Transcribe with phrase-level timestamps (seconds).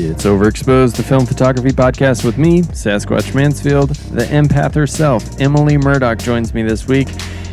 [0.00, 3.90] It's Overexposed, the film photography podcast with me, Sasquatch Mansfield.
[3.90, 7.08] The empath herself, Emily Murdoch, joins me this week.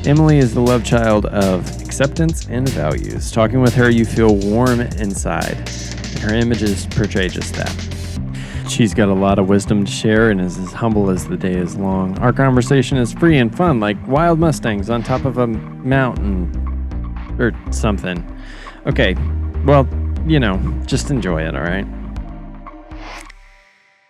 [0.06, 3.32] Emily is the love child of acceptance and values.
[3.32, 5.58] Talking with her, you feel warm inside.
[5.58, 7.76] and Her images portray just that.
[8.70, 11.56] She's got a lot of wisdom to share and is as humble as the day
[11.56, 12.16] is long.
[12.20, 16.52] Our conversation is free and fun, like wild Mustangs on top of a mountain
[17.40, 18.24] or something.
[18.86, 19.16] Okay,
[19.66, 19.88] well,
[20.28, 21.88] you know, just enjoy it, all right?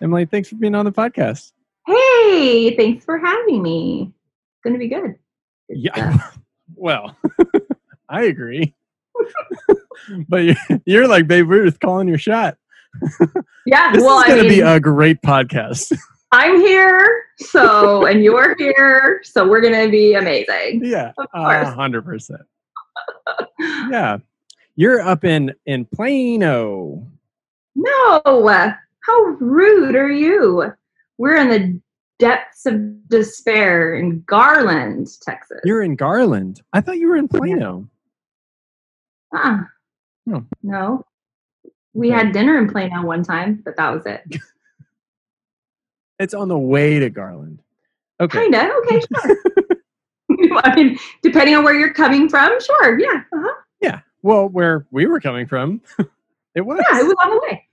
[0.02, 1.54] Emily, thanks for being on the podcast.
[1.88, 4.12] Hey, thanks for having me.
[4.12, 5.16] It's going to be good.
[5.70, 6.31] yeah.
[6.76, 7.16] well,
[8.09, 8.73] I agree.
[10.27, 10.55] but you're,
[10.86, 12.58] you're, like Babe Ruth calling your shot.
[13.66, 13.94] Yeah.
[13.94, 15.98] this well, is going to be a great podcast.
[16.31, 20.81] I'm here, so, and you're here, so we're going to be amazing.
[20.83, 21.14] Yeah.
[21.33, 22.42] Hundred percent.
[23.59, 24.17] Yeah.
[24.75, 27.08] You're up in, in Plano.
[27.75, 28.22] No.
[29.06, 30.72] How rude are you?
[31.17, 31.81] We're in the
[32.20, 35.59] depths of despair in Garland, Texas.
[35.64, 36.61] You're in Garland.
[36.73, 37.88] I thought you were in Plano.
[39.33, 39.67] Ah,
[40.26, 40.45] No.
[40.64, 41.06] no.
[41.94, 44.22] We had dinner in Plano one time, but that was it.
[46.17, 47.61] It's on the way to Garland.
[48.22, 48.44] Okay.
[48.44, 48.72] Kinda.
[48.86, 49.38] Okay, sure.
[50.64, 52.98] I mean, depending on where you're coming from, sure.
[52.98, 53.22] Yeah.
[53.33, 53.53] Uh-huh.
[53.81, 54.00] Yeah.
[54.22, 55.81] Well, where we were coming from,
[56.56, 56.81] it was.
[56.89, 57.67] Yeah, it was on the way.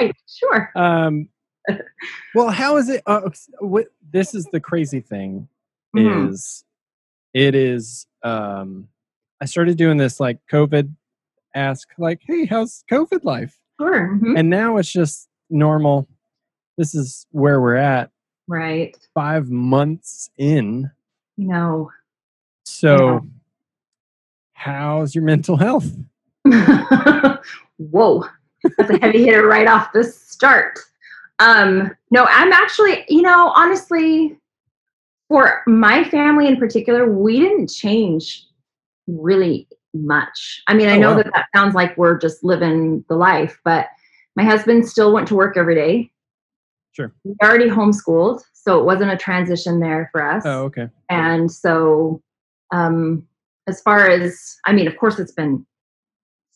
[0.00, 0.16] Right.
[0.26, 0.70] Sure.
[0.74, 1.28] Um,
[2.34, 3.02] well, how is it?
[3.06, 5.48] Uh, what, this is the crazy thing
[5.96, 6.30] Mhm.
[6.30, 6.64] is
[7.34, 8.88] it is um
[9.40, 10.92] I started doing this like COVID
[11.54, 13.56] ask like, hey, how's COVID life?
[13.80, 14.08] Sure.
[14.16, 14.38] mhm.
[14.38, 16.06] And now it's just normal.
[16.78, 18.10] This is where we're at
[18.48, 18.96] Right.
[19.14, 20.90] five months in.
[21.36, 21.90] You know.
[22.64, 23.26] So
[24.52, 25.90] how's your mental health?
[27.78, 28.24] Whoa.
[28.76, 30.78] That's a heavy hitter right off the start.
[31.38, 34.36] Um, no, I'm actually, you know, honestly,
[35.28, 38.46] for my family in particular, we didn't change
[39.06, 40.62] really much.
[40.66, 41.16] I mean, I Oh, know wow.
[41.18, 43.88] that that sounds like we're just living the life, but
[44.36, 46.12] my husband still went to work every day.
[46.92, 47.12] Sure.
[47.24, 50.42] We already homeschooled, so it wasn't a transition there for us.
[50.44, 50.88] Oh, okay.
[51.08, 52.22] And so,
[52.72, 53.26] um,
[53.66, 55.64] as far as, I mean, of course, it's been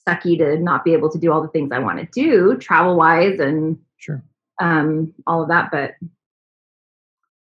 [0.08, 2.96] sucky to not be able to do all the things I want to do travel
[2.96, 4.22] wise and Sure.
[4.60, 5.70] um, all of that.
[5.70, 5.94] But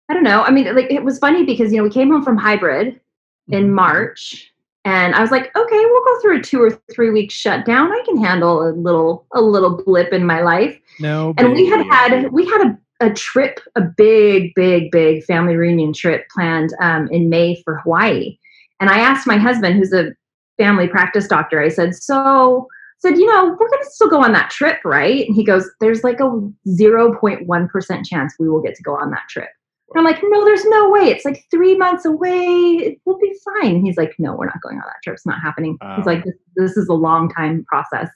[0.08, 0.42] I don't know.
[0.42, 3.00] I mean, like, it was funny because, you know, we came home from hybrid
[3.48, 3.72] in Mhm.
[3.72, 4.52] March.
[4.84, 7.90] And I was like, okay, we'll go through a two or three week shutdown.
[7.90, 11.34] I can handle a little a little blip in my life No.
[11.38, 15.92] and we had had we had a, a trip a big big big family reunion
[15.92, 18.38] trip planned um, in may for hawaii
[18.80, 20.12] and i asked my husband who's a
[20.56, 22.66] family practice doctor i said so
[22.98, 25.26] said you know we're going to still go on that trip right?
[25.26, 26.30] And he goes there's like a
[26.68, 29.48] 0.1% chance we will get to go on that trip.
[29.90, 31.08] And i'm like no there's no way.
[31.08, 32.98] It's like three months away.
[33.04, 33.76] We'll be fine.
[33.76, 35.14] And he's like no we're not going on that trip.
[35.14, 35.78] It's not happening.
[35.80, 35.96] Wow.
[35.96, 38.08] he's like this, this is a long time process.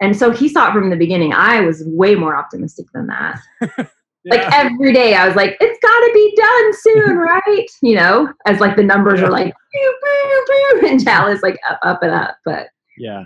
[0.00, 1.32] And so he saw it from the beginning.
[1.32, 3.40] I was way more optimistic than that.
[4.28, 8.32] Like every day, I was like, "It's got to be done soon, right?" You know,
[8.46, 9.26] as like the numbers Yeah.
[9.26, 10.44] are like, pew, pew,
[10.80, 12.36] pew, and Dallas like up, up and up.
[12.44, 13.24] But yeah.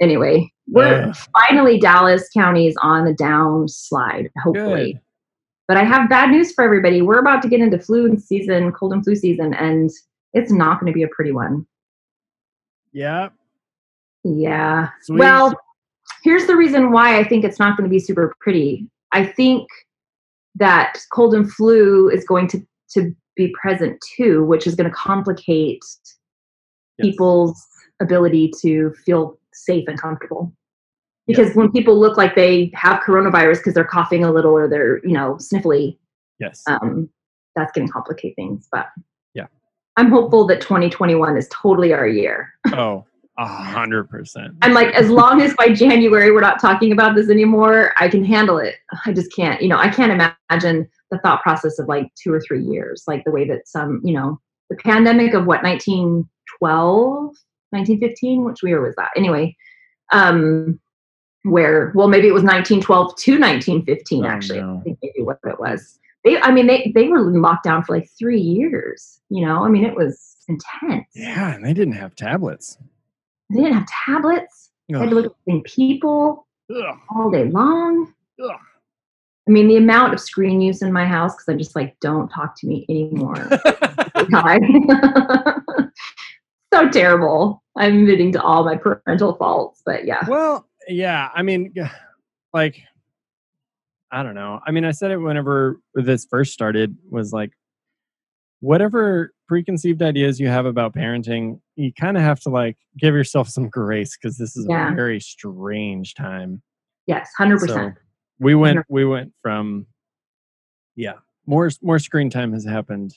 [0.00, 1.16] anyway, we're Ugh.
[1.48, 4.94] finally Dallas County is on a downslide, hopefully.
[4.94, 5.00] Good.
[5.68, 7.02] But I have bad news for everybody.
[7.02, 9.90] We're about to get into flu season, cold and flu season, and
[10.32, 11.66] it's not going to be a pretty one.
[12.92, 13.28] Yeah.
[14.24, 14.88] Yeah.
[15.02, 15.18] Sweet.
[15.18, 15.54] Well,
[16.24, 18.88] here's the reason why I think it's not going to be super pretty.
[19.12, 19.66] I think
[20.56, 22.60] that cold and flu is going to
[22.94, 25.82] to be present too, which is going to complicate
[26.98, 27.06] Yes.
[27.12, 27.66] people's
[28.02, 30.52] ability to feel safe and comfortable.
[31.26, 34.98] Because when people look like they have coronavirus because they're coughing a little or they're,
[35.06, 35.96] you know, sniffly,
[36.38, 36.62] Yes.
[36.66, 37.08] um,
[37.56, 38.68] that's going to complicate things.
[38.70, 38.88] But
[39.32, 39.46] Yeah.
[39.96, 42.52] I'm hopeful that 2021 is totally our year.
[42.74, 43.06] oh,
[43.42, 44.54] a hundred percent.
[44.62, 48.24] I'm like, as long as by January we're not talking about this anymore, I can
[48.24, 48.76] handle it.
[49.06, 50.12] I just can't, you know, I can't
[50.50, 54.00] imagine the thought process of like two or three years, like the way that some,
[54.04, 54.40] you know,
[54.70, 57.34] the pandemic of what, 1912,
[57.70, 59.10] 1915, which year was that?
[59.16, 59.56] Anyway,
[60.12, 60.78] um,
[61.44, 64.60] where, well, maybe it was 1912 to 1915, Oh, actually.
[64.60, 64.78] no.
[64.78, 65.98] I think maybe what it was.
[66.24, 69.68] They, I mean, they, they were in lockdown for like three years, you know, I
[69.68, 71.06] mean, it was intense.
[71.14, 72.78] Yeah, and they didn't have tablets.
[73.52, 74.70] They didn't have tablets.
[74.88, 76.98] They had to look at the same people Ugh.
[77.14, 78.12] all day long.
[78.42, 78.50] Ugh.
[79.48, 82.28] I mean, the amount of screen use in my house because I'm just like, don't
[82.28, 83.34] talk to me anymore.
[86.72, 87.62] So terrible.
[87.76, 90.24] I'm admitting to all my parental faults, but yeah.
[90.26, 91.28] well, yeah.
[91.34, 91.74] I mean,
[92.54, 92.80] like
[94.10, 94.60] I don't know.
[94.66, 97.52] I mean, I said it whenever this first started was like
[98.62, 103.48] whatever preconceived ideas you have about parenting, you kind of have to like give yourself
[103.48, 104.92] some grace because this is Yeah.
[104.92, 106.62] a very strange time.
[107.08, 107.94] Yes, hundred So percent.
[108.38, 109.86] we went Hundred- we went from
[110.94, 111.14] yeah,
[111.44, 113.14] more more screen time has happened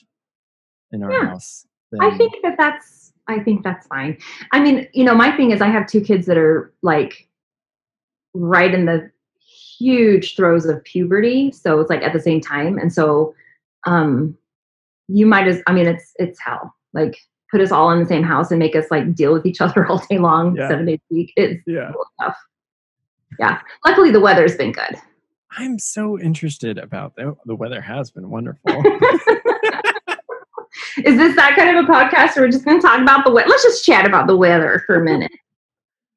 [0.90, 1.26] in our Yeah.
[1.28, 1.64] house.
[2.00, 4.18] I think that that's I think that's fine.
[4.52, 7.28] I mean, you know, my thing is I have two kids that are like
[8.34, 9.10] right in the
[9.78, 13.32] huge throes of puberty, so it's like at the same time, and so
[13.86, 14.36] um
[15.08, 16.74] you might as I mean, it's it's hell.
[16.92, 17.16] Like
[17.50, 19.86] put us all in the same house and make us like deal with each other
[19.86, 20.68] all day long, Yeah.
[20.68, 21.32] seven days a week.
[21.36, 21.92] It's yeah.
[22.20, 22.36] tough.
[23.38, 23.60] Yeah.
[23.84, 24.96] Luckily, the weather's been good.
[25.58, 28.70] I'm so interested about the, the weather has been wonderful.
[31.04, 33.30] Is this that kind of a podcast where we're just going to talk about the
[33.30, 33.48] weather?
[33.48, 35.30] Let's just chat about the weather for a minute.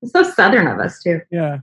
[0.02, 1.22] It's so southern of us, too.
[1.32, 1.60] yeah.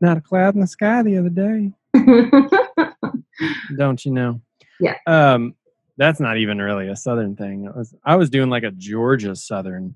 [0.00, 1.72] Not a cloud in the sky the other day.
[3.76, 4.40] Don't you know?
[4.80, 4.96] Yeah.
[5.06, 5.54] Um,
[5.98, 7.68] that's not even really a southern thing.
[7.68, 9.94] I was, I was doing like a Georgia southern.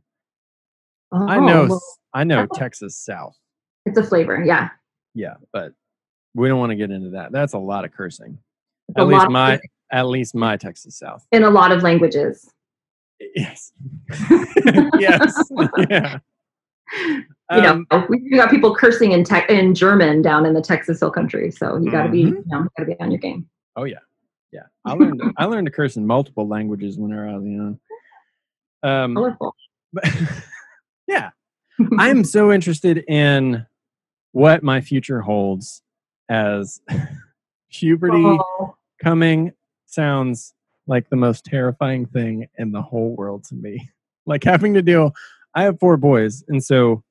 [1.13, 1.83] I know Oh, well,
[2.15, 2.47] I know.
[2.55, 3.37] Texas South.
[3.87, 4.43] it's a flavor.
[4.45, 4.69] Yeah.
[5.15, 5.73] Yeah, but
[6.35, 7.33] we don't want to get into that.
[7.33, 8.39] That's a lot of cursing.
[8.89, 9.61] It's At least my
[9.91, 11.27] at least my Texas South.
[11.33, 12.51] in a lot of languages.
[13.35, 13.73] Yes.
[14.99, 15.51] yes.
[15.91, 16.19] yeah.
[16.99, 21.01] You know, Um, we got people cursing in tech in German down in the Texas
[21.01, 22.29] Hill Country, so you got to be, Mhm.
[22.37, 23.47] you know, got to be on your game.
[23.77, 23.99] Oh yeah,
[24.53, 24.63] yeah.
[24.85, 27.81] I learned I learned to curse in multiple languages when I was young.
[28.83, 29.55] Um, Colorful.
[29.93, 30.05] but
[31.07, 31.31] yeah,
[31.99, 33.67] I'm so interested in
[34.33, 35.83] what my future holds
[36.29, 36.81] as
[37.73, 39.53] puberty Oh, coming
[39.87, 40.55] sounds
[40.87, 43.91] like the most terrifying thing in the whole world to me.
[44.25, 45.13] Like having to deal.
[45.53, 47.03] I have four boys, and so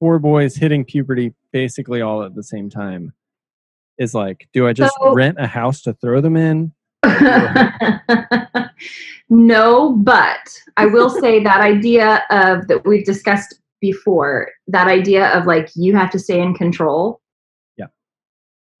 [0.00, 3.12] four boys hitting puberty basically all at the same time
[3.98, 6.72] is like, do I just So- rent a house to throw them in?
[9.28, 15.46] no, but I will say that idea of that we've discussed before, that idea of
[15.46, 17.20] like you have to stay in control.
[17.76, 17.86] Yeah.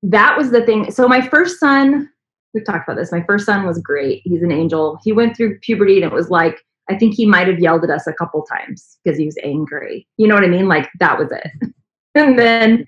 [0.02, 0.90] That was the thing.
[0.90, 2.08] So my first son,
[2.54, 3.12] we've talked about this.
[3.12, 4.22] My first son was great.
[4.24, 4.98] He's an angel.
[5.04, 7.90] He went through puberty and it was like I think he might have yelled at
[7.90, 10.06] us a couple times because he was angry.
[10.18, 10.68] You know what I mean?
[10.68, 11.50] Like that was it.
[12.14, 12.86] and then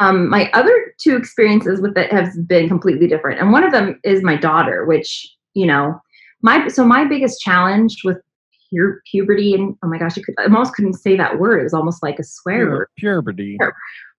[0.00, 3.40] um, my other two experiences with it have been completely different.
[3.40, 6.00] And one of them is my daughter, which, you know,
[6.42, 8.18] my so my biggest challenge with
[8.70, 11.60] pu- puberty and oh my gosh, I, could, I almost couldn't say that word.
[11.60, 12.88] It was almost like a swear word.
[12.96, 13.58] Puberty.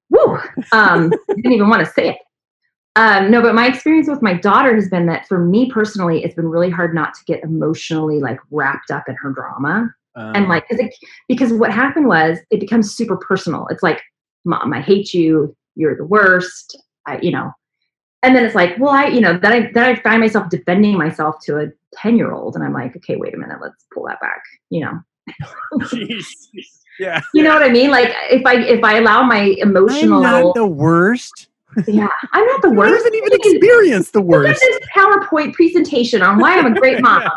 [0.09, 0.39] Woo!
[0.71, 2.17] Um, didn't even want to say it.
[2.95, 6.35] Um, no, but my experience with my daughter has been that for me personally, it's
[6.35, 10.47] been really hard not to get emotionally like wrapped up in her drama and Um,
[10.47, 10.93] like it,
[11.27, 14.01] because what happened was it becomes super personal it's like
[14.45, 16.77] mom i hate you you're the worst
[17.07, 17.51] i you know
[18.23, 20.97] and then it's like well i you know then i then i find myself defending
[20.97, 24.05] myself to a 10 year old and i'm like okay wait a minute let's pull
[24.07, 24.99] that back you know
[25.83, 26.25] jeez.
[26.99, 27.21] yeah.
[27.33, 30.47] you know what i mean like if i if i allow my emotional, I'm emotional
[30.47, 31.47] not the worst.
[31.87, 34.61] yeah i'm not the I worst haven't even Look at- experienced the Look at worst.
[34.61, 37.23] this PowerPoint presentation on why I'm a great mom.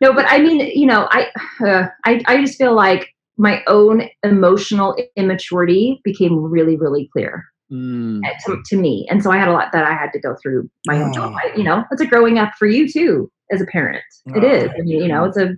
[0.00, 1.28] No, but I mean, you know, I,
[1.64, 8.20] uh, I, I just feel like my own emotional immaturity became really, really clear Mm,
[8.22, 10.36] uh, to, to me, and so I had a lot that I had to go
[10.42, 11.16] through my own.
[11.16, 11.34] Oh.
[11.42, 14.04] I, you know, it's a growing up for you too as a parent.
[14.26, 14.70] It Oh, is.
[14.70, 15.54] I mean, you know, it's a.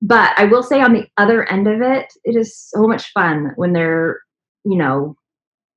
[0.00, 3.50] But I will say, on the other end of it, it is so much fun
[3.56, 4.20] when they're,
[4.64, 5.16] you know,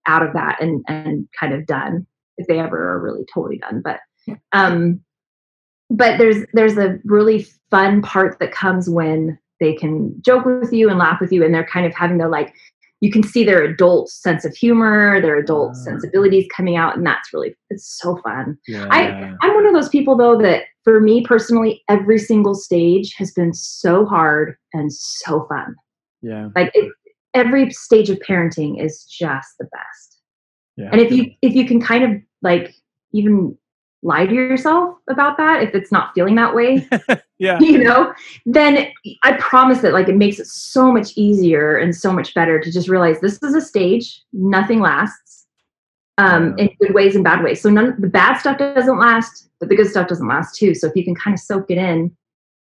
[0.05, 2.05] out of that and and kind of done
[2.37, 3.81] if they ever are really totally done.
[3.83, 3.99] But
[4.51, 4.99] um,
[5.89, 10.89] but there's there's a really fun part that comes when they can joke with you
[10.89, 12.53] and laugh with you, and they're kind of having their like.
[13.01, 15.83] You can see their adult sense of humor, their adult Ah.
[15.83, 18.57] sensibilities coming out, and that's really it's so fun.
[18.65, 18.87] yeah.
[19.41, 23.53] I'm one of those people though that for me personally, every single stage has been
[23.53, 25.75] so hard and so fun.
[26.21, 26.47] yeah.
[26.55, 26.93] Like it,
[27.33, 30.21] every stage of parenting is just the best.
[30.77, 30.87] Yeah.
[30.93, 32.73] And if you if you can kind of like
[33.11, 33.57] even
[34.03, 36.87] lie to yourself about that, if it's not feeling that way,
[37.39, 37.57] yeah.
[37.59, 38.13] you know,
[38.45, 38.91] then
[39.23, 42.71] I promise that like it makes it so much easier and so much better to
[42.71, 45.47] just realize this is a stage, nothing lasts.
[46.19, 46.65] Um, Yeah.
[46.65, 47.59] in good ways and bad ways.
[47.59, 50.75] So none the bad stuff doesn't last, but the good stuff doesn't last too.
[50.75, 52.15] So if you can kind of soak it in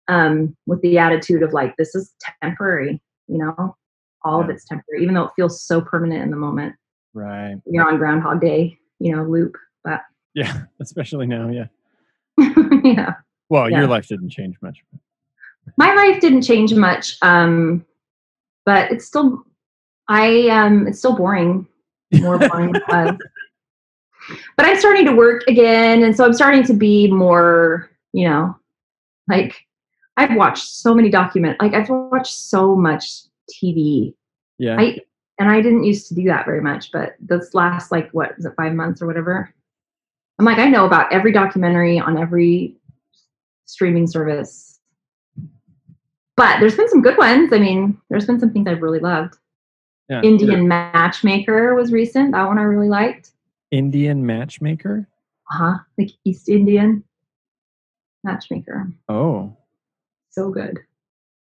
[0.09, 3.77] um with the attitude of like this is temporary, you know,
[4.25, 6.75] all of it's temporary, even though it feels so permanent in the moment.
[7.13, 7.55] Right.
[7.65, 9.55] You're on Groundhog Day, you know, loop.
[9.85, 10.01] But
[10.39, 10.61] Yeah.
[10.81, 11.49] Especially now.
[11.49, 11.67] Yeah.
[12.83, 13.13] yeah.
[13.49, 13.79] Well, Yeah.
[13.79, 14.83] your life didn't change much.
[15.77, 17.85] my life didn't change much um
[18.65, 19.43] but it's still
[20.07, 21.67] i um it's still boring
[22.21, 23.17] more boring was
[24.57, 28.55] but I'm starting to work again, and so I'm starting to be more, you know,
[29.27, 29.55] like
[30.17, 34.13] I've watched so many document, like I've watched so much TV.
[34.57, 34.75] Yeah.
[34.79, 34.99] I
[35.39, 38.45] and I didn't used to do that very much, but this last like what was
[38.45, 39.53] it five months or whatever?
[40.39, 42.75] I'm like I know about every documentary on every
[43.65, 44.79] streaming service.
[46.37, 47.51] But there's been some good ones.
[47.51, 49.35] I mean, there's been some things I've really loved.
[50.09, 50.21] yeah.
[50.21, 52.31] Indian Matchmaker was recent.
[52.31, 53.31] That one I really liked.
[53.71, 55.07] Indian matchmaker.
[55.51, 55.77] Uh huh.
[55.97, 57.03] Like East Indian
[58.23, 58.89] Matchmaker.
[59.09, 59.55] Oh,
[60.29, 60.79] So good.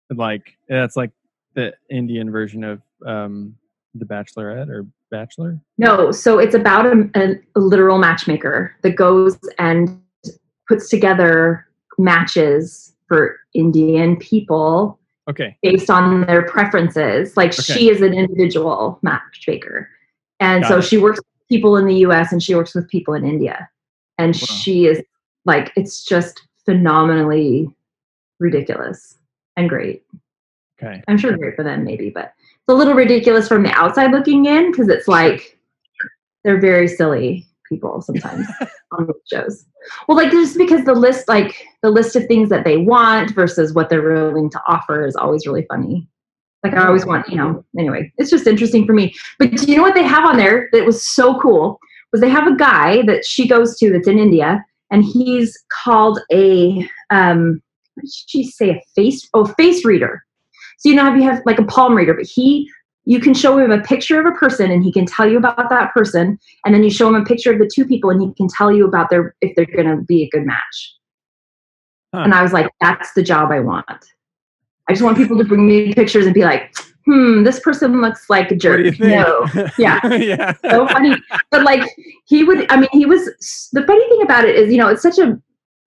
[0.10, 1.12] like that's like
[1.54, 3.56] the Indian version of um,
[3.94, 5.60] the Bachelorette or Bachelor.
[5.78, 10.02] No, so it's about a, a, a literal matchmaker that goes and
[10.68, 11.66] puts together
[11.98, 15.58] matches for Indian people Okay.
[15.64, 17.36] based on their preferences.
[17.38, 17.62] Like Okay.
[17.74, 19.90] she is an individual matchmaker.
[20.40, 20.84] And Got so it.
[20.84, 23.70] she works with people in the US and she works with people in India.
[24.18, 24.40] And Wow.
[24.40, 25.02] she is
[25.46, 27.70] like, it's just phenomenally
[28.40, 29.18] ridiculous
[29.56, 30.04] and great.
[30.82, 31.02] Okay.
[31.08, 34.46] I'm sure great for them, maybe, but it's a little ridiculous from the outside looking
[34.46, 35.58] in because it's like
[36.44, 38.46] they're very silly people sometimes
[38.92, 39.66] on these shows.
[40.08, 43.74] Well, like just because the list, like the list of things that they want versus
[43.74, 46.08] what they're willing to offer is always really funny.
[46.64, 49.14] Like I always want, you know, anyway, it's just interesting for me.
[49.38, 51.80] But do you know what they have on there that was so cool?
[52.12, 56.20] Was they have a guy that she goes to that's in India and he's called
[56.32, 57.62] a um
[57.96, 60.25] what did she say a face oh face reader
[60.78, 62.70] so you know if you have like a palm reader but he
[63.08, 65.70] you can show him a picture of a person and he can tell you about
[65.70, 68.34] that person and then you show him a picture of the two people and he
[68.34, 70.94] can tell you about their if they're going to be a good match
[72.14, 72.22] Huh.
[72.22, 75.68] and i was like that's the job i want i just want people to bring
[75.68, 76.74] me pictures and be like
[77.06, 79.46] hmm this person looks like a What do you jerk no
[79.78, 80.54] yeah yeah.
[80.70, 81.16] so funny.
[81.52, 81.84] But like
[82.26, 83.26] he would, I mean, he was
[83.74, 85.40] the funny thing about it is, you know, it's such a,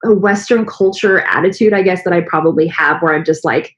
[0.04, 3.76] a Western culture attitude, I guess, that I probably have where I'm just like,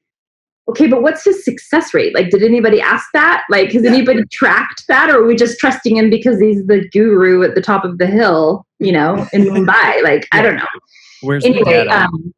[0.71, 2.15] okay, but what's his success rate?
[2.15, 3.45] Like, did anybody ask that?
[3.51, 3.91] Like, has Yeah.
[3.91, 5.11] anybody tracked that?
[5.11, 8.07] Or are we just trusting him because he's the guru at the top of the
[8.07, 10.03] hill, you know, in Mumbai?
[10.03, 10.67] Like, I don't know
[11.21, 12.33] Where's the anyway um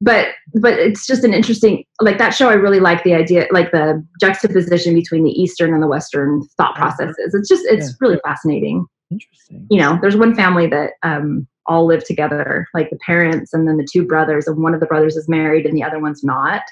[0.00, 0.28] but
[0.60, 4.04] but it's just an interesting like that show i really like the idea like the
[4.20, 7.92] juxtaposition between the eastern and the western thought processes it's just it's Yeah.
[8.00, 9.66] really fascinating Interesting.
[9.70, 13.76] you know there's one family that um all live together like the parents and then
[13.76, 16.62] the two brothers and one of the brothers is married and the other one's not.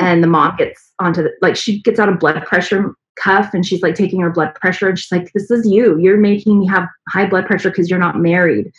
[0.00, 3.66] And the mom gets onto the like she gets out a blood pressure cuff and
[3.66, 6.66] she's like taking her blood pressure and she's like this is you you're making me
[6.66, 8.70] have high blood pressure because you're not married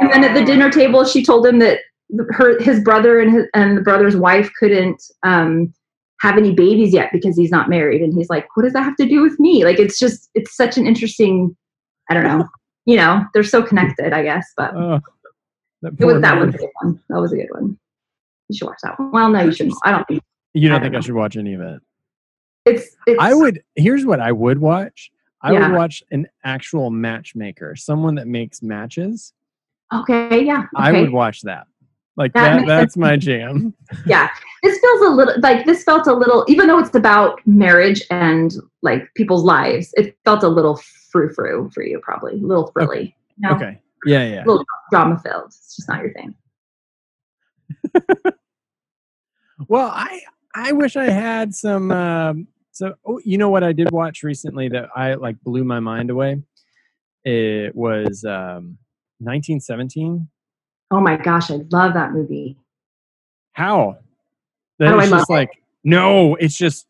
[0.00, 1.80] and then at the dinner table, she told him that
[2.30, 5.72] her his brother and his and the brother's wife couldn't um,
[6.20, 8.00] have any babies yet because he's not married.
[8.00, 10.56] And he's like, "What does that have to do with me?" Like, it's just it's
[10.56, 11.56] such an interesting.
[12.08, 12.46] I don't know.
[12.84, 14.46] you know, they're so connected, I guess.
[14.56, 15.00] But Oh,
[15.82, 17.00] that it was that was a good one.
[17.08, 17.76] That was a good one.
[18.48, 19.10] You should watch that one.
[19.10, 19.76] Well, no, you shouldn't.
[19.84, 20.22] I don't think
[20.62, 21.80] You don't don't think I should watch any of it?
[22.64, 22.96] it's.
[23.06, 23.62] it's I would.
[23.74, 25.10] Here's what I would watch.
[25.42, 25.68] I Yeah.
[25.68, 29.32] would watch an actual matchmaker, someone that makes matches.
[29.94, 30.44] Okay.
[30.44, 30.60] Yeah.
[30.60, 30.66] Okay.
[30.76, 31.66] I would watch that.
[32.16, 32.66] Like That that.
[32.66, 32.96] That's sense.
[32.96, 33.74] my jam.
[34.06, 34.28] yeah
[34.62, 38.54] this feels a little like this felt a little even though it's about marriage and
[38.82, 43.14] like people's lives it felt a little frou frou for you probably a little frilly
[43.36, 43.54] you know?
[43.54, 43.78] Okay.
[44.06, 44.24] Yeah.
[44.26, 44.44] Yeah.
[44.46, 46.34] little drama filled it's just not your thing
[49.68, 50.20] Well, I
[50.56, 51.90] I wish I had some.
[51.90, 55.80] Um, so oh, you know what I did watch recently that I like blew my
[55.80, 56.42] mind away.
[57.24, 58.78] It was um,
[59.18, 60.28] 1917.
[60.90, 62.56] oh my gosh i love that movie
[63.52, 63.98] How?
[64.78, 65.50] That is I love just like
[65.84, 66.34] no.
[66.36, 66.86] It's just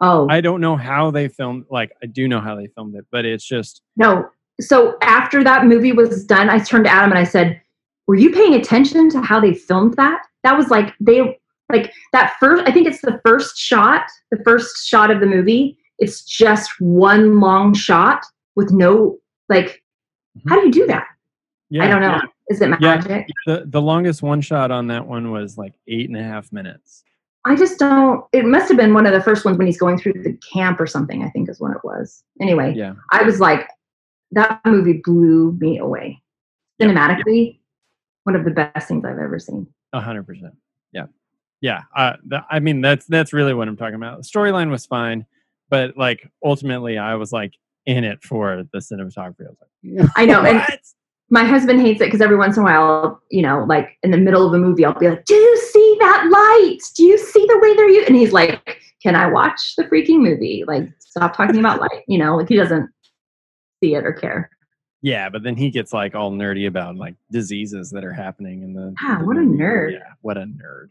[0.00, 1.64] oh I don't know how they filmed.
[1.70, 4.28] Like I do know how they filmed it, but it's just no
[4.60, 7.60] so after that movie was done i turned to adam and i said
[8.06, 11.36] were you paying attention to how they filmed that that was like they
[11.74, 15.76] like that first i think it's the first shot the first shot of the movie
[15.98, 18.24] it's just one long shot
[18.56, 19.16] with no
[19.48, 19.82] like
[20.38, 20.48] mm-hmm.
[20.48, 21.06] how do you do that
[21.70, 21.84] yeah.
[21.84, 23.24] i don't know is it magic Yeah.
[23.46, 27.04] The the longest one shot on that one was like eight and a half minutes.
[27.44, 29.98] i just don't it must have been one of the first ones when he's going
[29.98, 32.94] through the camp or something i think is when it was anyway Yeah.
[33.12, 33.68] i was like
[34.32, 36.20] that movie blew me away
[36.80, 37.58] cinematically
[38.24, 40.54] one of the best things i've ever seen A hundred percent.
[40.92, 41.06] Yeah.
[41.64, 41.80] Yeah.
[41.96, 44.18] Uh, th- I mean, that's that's really what I'm talking about.
[44.18, 45.24] The storyline was fine,
[45.70, 47.54] but like ultimately, I was like
[47.86, 49.46] in it for the cinematography.
[49.46, 50.62] I was like, I know, and
[51.30, 54.18] my husband hates it because every once in a while, you know, like in the
[54.18, 56.80] middle of a movie, I'll be like, "Do you see that light?
[56.98, 60.20] Do you see the way they're you?" And he's like, "Can I watch the freaking
[60.20, 60.64] movie?
[60.66, 62.90] Like, stop talking about light." You know, like he doesn't
[63.82, 64.50] see it or care.
[65.00, 68.74] Yeah, but then he gets like all nerdy about like diseases that are happening in
[68.74, 68.94] the.
[69.00, 69.92] Ah, the what a nerd.
[69.92, 70.88] Yeah, what a nerd.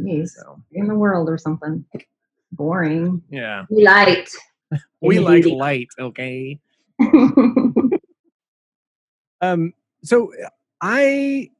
[0.00, 1.84] Jeez, So in the world or something.
[2.52, 3.22] Boring.
[3.30, 4.36] yeah, We liked.
[5.00, 5.88] we like light.
[5.98, 6.58] Okay.
[9.40, 9.72] Um.
[10.02, 10.32] So
[10.80, 11.50] I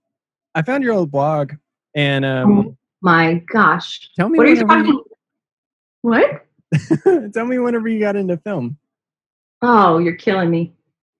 [0.54, 1.52] I found your old blog,
[1.94, 4.10] and um, oh my gosh.
[4.16, 5.00] tell me What are you talking?
[6.02, 6.44] What?
[7.32, 8.76] tell me whenever you got into film.
[9.62, 10.72] Oh, you're killing me.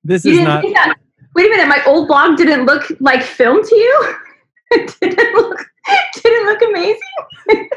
[0.05, 0.65] This You is not.
[1.35, 4.15] Wait a minute, my old blog didn't look like film to you?
[4.73, 5.65] it didn't look
[6.23, 7.69] didn't look amazing.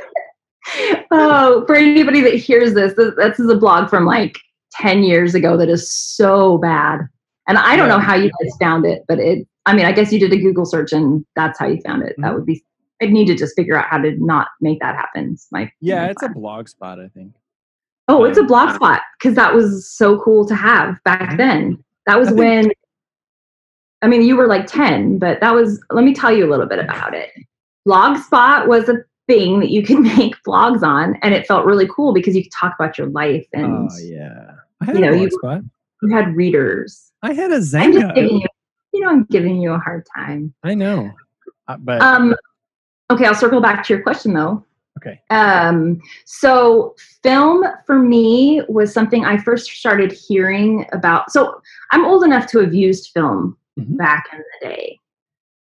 [1.11, 4.37] oh, for anybody that hears this, this, this is a blog from like
[4.73, 7.01] 10 years ago that is so bad.
[7.47, 10.11] And I don't know how you guys found it, but it I mean, I guess
[10.11, 12.15] you did a Google search and that's how you found it.
[12.17, 12.35] That Mhm.
[12.35, 12.63] would be
[13.01, 15.31] I'd need to just figure out how to not make that happen.
[15.33, 16.99] It's my Yeah, it's a blog spot.
[16.99, 17.33] I think.
[18.07, 21.37] Oh, it's a blog spot because that was so cool to have back Mhm.
[21.37, 21.83] then.
[22.07, 22.71] That was I when,
[24.01, 26.65] I mean, you were like 10, but that was, let me tell you a little
[26.65, 27.29] bit about it.
[27.87, 28.97] Blogspot was a
[29.27, 32.51] thing that you could make blogs on, and it felt really cool because you could
[32.51, 34.51] talk about your life and Oh yeah.
[34.81, 35.29] I had you a know, you-
[36.03, 37.11] you had readers.
[37.21, 37.75] I had a I'm just
[38.07, 38.15] Xanga.
[38.15, 38.47] giving you,
[38.93, 40.51] you know, I'm giving you a hard time.
[40.63, 41.11] I know,
[41.67, 42.33] Uh, but Um,
[43.11, 44.65] okay, I'll circle back to your question though.
[44.97, 45.21] okay.
[45.29, 51.31] Um, so film for me was something I first started hearing about.
[51.31, 51.61] So
[51.91, 53.97] I'm old enough to have used film Mhm.
[53.97, 54.99] back in the day,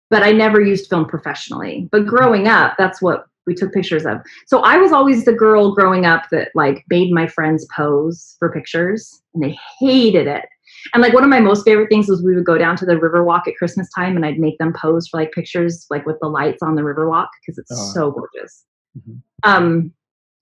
[0.10, 1.88] but I never used film professionally.
[1.92, 4.20] But growing up, that's what we took pictures of.
[4.48, 8.52] So I was always the girl growing up that like made my friends pose for
[8.52, 10.46] pictures and they hated it.
[10.94, 12.94] And like one of my most favorite things was we would go down to the
[12.96, 16.28] Riverwalk at Christmas time and I'd make them pose for like pictures like with the
[16.30, 17.92] lights on the Riverwalk because it's Oh.
[17.94, 18.66] so gorgeous.
[18.98, 19.22] Mhm.
[19.44, 19.94] Um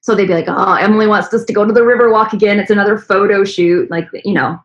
[0.03, 2.59] so they'd be like, "Oh, Emily wants us to go to the Riverwalk again.
[2.59, 4.57] It's another photo shoot." Like, you know,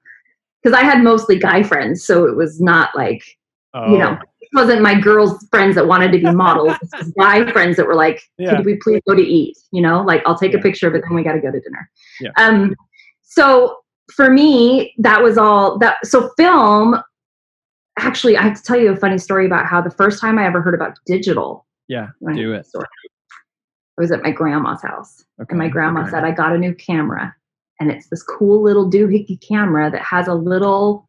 [0.65, 3.23] cuz I had mostly guy friends, so it was not like
[3.75, 4.19] Oh, you know, it
[4.57, 6.77] wasn't my girls' friends that wanted to be models.
[7.19, 8.57] Guy friends that were like, Yeah.
[8.57, 9.57] could we please go to eat?
[9.71, 10.59] You know, like I'll take Yeah.
[10.59, 11.91] a picture, but then we got to go to dinner.
[12.21, 12.31] Yeah.
[12.39, 12.75] Um,
[13.23, 13.77] so
[14.15, 16.05] for me, that was all that.
[16.05, 16.97] So film,
[17.99, 20.47] actually, I have to tell you a funny story about how the first time I
[20.47, 21.67] ever heard about digital.
[21.89, 22.09] yeah.
[22.29, 22.67] I Do it.
[22.67, 22.87] story,
[23.99, 25.25] I was at my grandma's house.
[25.41, 25.49] Okay.
[25.51, 26.11] And my grandma okay.
[26.11, 27.35] said, I got a new camera.
[27.81, 31.09] And it's this cool little doohickey camera that has a little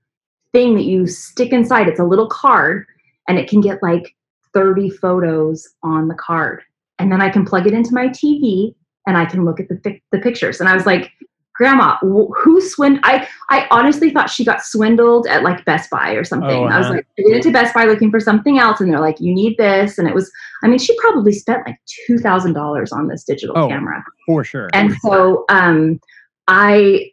[0.53, 1.87] thing that you stick inside.
[1.87, 2.85] It's a little card
[3.27, 4.15] and it can get like
[4.53, 6.63] 30 photos on the card.
[6.99, 8.73] And then I can plug it into my TV
[9.05, 10.59] and I can look at the, the pictures.
[10.59, 11.11] And I was like,
[11.55, 13.03] Grandma, who swindled?
[13.03, 16.49] I, I honestly thought she got swindled at like Best Buy or something.
[16.49, 18.99] Oh, I was like, I went into Best Buy looking for something else, and they're
[18.99, 19.97] like, you need this.
[19.97, 20.31] And it was,
[20.63, 23.67] I mean, she probably spent like $2,000 on this digital Oh.
[23.69, 24.03] camera.
[24.27, 24.69] for sure.
[24.73, 25.99] And so um,
[26.47, 27.11] I,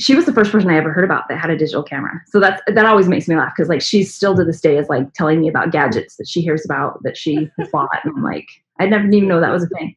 [0.00, 2.20] she was the first person I ever heard about that had a digital camera.
[2.26, 4.88] So that's that always makes me laugh because like she's still to this day is
[4.88, 8.46] like telling me about gadgets that she hears about that she bought, and I'm like,
[8.78, 9.96] I never even know that was a thing.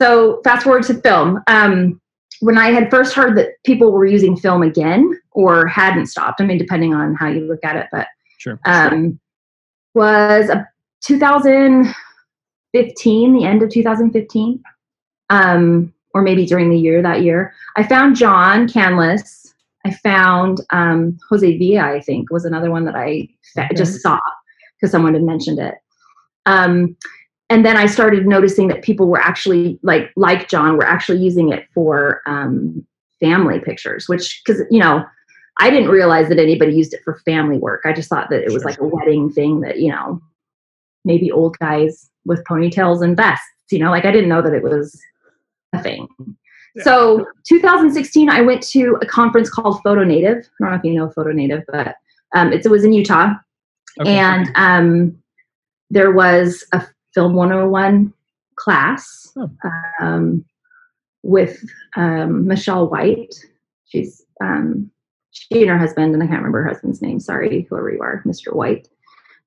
[0.00, 1.40] So fast forward to film.
[1.46, 2.00] Um,
[2.40, 6.44] when I had first heard that people were using film again or hadn't stopped, I
[6.44, 8.08] mean, depending on how you look at it, but
[8.38, 8.58] sure.
[8.64, 9.20] um,
[9.94, 10.68] was a
[11.04, 14.60] 2015, the end of 2015,
[15.30, 17.54] um, or maybe during the year that year.
[17.76, 19.52] I found John Canlas.
[19.84, 23.74] I found um, Jose Villa, I think, was another one that I fa- Okay.
[23.74, 24.20] just saw
[24.76, 25.74] because someone had mentioned it.
[26.46, 26.96] Um,
[27.50, 31.52] and then I started noticing that people were actually like like John were actually using
[31.52, 32.86] it for um,
[33.20, 35.04] family pictures, which because you know
[35.58, 37.82] I didn't realize that anybody used it for family work.
[37.84, 40.20] I just thought that it was like a wedding thing that, you know,
[41.04, 44.62] maybe old guys with ponytails and vests, you know, like I didn't know that it
[44.62, 44.98] was
[45.72, 46.08] a thing.
[46.74, 46.84] Yeah.
[46.84, 50.48] So 2016, I went to a conference called Photo Native.
[50.60, 51.96] I don't know if you know Photo Native, but
[52.34, 53.34] um, it's, it was in Utah.
[54.00, 54.18] Okay.
[54.18, 55.18] And um,
[55.90, 58.12] there was a Film 101
[58.56, 59.50] class Oh.
[60.00, 60.44] um,
[61.22, 61.62] with
[61.96, 63.34] um, Michelle White.
[63.86, 64.90] She's um,
[65.30, 67.20] she and her husband, and I can't remember her husband's name.
[67.20, 68.54] Sorry, whoever you are, Mr.
[68.54, 68.88] White.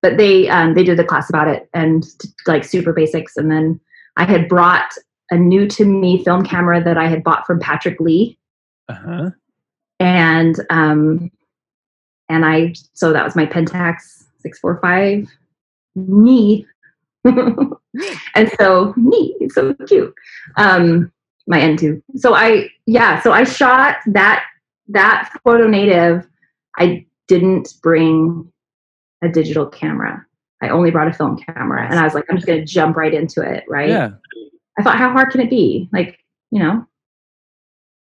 [0.01, 2.05] But they um, they did the class about it and
[2.47, 3.37] like super basics.
[3.37, 3.79] And then
[4.17, 4.91] I had brought
[5.31, 8.37] a new to me film camera that I had bought from Patrick Lee,
[8.89, 9.29] Uh huh.
[9.99, 11.31] and um,
[12.29, 15.27] and I so that was my Pentax six four five
[15.95, 16.65] knee,
[17.25, 20.13] and so knee, it's so cute.
[20.57, 21.11] Um,
[21.47, 22.01] my N two.
[22.15, 24.43] So I yeah, so I shot that
[24.89, 26.27] that photo native.
[26.77, 28.51] I didn't bring
[29.23, 30.23] a digital camera.
[30.61, 33.13] I only brought a film camera, and I was like, I'm just gonna jump right
[33.13, 33.89] into it, right?
[33.89, 34.11] Yeah.
[34.77, 35.89] I thought, how hard can it be?
[35.93, 36.19] Like,
[36.51, 36.85] you know,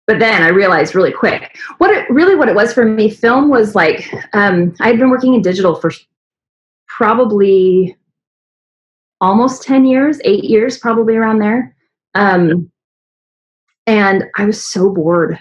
[0.07, 3.09] but then I realized really quick what it really what it was for me.
[3.09, 5.91] Film was like um, I had been working in digital for
[6.87, 7.95] probably
[9.21, 11.75] almost ten years, eight years, probably around there,
[12.13, 12.71] um,
[13.87, 15.39] and I was so bored,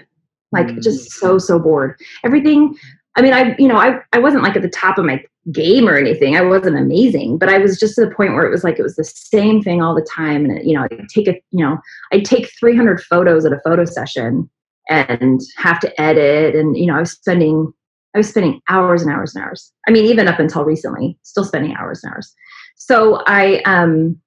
[0.52, 0.82] like Mm.
[0.82, 1.96] just so so bored.
[2.24, 2.76] Everything.
[3.16, 5.22] I mean, I you know I I wasn't like at the top of my
[5.52, 6.36] game or anything.
[6.36, 8.82] I wasn't amazing, but I was just to the point where it was like it
[8.82, 10.44] was the same thing all the time.
[10.44, 11.78] And it, you know, I'd take a you know
[12.12, 14.48] I'd take 300 photos at a photo session
[14.88, 17.72] and have to edit, and you know I was spending
[18.14, 19.72] I was spending hours and hours and hours.
[19.88, 22.34] I mean, even up until recently, still spending hours and hours.
[22.76, 24.20] So I um,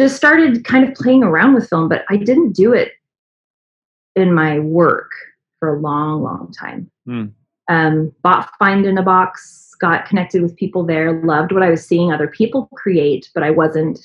[0.00, 2.92] just started kind of playing around with film, but I didn't do it
[4.14, 5.10] in my work
[5.60, 6.90] for a long, long time.
[7.06, 7.26] Hmm.
[7.68, 11.86] Um, bought Find in a Box, got connected with people there, loved what I was
[11.86, 13.98] seeing other people create, but I wasn't.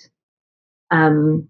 [0.90, 1.50] Um,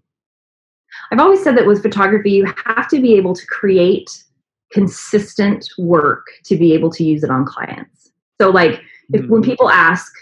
[1.10, 4.24] I've always said that with photography, you have to be able to create
[4.72, 8.12] consistent work to be able to use it on clients.
[8.40, 9.46] So, like, if when Mhm.
[9.46, 10.12] people ask,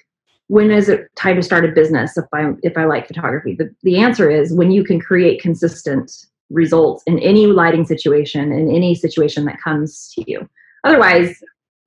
[0.48, 3.54] when is it time to start a business if I if I like photography?
[3.54, 8.70] The the answer is when you can create consistent results in any lighting situation, in
[8.70, 10.48] any situation that comes to you.
[10.82, 11.40] Otherwise,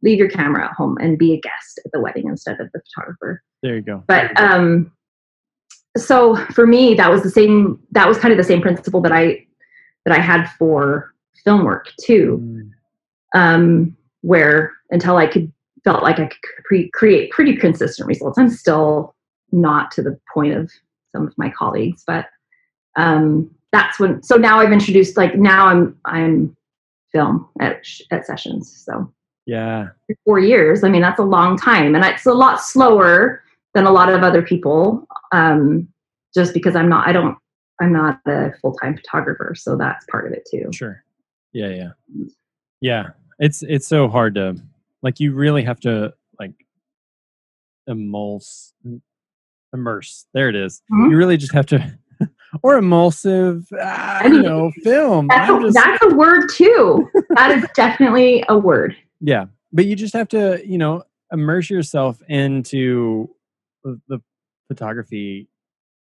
[0.04, 2.82] leave your camera at home and be a guest at the wedding instead of the
[2.82, 3.42] photographer.
[3.63, 4.04] There you go.
[4.08, 4.92] but um
[5.98, 9.12] so for me that was the same that was kind of the same principle that
[9.12, 9.46] i
[10.06, 11.13] that i had for
[11.44, 12.39] film work too.
[12.44, 13.39] Mm.
[13.39, 15.52] um where until i could
[15.84, 18.38] felt like i could cre- create pretty consistent results.
[18.38, 19.16] I'm still
[19.52, 20.72] not to the point of
[21.16, 22.26] some of my colleagues but
[22.96, 26.56] um that's when so now i've introduced like now i'm i'm
[27.12, 29.12] film at at sessions so
[29.45, 29.89] Yeah.
[30.25, 30.84] four years.
[30.84, 34.23] I mean, that's a long time, and it's a lot slower than a lot of
[34.23, 35.06] other people.
[35.32, 35.88] Um,
[36.36, 37.38] just because I'm not, I don't,
[37.82, 40.69] I'm not a full time photographer, so that's part of it too.
[40.73, 41.03] Sure.
[41.51, 41.89] Yeah, yeah.
[42.82, 43.10] Yeah.
[43.39, 44.56] It's it's so hard to
[45.01, 46.53] like you really have to like
[47.89, 48.73] emulse
[49.73, 50.25] immerse.
[50.34, 50.82] There it is.
[50.91, 51.12] Mhm.
[51.12, 51.97] You really just have to
[52.63, 55.27] or emulsive ah, I mean, you know, film.
[55.27, 57.10] That's just- that's a word too.
[57.36, 58.95] that is definitely a word.
[59.24, 59.46] Yeah.
[59.72, 63.30] But you just have to, you know, immerse yourself into
[63.84, 64.22] the,
[64.70, 65.50] photography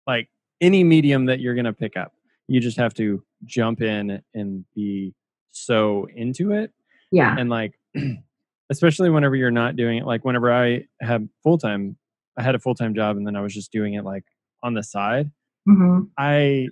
[0.06, 0.28] like
[0.60, 2.13] any medium that you're going to pick up.
[2.47, 5.13] You just have to jump in and be
[5.52, 6.71] so into it
[7.12, 7.36] Yeah.
[7.39, 7.80] and like
[8.69, 11.97] especially whenever you're not doing it like whenever i had full-time
[12.38, 14.24] i had a full-time job and then i was just doing it like
[14.63, 15.30] on the side
[15.65, 16.67] hmm i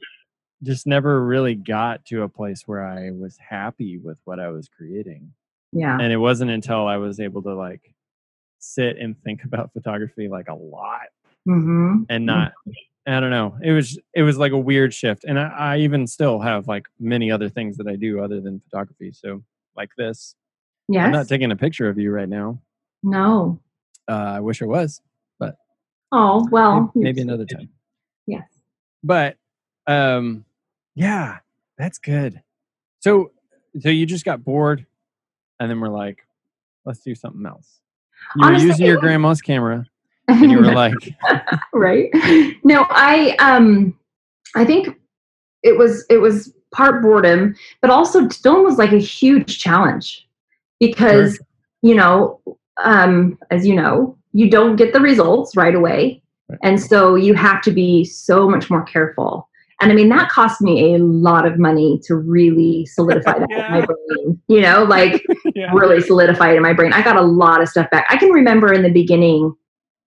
[0.64, 4.68] just never really got to a place where i was happy with what i was
[4.70, 5.32] creating
[5.72, 5.98] Yeah.
[6.00, 7.94] and it wasn't until i was able to like
[8.60, 11.08] sit and think about photography like a lot
[11.46, 12.52] hmm and not
[13.08, 16.06] i don't know it was it was like a weird shift and I, I even
[16.08, 19.44] still have like many other things that i do other than photography so
[19.76, 20.36] like this
[20.92, 21.06] Yes.
[21.06, 22.60] i'm not taking a picture of you right now
[23.04, 23.60] no.
[24.08, 25.02] uh, i wish i was
[25.40, 25.56] but.
[26.12, 26.92] Oh well.
[26.96, 27.70] May- maybe another time
[28.26, 28.48] Yes.
[29.04, 29.38] but
[29.88, 30.44] um
[30.96, 31.38] yeah
[31.78, 32.42] that's good
[33.00, 33.32] so
[33.80, 34.86] so you just got bored
[35.60, 36.26] and then we're like
[36.86, 37.80] let's do something else.
[38.36, 39.86] You Honestly, were using your grandma's camera
[40.28, 41.16] and you were like
[41.74, 42.10] right?
[42.64, 43.98] No i um
[44.56, 44.98] i think
[45.64, 50.28] it was it was part boredom but also film was like a huge challenge
[50.80, 51.40] because
[51.82, 52.40] you know
[52.84, 56.60] um as you know you don't get the results right away Right.
[56.64, 59.49] and so you have to be so much more careful
[59.82, 63.72] and i mean that cost me a lot of money to really solidify that in
[63.72, 65.24] my brain you know like
[65.56, 65.72] yeah.
[65.74, 66.94] really solidified in my brain.
[66.94, 68.06] I got a lot of stuff back.
[68.10, 69.54] I can remember in the beginning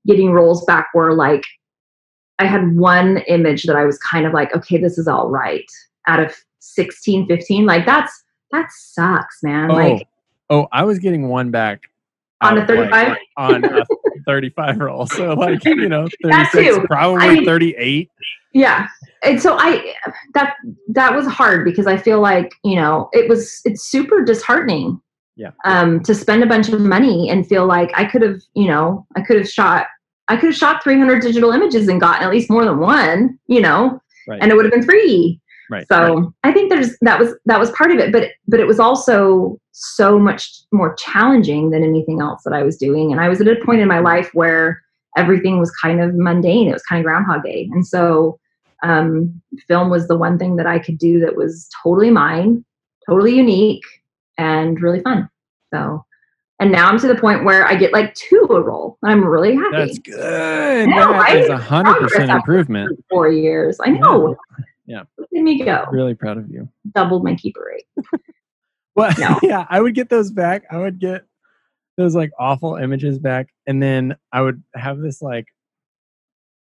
[0.07, 1.45] getting rolls back where like
[2.39, 5.65] I had one image that I was kind of like, okay, this is all right
[6.09, 7.67] out of 16, 15.
[7.67, 9.71] Like that's that sucks, man.
[9.71, 10.09] oh, Like
[10.51, 11.83] oh i was getting one back
[12.41, 13.17] On a of, like, 35?
[13.37, 13.87] on a
[14.27, 18.11] 35 roll so like you know 36 probably I mean- 38
[18.53, 18.89] yeah.
[19.23, 19.95] And so I
[20.35, 20.55] that
[20.89, 25.01] that was hard because I feel like, you know, it was it's super disheartening.
[25.37, 25.53] Yeah.
[25.65, 29.07] Um to spend a bunch of money and feel like I could have, you know,
[29.17, 29.87] I could have shot
[30.29, 33.61] I could have shot 300 digital images and gotten at least more than one, you
[33.61, 35.41] know, right and it would have been free.
[35.71, 36.29] Right So right.
[36.45, 39.59] I think there's that was that was part of it, but but it was also
[39.73, 43.11] so much more challenging than anything else that I was doing.
[43.13, 44.83] And I was at a point in my life where
[45.17, 46.69] everything was kind of mundane.
[46.69, 48.39] It was kind of Groundhog Day, and so
[48.83, 52.65] um, film was the one thing that I could do that was totally mine,
[53.09, 53.85] totally unique,
[54.39, 55.29] and really fun.
[55.73, 56.05] So.
[56.61, 58.97] And now I'm to the point where I get like two a roll.
[59.03, 59.79] and I'm really happy.
[59.79, 63.79] that's good No, that is a hundred percent improvement Four years.
[63.85, 64.37] I know.
[64.59, 64.65] Yeah.
[65.19, 65.85] Look at me go.
[65.91, 67.87] really proud of you Doubled my keeper rate.
[68.95, 69.39] Well, No.
[69.43, 70.65] yeah, I would get those back.
[70.71, 71.23] I would get
[71.97, 75.47] those like awful images back, and then I would have this like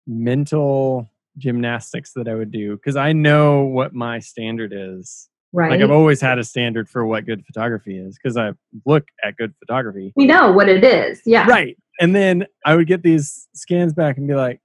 [0.07, 5.29] mental gymnastics that I would do because I know what my standard is.
[5.53, 5.71] right?
[5.71, 8.51] Like I've always had a standard for what good photography is because I
[8.86, 10.13] look at good photography.
[10.15, 11.21] we know what it is.
[11.25, 11.47] Yeah.
[11.47, 11.77] Right.
[11.99, 14.60] And then I would get these scans back and be like,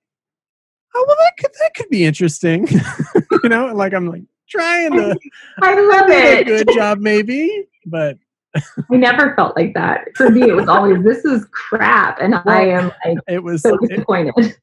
[0.94, 2.66] oh well that could that could be interesting.
[3.42, 5.16] you know, like I'm like trying to
[5.62, 6.46] I love do a it.
[6.46, 7.64] good job maybe.
[7.87, 8.18] But
[8.57, 10.09] I never felt like that.
[10.14, 13.77] For me, it was always this is crap, and I am like it was so
[13.79, 14.57] disappointed.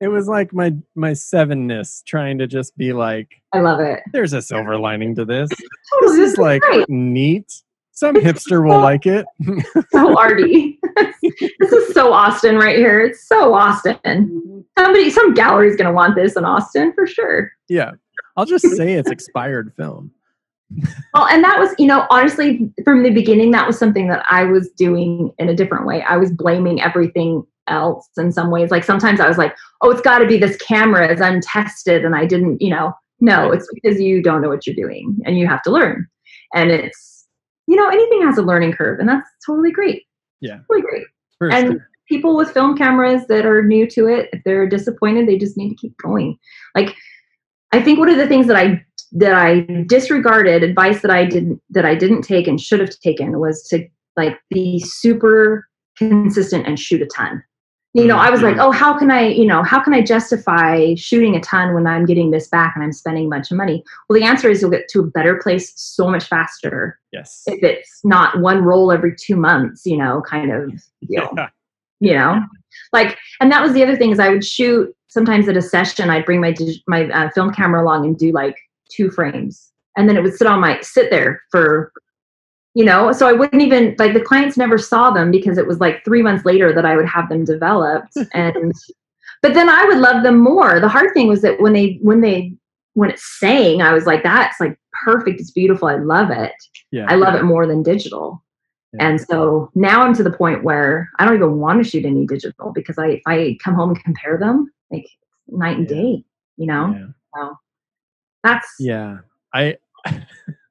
[0.00, 4.00] it was like my my sevenness trying to just be like, I love it.
[4.12, 5.48] there's a silver lining to this.
[5.52, 6.88] Oh, this Totally, is like great.
[6.88, 7.52] neat.
[7.94, 9.26] Some hipster will like it.
[9.90, 10.78] so arty.
[11.58, 13.00] This is so Austin right here.
[13.00, 13.98] It's so Austin.
[14.04, 14.60] Mm-hmm.
[14.78, 17.52] Somebody, some gallery's gonna want this in Austin for sure.
[17.68, 17.92] yeah.
[18.36, 20.10] I'll just say it's expired film.
[21.12, 24.44] Well, and that was, you know, honestly, from the beginning, that was something that I
[24.44, 26.02] was doing in a different way.
[26.02, 28.70] I was blaming everything else in some ways.
[28.70, 32.06] Like sometimes I was like, oh, it's got to be this camera is untested.
[32.06, 35.38] And I didn't, you know, no, it's because you don't know what you're doing and
[35.38, 36.06] you have to learn.
[36.54, 37.26] And it's,
[37.66, 40.04] you know, anything has a learning curve, and that's totally great.
[40.40, 40.58] Yeah.
[40.68, 41.04] Totally great.
[41.42, 41.88] For And- sure.
[42.08, 45.70] People with film cameras that are new to it, if they're disappointed, they just need
[45.70, 46.36] to keep going.
[46.74, 46.94] Like,
[47.72, 51.60] I think one of the things that I that I disregarded advice that I didn't
[51.70, 56.78] that I didn't take and should have taken was to like be super consistent and
[56.78, 57.42] shoot a ton.
[57.94, 60.94] You know, I was like, oh, how can I, you know, how can I justify
[60.94, 63.84] shooting a ton when I'm getting this back and I'm spending a bunch of money?
[64.08, 67.42] Well, the answer is you'll get to a better place so much faster Yes.
[67.46, 70.72] if it's not one roll every two months, you know, kind of
[71.06, 71.48] deal Yeah.
[72.00, 72.42] you know
[72.94, 76.08] like and that was the other thing is i would shoot sometimes at a session
[76.10, 78.56] i'd bring my dig- my uh, film camera along and do like
[78.90, 81.92] two frames and then it would sit on my sit there for
[82.74, 85.78] you know so i wouldn't even like the clients never saw them because it was
[85.80, 88.72] like three months later that i would have them developed and
[89.42, 92.20] but then i would love them more the hard thing was that when they when
[92.20, 92.52] they
[92.94, 96.52] when it's saying i was like that's like perfect it's beautiful i love it
[96.92, 97.06] Yeah.
[97.08, 98.44] I love it more than digital.
[98.92, 99.06] Yeah.
[99.08, 102.26] And so now I'm to the point where I don't even want to shoot any
[102.26, 105.06] digital because I I come home and compare them, like
[105.48, 105.96] night and Yeah.
[105.96, 106.24] day,
[106.58, 106.92] you know?
[106.94, 107.06] Yeah.
[107.34, 107.56] So
[108.44, 109.18] that's Yeah.
[109.54, 109.78] I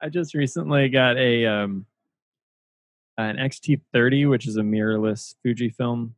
[0.00, 1.86] I just recently got a um
[3.16, 6.12] an XT30, which is a mirrorless Fujifilm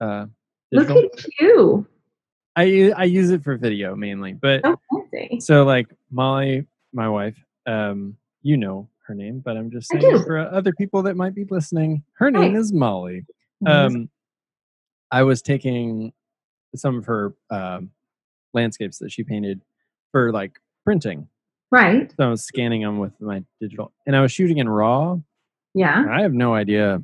[0.00, 0.26] uh
[0.72, 1.86] look at you.
[2.56, 4.80] I I use it for video mainly, but So
[5.40, 10.38] so like Molly, my wife, um, you know her name, but I'm just saying for
[10.38, 12.60] other people that might be listening, her name Right.
[12.60, 13.24] is Molly.
[13.66, 14.08] Um,
[15.12, 16.12] I was taking
[16.74, 17.90] some of her um,
[18.52, 19.60] landscapes that she painted
[20.10, 21.28] for like printing.
[21.70, 22.12] Right.
[22.16, 25.18] So I was scanning them with my digital, and I was shooting in RAW.
[25.74, 26.04] Yeah.
[26.10, 27.02] I have no idea.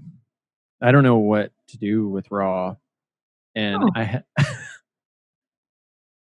[0.81, 2.77] I don't know what to do with RAW,
[3.55, 3.91] and Oh.
[3.95, 4.23] I,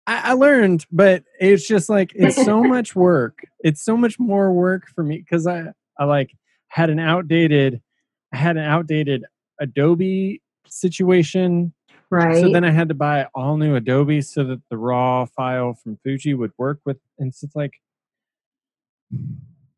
[0.07, 3.39] I learned, but it's just like it's so much work.
[3.59, 5.65] It's so much more work for me because I
[5.97, 6.33] I like
[6.67, 7.81] had an outdated,
[8.33, 9.23] I had an outdated
[9.59, 11.73] Adobe situation.
[12.09, 12.41] Right.
[12.41, 15.97] So then I had to buy all new Adobe so that the RAW file from
[16.03, 16.97] Fuji would work with.
[17.19, 17.73] And it's like,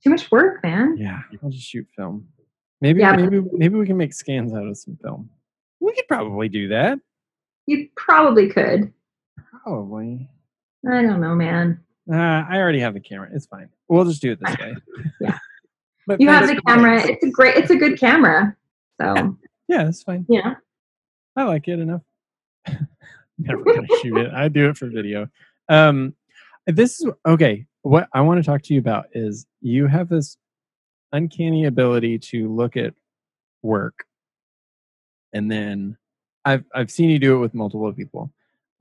[0.04, 0.96] Too much work, man.
[0.98, 2.28] yeah, I'll just shoot film.
[2.82, 3.16] Maybe Yeah.
[3.16, 5.30] maybe maybe we can make scans out of some film.
[5.80, 7.00] We could probably do that.
[7.68, 8.92] You probably could.
[9.64, 10.30] Probably.
[10.86, 11.80] I don't know, man.
[12.12, 13.30] Uh, I already have the camera.
[13.34, 13.70] It's fine.
[13.88, 14.76] We'll just do it this way.
[15.22, 15.38] Yeah.
[16.06, 17.02] But You have the camera.
[17.02, 18.58] It's a great it's a good camera.
[19.02, 19.38] So
[19.70, 20.26] Yeah, it's fine.
[20.28, 20.56] yeah.
[21.38, 22.02] I like it enough.
[23.38, 24.34] Never gonna shoot it.
[24.34, 25.30] I do it for video.
[25.70, 26.14] Um,
[26.68, 27.66] this is okay.
[27.84, 30.38] What I want to talk to you about is you have this
[31.12, 32.94] uncanny ability to look at
[33.62, 34.06] work,
[35.34, 35.98] and then
[36.46, 38.32] I've I've seen you do it with multiple people.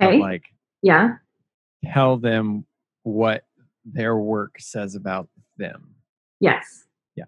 [0.01, 0.19] Okay.
[0.19, 0.45] Like
[0.83, 1.17] Yeah.
[1.85, 2.65] tell them
[3.03, 3.45] what
[3.85, 5.95] their work says about them.
[6.41, 6.85] Yes.
[7.17, 7.25] Yeah.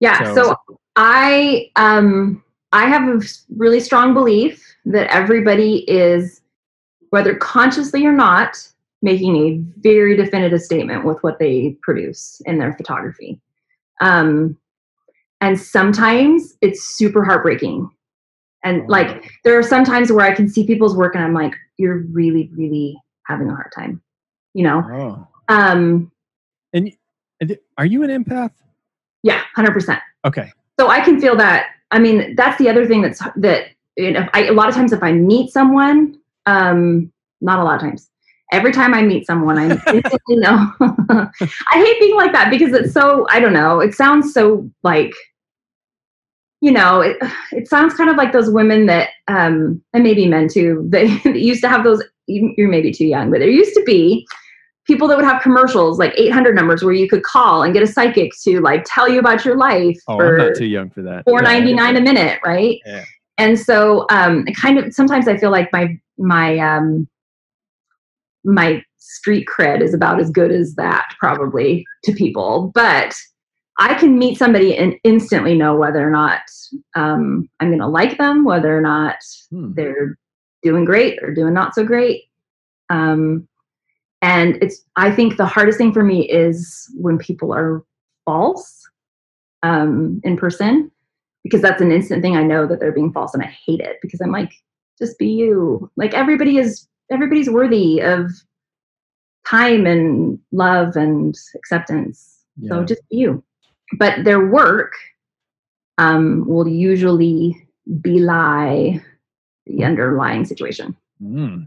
[0.00, 0.34] Yeah.
[0.34, 3.20] So- So, I um I have a
[3.56, 6.42] really strong belief that everybody is,
[7.10, 8.56] whether consciously or not,
[9.02, 13.40] making a very definitive statement with what they produce in their photography.
[14.00, 14.56] Um,
[15.40, 17.88] and sometimes it's super heartbreaking.
[18.62, 21.54] And like there are some times where I can see people's work and I'm like,
[21.78, 24.02] you're really, really having a hard time.
[24.52, 24.82] You know?
[24.92, 26.12] Oh, Um,
[26.74, 26.92] and,
[27.40, 28.52] and are you an empath?
[29.22, 30.00] yeah, hundred percent.
[30.26, 30.52] Okay.
[30.78, 34.26] so i can feel that i mean that's the other thing that's that you know
[34.34, 37.10] I, a lot of times if i meet someone um
[37.40, 38.09] not a lot of times
[38.52, 40.72] Every time I meet someone, I instantly know.
[40.80, 41.30] I
[41.72, 45.12] hate being like that because it's so, I don't know, it sounds so like,
[46.60, 47.16] you know, it,
[47.52, 51.38] it sounds kind of like those women that, um, and maybe men too, they, they
[51.38, 54.26] used to have those, you're maybe too young, but there used to be
[54.86, 57.86] people that would have commercials like 800 numbers where you could call and get a
[57.86, 61.02] psychic to like tell you about your life Oh, for I'm not too young for
[61.02, 61.24] that.
[61.26, 63.04] 4.99 a minute right Yeah.
[63.38, 67.06] and so um it kind of sometimes i feel like my my um
[68.44, 72.70] my street cred is about as good as that probably to people.
[72.74, 73.14] But
[73.78, 76.40] i can meet somebody and instantly know whether or not
[76.96, 79.16] um i'm going to like them whether or not
[79.50, 79.72] Hmm.
[79.74, 80.18] they're
[80.62, 82.24] doing great or doing not so great.
[82.90, 83.48] Um
[84.20, 87.82] and it's i think the hardest thing for me is when people are
[88.26, 88.86] false
[89.62, 90.90] um in person
[91.42, 93.96] because that's an instant thing i know that they're being false and i hate it
[94.02, 94.52] because i'm like
[95.00, 95.90] just be you.
[95.96, 98.30] Like everybody is everybody's worthy of
[99.46, 103.42] time and love and acceptance so just you
[103.98, 104.92] but their work
[105.98, 107.56] um will usually
[108.00, 109.00] belie
[109.66, 111.66] the underlying situation Mm.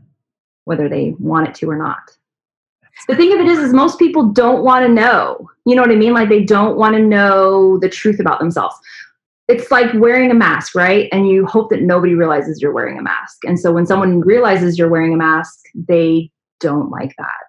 [0.66, 2.00] whether they want it to or not.
[3.08, 5.48] The thing of it is, is most people don't want to know.
[5.66, 6.14] You know what I mean?
[6.14, 8.76] Like they don't want to know the truth about themselves.
[9.48, 11.10] It's like wearing a mask, right?
[11.12, 13.44] And you hope that nobody realizes you're wearing a mask.
[13.46, 17.44] And so when someone realizes you're wearing a mask, they don't like that.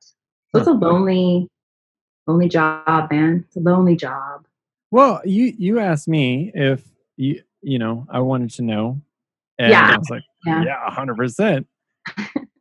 [0.54, 1.48] So it's a lonely,
[2.26, 3.44] lonely job, man.
[3.46, 4.46] It's a lonely job.
[4.90, 6.82] Well, you you asked me if
[7.16, 9.00] you you know I wanted to know,
[9.58, 9.92] and Yeah.
[9.94, 10.62] I was like, Yeah.
[10.64, 11.66] yeah, hundred percent.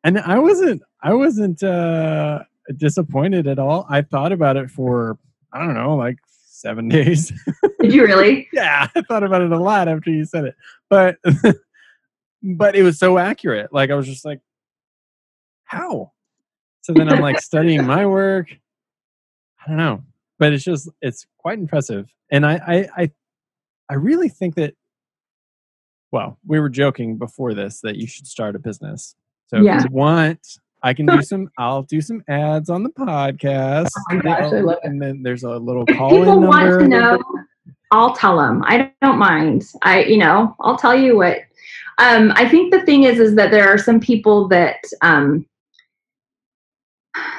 [0.03, 2.43] And I wasn't I wasn't uh,
[2.77, 3.85] disappointed at all.
[3.89, 5.17] I thought about it for
[5.51, 6.17] I don't know like
[6.63, 7.31] seven days.
[7.81, 8.47] Did you really?
[8.53, 10.55] yeah, I thought about it a lot after you said it,
[10.89, 11.17] but
[12.43, 13.71] but it was so accurate.
[13.71, 14.39] Like I was just like,
[15.65, 16.13] how?
[16.81, 18.47] So then I'm like studying my work.
[19.63, 20.03] I don't know,
[20.39, 23.11] but it's just it's quite impressive, and I I I,
[23.89, 24.73] I really think that.
[26.11, 29.15] Well, we were joking before this that you should start a business.
[29.47, 30.39] So if you want,
[30.83, 31.49] I can do some.
[31.57, 33.87] I'll do some ads on the podcast.
[33.97, 34.87] Oh my gosh, I love it.
[34.87, 36.47] And then there's a little If call-in people number.
[36.47, 37.23] want to know,
[37.91, 38.61] I'll tell them.
[38.65, 39.63] I don't mind.
[39.83, 41.37] I, you know, I'll tell you what.
[41.99, 45.45] Um, I think the thing is, is that there are some people that um,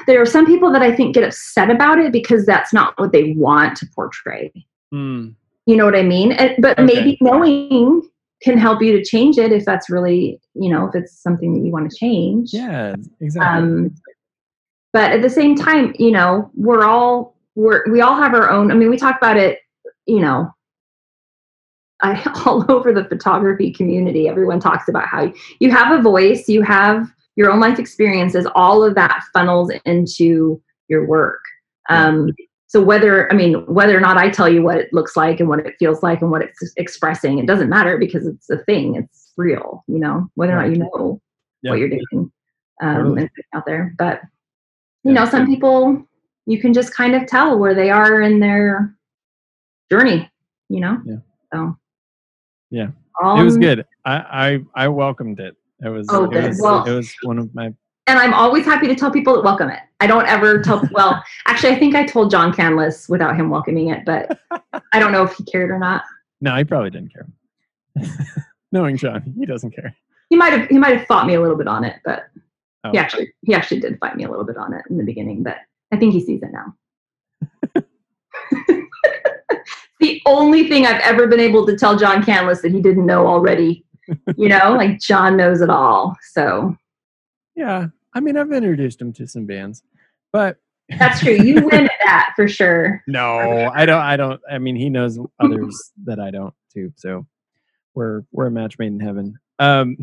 [0.07, 3.13] there are some people that I think get upset about it because that's not what
[3.13, 4.53] they want to portray.
[4.93, 5.31] Hmm.
[5.67, 6.33] You know what I mean?
[6.33, 6.85] And, but Okay.
[6.95, 8.03] maybe knowing
[8.45, 11.65] can help you to change it if that's really, you know, if it's something that
[11.65, 12.53] you want to change.
[12.53, 13.63] Yeah, exactly.
[13.63, 13.95] Um,
[14.93, 18.71] but at the same time, you know, we're all we're we all have our own.
[18.71, 19.61] I mean, we talk about it,
[20.07, 20.55] you know,
[22.03, 24.29] I, all over the photography community.
[24.29, 28.47] Everyone talks about how you have a voice, you have your own life experiences.
[28.55, 31.41] All of that funnels into your work.
[31.89, 32.31] Um,
[32.75, 35.49] so whether I mean whether or not I tell you what it looks like and
[35.49, 38.97] what it feels like and what it's expressing, it doesn't matter because it's a thing.
[38.97, 39.85] It's real.
[39.87, 41.21] You know, whether or not you know
[41.63, 41.71] Yeah.
[41.71, 42.33] what you're doing
[42.83, 43.21] um, Totally.
[43.21, 43.95] and out there.
[43.97, 44.23] But
[45.05, 45.21] you Yeah.
[45.23, 46.05] know, some people
[46.47, 48.97] you can just kind of tell where they are in their
[49.89, 50.29] journey.
[50.69, 51.01] You know.
[51.05, 51.17] Yeah.
[51.53, 51.77] So.
[52.71, 52.89] Yeah.
[53.23, 53.87] Um, it was good.
[54.05, 55.55] I, I I welcomed it.
[55.85, 57.73] It was Oh, it was Well- it was one of my
[58.07, 59.81] and I'm always happy to tell people that welcome it.
[60.01, 60.87] I don't ever tell.
[60.93, 64.39] well, actually, I think I told John Canlas without him welcoming it, but
[64.93, 66.03] I don't know if he cared or not.
[66.41, 66.55] no.
[66.57, 67.27] He probably didn't care.
[68.73, 69.95] Knowing John, he doesn't care.
[70.31, 70.69] He might have.
[70.69, 72.25] He might have fought me a little bit on it, but
[72.87, 72.91] Oh.
[72.91, 75.43] he actually he actually did fight me a little bit on it in the beginning.
[75.43, 75.57] But
[75.91, 76.75] I think he sees it now.
[80.01, 83.27] the only thing I've ever been able to tell John Canlas that he didn't know
[83.27, 83.87] already.
[84.37, 86.15] You know, like John knows it all.
[86.33, 86.77] So
[87.57, 89.83] Yeah, I mean, I've introduced him to some bands,
[90.33, 90.59] but
[90.99, 91.35] that's true.
[91.35, 93.03] You win at that for sure.
[93.07, 94.01] no, I don't.
[94.03, 94.41] I don't.
[94.51, 96.93] I mean, he knows others that I don't too.
[96.97, 97.27] So
[97.95, 99.39] we're we're a match made in heaven.
[99.59, 99.97] Um,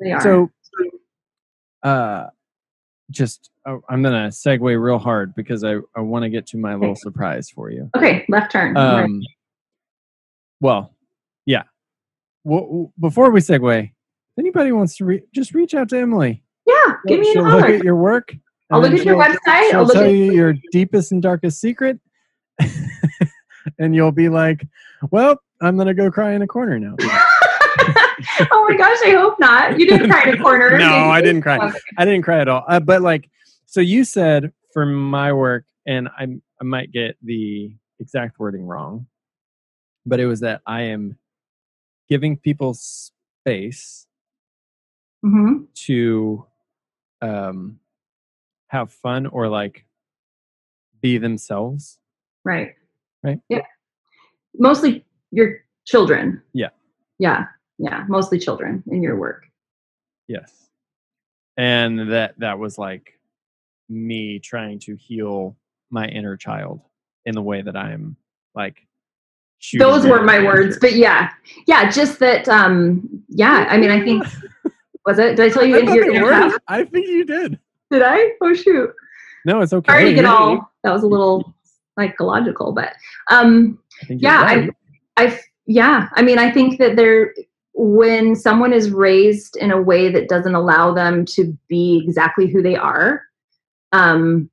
[0.00, 0.20] They are.
[0.20, 0.50] so
[1.82, 2.26] uh,
[3.10, 6.74] just oh, I'm gonna segue real hard because I I want to get to my
[6.74, 7.90] little surprise for you.
[7.96, 8.76] okay, left turn.
[8.76, 9.04] All right.
[9.04, 9.22] Um,
[10.60, 10.94] well,
[11.46, 11.62] yeah.
[12.44, 13.90] Well, before we segue, if
[14.38, 16.42] anybody wants to re- just reach out to Emily.
[16.70, 18.34] Yeah, give me she'll a look at your work.
[18.70, 19.74] I'll look at your website.
[19.74, 21.98] I'll look tell at you your deepest and darkest secret,
[23.78, 24.66] and you'll be like,
[25.10, 26.94] "Well, I'm gonna go cry in a corner now."
[28.52, 29.78] oh my gosh, I hope not.
[29.78, 30.78] You didn't cry in a corner.
[30.78, 30.86] no.
[30.86, 31.58] I didn't cry.
[31.58, 31.78] Okay.
[31.96, 32.64] I didn't cry at all.
[32.68, 33.28] Uh, but like,
[33.66, 36.28] so you said for my work, and I
[36.60, 39.06] I might get the exact wording wrong,
[40.06, 41.16] but it was that I am
[42.08, 44.06] giving people space
[45.24, 45.66] Mhm.
[45.86, 46.46] to
[47.22, 47.78] um,
[48.68, 49.84] have fun or like
[51.00, 51.98] be themselves.
[52.44, 52.74] Right.
[53.22, 53.40] Right.
[53.48, 53.62] Yeah.
[54.58, 56.42] Mostly your children.
[56.52, 56.70] Yeah.
[57.18, 57.46] Yeah.
[57.78, 58.04] Yeah.
[58.08, 59.44] Mostly children in your work.
[60.28, 60.52] Yes.
[61.56, 63.18] And that that was like
[63.88, 65.56] me trying to heal
[65.90, 66.80] my inner child
[67.26, 68.16] in the way that I'm
[68.54, 68.86] like
[69.78, 71.30] Those weren't my the words, but yeah.
[71.66, 71.90] Yeah.
[71.90, 73.66] Just that, um, yeah.
[73.68, 74.24] I mean, I think,
[75.06, 75.36] was it?
[75.36, 76.58] Did I tell you I thought here?
[76.68, 77.58] I think you did.
[77.90, 78.32] Did I?
[78.40, 78.92] Oh, shoot.
[79.44, 79.90] No, it's okay.
[79.90, 81.54] Sorry to get all, that was a little
[81.98, 82.92] psychological, but,
[83.30, 83.78] um,
[84.08, 84.70] I yeah, I- right.
[85.16, 87.32] I yeah, I mean, I think that there
[87.74, 92.60] when someone is raised in a way that doesn't allow them to be exactly who
[92.62, 93.22] they are,
[93.92, 94.50] um,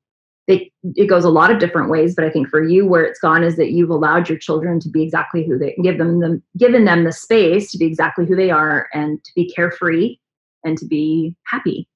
[0.47, 2.15] it it goes a lot of different ways.
[2.15, 4.89] But I think for you, where it's gone is that you've allowed your children to
[4.89, 8.35] be exactly who they give them the given them the space to be exactly who
[8.35, 10.17] they are and to be carefree
[10.63, 11.87] and to be happy,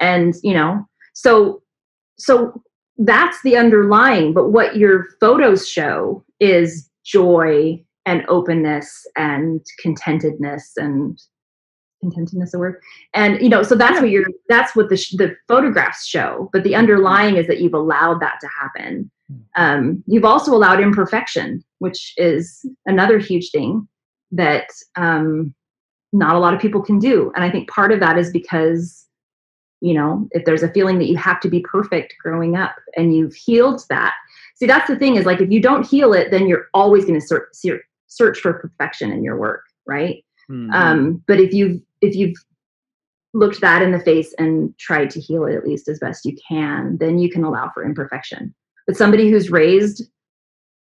[0.00, 1.62] and you know, so
[2.18, 2.62] so
[2.98, 4.32] that's the underlying.
[4.32, 11.18] But what your photos show is joy and openness and contentedness and
[12.02, 12.80] contentedness a word?
[13.14, 16.62] And you know so that's what you're that's what the sh- the photographs show but
[16.62, 19.10] the underlying is that you've allowed that to happen.
[19.56, 23.86] Um, you've also allowed imperfection which is another huge thing
[24.32, 25.54] that um,
[26.12, 27.32] not a lot of people can do.
[27.34, 29.06] And i think part of that is because
[29.80, 33.14] you know if there's a feeling that you have to be perfect growing up and
[33.14, 34.14] you've healed that
[34.54, 37.20] see that's the thing is like if you don't heal it then you're always going
[37.20, 37.48] to search
[38.06, 40.24] search for perfection in your work right?
[40.50, 40.72] Mhm.
[40.72, 42.36] um, but if you've if you've
[43.34, 46.34] looked that in the face and tried to heal it at least as best you
[46.48, 48.54] can then you can allow for imperfection.
[48.86, 50.08] But somebody who's raised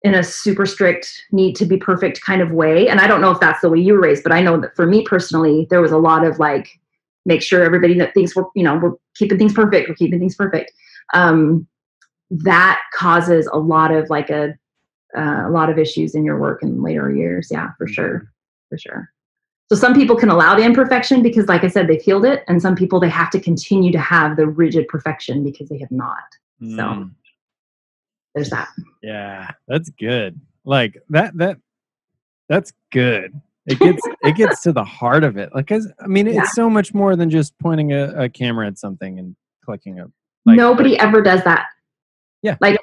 [0.03, 2.89] in a super strict need to be perfect kind of way.
[2.89, 4.75] And i don't know if that's the way you were raised but i know that
[4.75, 6.81] for me personally there was a lot of like
[7.27, 10.37] make sure everybody that thinks we're you know we're keeping things perfect we're keeping things
[10.37, 10.73] perfect.
[11.13, 11.67] Um,
[12.31, 14.55] that causes a lot of like a
[15.17, 17.49] uh, a lot of issues in your work in later years.
[17.51, 18.33] Yeah for sure
[18.69, 19.11] for sure.
[19.69, 22.61] So some people can allow the imperfection because like i said they've healed it and
[22.63, 26.25] some people they have to continue to have the rigid perfection because they have not.
[26.61, 27.11] So Mm.
[28.35, 28.68] There's that
[29.03, 30.41] Yeah, that's good.
[30.64, 31.59] Like that that
[32.49, 33.41] that's good.
[33.66, 35.55] It gets it gets to the heart of it.
[35.55, 36.43] Like I mean, Yeah.
[36.43, 40.07] it's so much more than just pointing a, a camera at something and clicking a
[40.47, 41.66] like nobody ever does that
[42.43, 42.57] Yeah.
[42.61, 42.78] like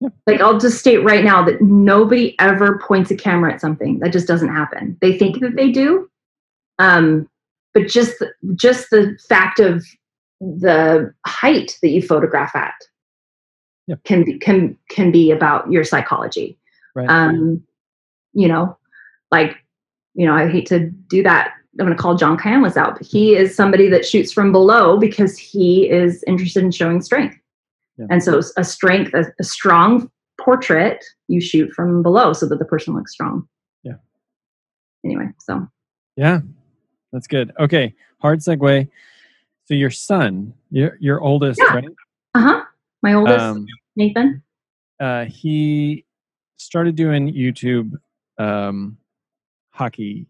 [0.00, 0.08] Yeah.
[0.26, 4.12] like i'll just state right now that nobody ever points a camera at something that
[4.12, 6.08] just doesn't happen they think that they do
[6.78, 7.28] um
[7.74, 8.14] but just
[8.54, 9.84] just the fact of
[10.40, 12.74] the height that you photograph at
[13.86, 13.96] Yeah.
[14.04, 16.58] can be can can be about your psychology
[16.94, 17.08] Right.
[17.08, 17.62] um
[18.32, 18.76] you know
[19.30, 19.56] like
[20.14, 23.06] you know i hate to do that i'm going to call john Canlas out but
[23.06, 27.36] he is somebody that shoots from below because he is interested in showing strength
[27.98, 28.06] Yeah.
[28.10, 30.10] and so a strength a, a strong
[30.40, 33.46] portrait you shoot from below so that the person looks strong
[33.84, 33.94] Yeah.
[35.04, 35.66] anyway so
[36.16, 36.40] Yeah,
[37.12, 37.52] that's good.
[37.60, 38.88] Okay, hard segue.
[39.66, 41.74] So your son, your your oldest, Yeah.
[41.74, 41.88] right?
[42.34, 42.62] uh-huh
[43.06, 44.42] my oldest Um, nathan
[44.98, 46.04] uh, he
[46.56, 47.92] started doing YouTube
[48.38, 48.96] um,
[49.70, 50.26] hockey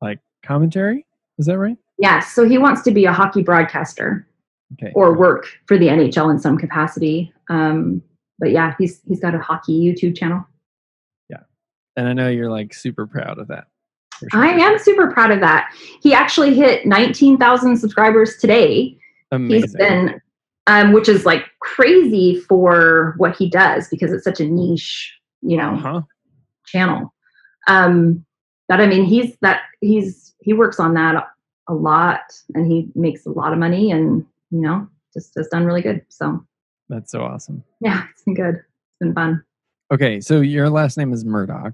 [0.00, 1.04] like commentary.
[1.38, 1.76] Is that right?
[1.98, 4.26] yes so he wants to be a hockey broadcaster
[4.74, 4.92] Okay.
[4.94, 8.02] or work for the nhl in some capacity um
[8.38, 10.44] but yeah he's he's got a hockey youtube channel
[11.30, 11.42] Yeah.
[11.96, 13.64] and I know you're like super proud of that.
[14.30, 14.44] sure.
[14.44, 15.72] I am super proud of that.
[16.02, 18.98] He actually hit 19,000 subscribers today.
[19.32, 19.62] amazing.
[19.62, 20.20] He's been,
[20.68, 25.56] um, which is like crazy for what he does because it's such a niche, you
[25.56, 26.02] know, huh?
[26.66, 27.12] channel.
[27.66, 28.24] Um,
[28.68, 31.26] but I mean, he's that he's he works on that
[31.68, 32.20] a, lot,
[32.54, 36.04] and he makes a lot of money, and you know, just has done really good.
[36.08, 36.44] So
[36.90, 37.64] That's so awesome.
[37.80, 38.56] yeah, it's been good.
[38.56, 39.42] It's been fun.
[39.90, 41.72] Okay, so your last name is Murdoch,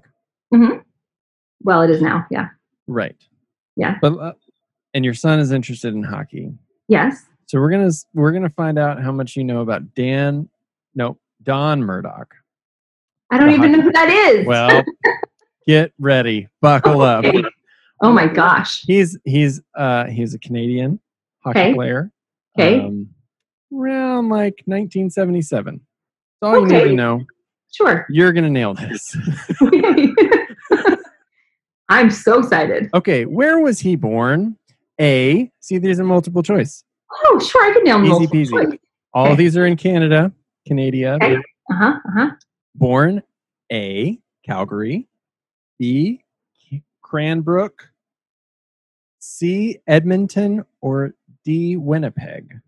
[1.61, 2.25] Well, it is now.
[2.31, 2.47] Yeah.
[2.87, 3.15] right?
[3.75, 3.97] Yeah.
[4.01, 4.33] But uh,
[4.93, 6.53] and your son is interested in hockey.
[6.87, 7.25] Yes.
[7.47, 10.49] So we're gonna we're gonna find out how much you know about Dan.
[10.95, 12.33] No, Don Murdoch.
[13.31, 14.45] I don't even know who that is.
[14.47, 14.83] Well,
[15.67, 17.25] get ready, buckle up.
[18.01, 18.81] Oh my gosh.
[18.85, 20.99] He's he's uh he's a Canadian
[21.43, 21.73] hockey Okay.
[21.73, 22.11] player.
[22.57, 22.79] Okay.
[22.79, 23.09] Um,
[23.73, 25.81] around like 1977.
[26.41, 27.21] That's all you need to know.
[27.71, 28.05] Sure.
[28.09, 29.17] You're gonna nail this.
[31.89, 32.89] I'm so excited.
[32.95, 34.57] okay, where was he born?
[34.99, 35.51] A.
[35.59, 36.83] See, there's a multiple choice.
[37.11, 37.63] Oh, sure.
[37.69, 38.49] I can nail Easy peasy.
[38.51, 38.79] choice.
[39.13, 39.35] All Okay.
[39.35, 40.31] these are in Canada,
[40.67, 41.13] Canada.
[41.15, 41.35] Okay.
[41.71, 41.93] Uh huh.
[42.07, 42.29] Uh huh.
[42.75, 43.23] Born
[43.71, 44.19] A.
[44.45, 45.07] Calgary.
[45.79, 46.21] B.
[47.01, 47.89] Cranbrook.
[49.19, 49.79] C.
[49.87, 51.77] Edmonton or D.
[51.77, 52.59] Winnipeg.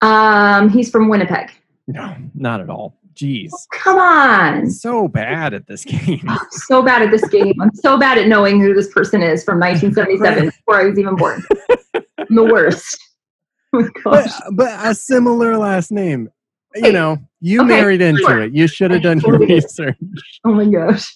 [0.00, 1.50] Um, he's from Winnipeg.
[1.86, 2.94] No, not at all.
[3.14, 3.50] Jeez.
[3.72, 4.70] Come on.
[4.70, 6.22] So bad at this game.
[6.28, 7.54] I'm so bad at this game.
[7.60, 11.16] I'm so bad at knowing who this person is from 1977 before I was even
[11.16, 11.42] born.
[12.34, 12.98] The worst.
[13.74, 16.30] Oh But, uh, but a similar last name.
[16.74, 18.42] You Hey, know, you okay, married into sure.
[18.44, 18.54] it.
[18.54, 19.96] You should have done your research.
[20.44, 21.14] Oh my gosh.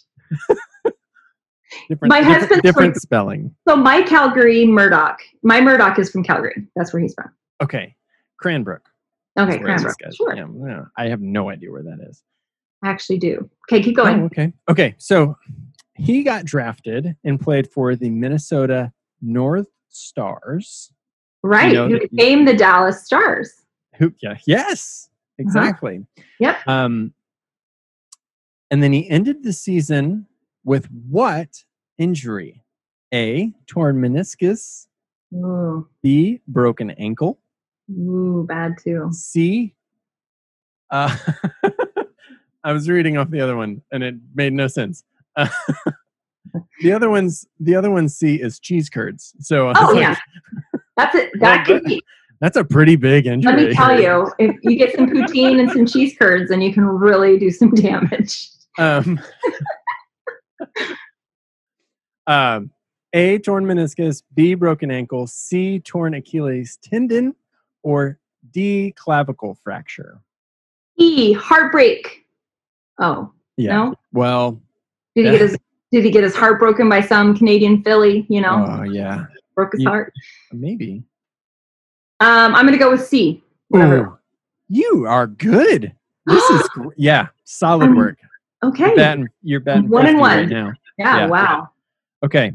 [1.89, 3.55] Different, My different, husband's different from- spelling.
[3.67, 5.19] So my Calgary Murdoch.
[5.43, 6.67] My Murdoch is from Calgary.
[6.77, 7.31] That's where he's from.
[7.63, 7.97] Okay.
[8.39, 8.83] Cranbrook.
[9.39, 10.15] Okay, is where this Cranbrook.
[10.15, 10.37] Sure.
[10.37, 12.23] yeah, yeah, I have no idea where that is.
[12.85, 13.49] I actually do.
[13.71, 14.21] Okay, keep going.
[14.21, 14.53] Oh, okay.
[14.69, 14.95] Okay.
[14.99, 15.39] So
[15.95, 18.93] he got drafted and played for the Minnesota
[19.23, 20.93] North Stars.
[21.43, 21.73] Right.
[21.73, 23.53] know who became the Dallas Stars.
[23.97, 24.13] Who?
[24.23, 24.37] Yeah.
[24.47, 25.09] Yes.
[25.39, 26.07] Exactly.
[26.39, 26.57] Yep.
[26.67, 27.13] Um,
[28.71, 30.27] and then he ended the season
[30.65, 31.65] with what
[31.99, 32.63] injury?
[33.13, 33.53] A.
[33.67, 34.87] Torn meniscus.
[35.35, 36.41] Ooh, B.
[36.49, 37.39] Broken ankle.
[37.91, 39.09] ooh, bad too.
[39.13, 39.75] C.
[40.91, 41.17] Uh,
[42.65, 45.05] I was reading off the other one and it made no sense.
[45.37, 45.49] Uh,
[46.83, 49.35] the other one's the other one C is cheese curds.
[49.41, 50.17] So Oh like, yeah,
[50.97, 51.31] that's it.
[51.41, 52.03] That Well, could be.
[52.41, 53.53] that's a pretty big injury.
[53.53, 56.73] Let me tell you, if you get some poutine and some cheese curds, then you
[56.73, 58.49] can really do some damage.
[58.79, 59.21] Um,
[62.27, 62.71] um,
[63.13, 63.39] A.
[63.39, 64.23] Torn meniscus.
[64.35, 64.55] B.
[64.55, 65.27] Broken ankle.
[65.27, 65.81] C.
[65.81, 67.35] Torn Achilles tendon.
[67.83, 68.19] Or
[68.53, 68.93] D.
[68.97, 70.21] Clavicle fracture.
[70.97, 72.27] E heartbreak.
[72.99, 73.73] Oh Yeah.
[73.77, 74.61] no, Well.
[75.15, 75.33] did he Yeah.
[75.33, 75.59] get his
[75.91, 78.25] did he get his heart broken by some Canadian filly?
[78.29, 79.27] You know, Oh yeah.
[79.55, 80.13] Broke his you- heart.
[80.53, 81.03] Maybe.
[82.21, 83.43] Um, I'm gonna go with C.
[83.75, 84.17] Ooh,
[84.69, 85.93] you are good.
[86.27, 88.19] This is yeah, solid Um, work.
[88.63, 88.87] Okay.
[88.89, 90.49] You're batting, you're batting One and 50 right one.
[90.51, 90.73] now.
[90.99, 91.27] yeah, yeah.
[91.27, 91.71] Wow.
[92.25, 92.53] Okay.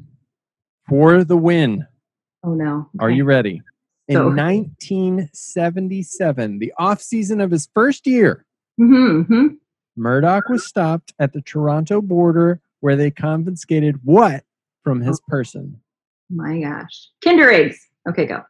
[0.87, 1.85] For the win.
[2.43, 2.87] Oh no.
[2.99, 3.61] Are you ready?
[4.07, 8.45] In So- 1977, the off season of his first year,
[8.79, 9.47] Mm-hmm, mm-hmm.
[9.95, 14.43] Murdoch was stopped at the Toronto border where they confiscated what
[14.83, 15.81] from his person?
[16.29, 17.09] My gosh.
[17.23, 17.87] Kinder eggs.
[18.07, 18.43] Okay, go.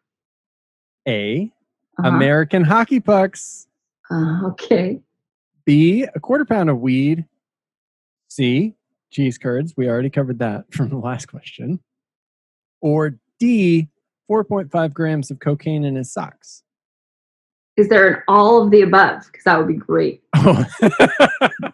[1.08, 1.52] A.
[2.00, 2.08] Uh-huh.
[2.08, 3.68] American hockey pucks.
[4.10, 5.00] Uh, okay.
[5.66, 6.06] B.
[6.16, 7.26] A quarter pound of weed.
[8.30, 8.76] C.
[9.12, 9.76] Cheese curds.
[9.76, 11.80] We already covered that from the last question.
[12.82, 13.90] Or D.
[14.30, 16.64] 4.5 grams of cocaine in his socks.
[17.78, 19.24] Is there an all of the above?
[19.28, 20.22] Because that would be great.
[20.36, 20.66] Oh.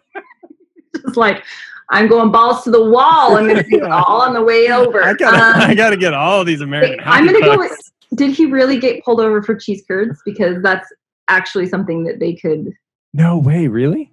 [0.96, 1.42] Just like
[1.90, 3.36] I'm going balls to the wall.
[3.36, 5.02] I'm gonna do it all on the way over.
[5.02, 8.30] I gotta, Um, I gotta get all these American wait, I'm gonna go with- did
[8.34, 10.20] he really get pulled over for cheese curds?
[10.24, 10.88] Because that's
[11.28, 12.72] actually something that they could
[13.12, 14.12] No way, really?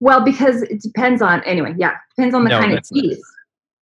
[0.00, 1.94] well, because it depends on anyway, yeah.
[2.16, 3.22] Depends on the No, kind of not cheese.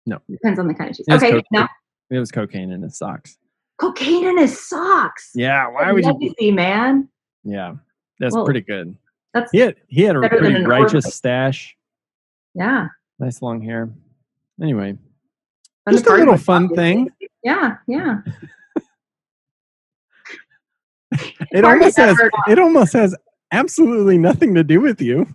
[0.05, 0.20] No.
[0.28, 1.07] Depends on the kind of cheese.
[1.11, 1.43] Okay, cocaine.
[1.53, 1.68] now
[2.11, 3.39] It was cocaine in his socks.
[3.78, 5.30] cocaine in his socks.
[5.35, 6.12] Yeah, why would you?
[6.12, 7.09] Legacy, man?
[7.45, 7.74] Yeah,
[8.18, 8.97] that's Well, pretty good.
[9.33, 11.74] That's He had he had a pretty righteous stash.
[12.55, 12.89] yeah.
[13.23, 13.89] Nice long hair.
[14.61, 14.99] Anyway,
[15.89, 17.09] just a little fun thing.
[17.45, 18.18] Yeah, yeah.
[21.53, 22.18] It almost has
[22.49, 23.14] it almost has
[23.53, 25.27] absolutely nothing to do with you.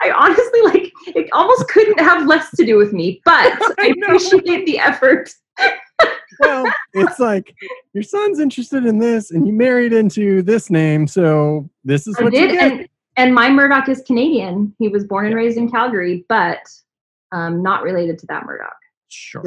[0.00, 3.32] I honestly like it almost couldn't have less to do with me, but
[3.78, 5.30] I, I appreciate the effort.
[6.38, 6.64] Well,
[6.94, 7.54] it's like
[7.92, 12.24] your son's interested in this, and you married into this name, so this is I
[12.24, 14.74] what you did, and, and my Murdoch is Canadian.
[14.78, 16.60] He was born and raised in Calgary, but
[17.32, 18.76] um, not related to that Murdoch.
[19.08, 19.42] Sure.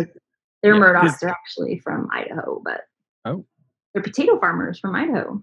[0.62, 2.82] Their Yeah, Murdochs are actually from Idaho, but
[3.26, 3.46] Oh.
[3.94, 5.42] they're potato farmers from Idaho,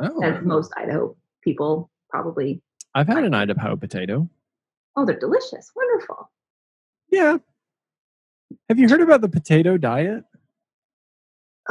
[0.00, 2.62] Oh, as most Idaho people probably.
[2.94, 4.28] I've had an Idaho potato.
[4.96, 6.30] Oh, they're delicious, wonderful.
[7.10, 7.38] Yeah.
[8.68, 10.24] Have you heard about the potato diet?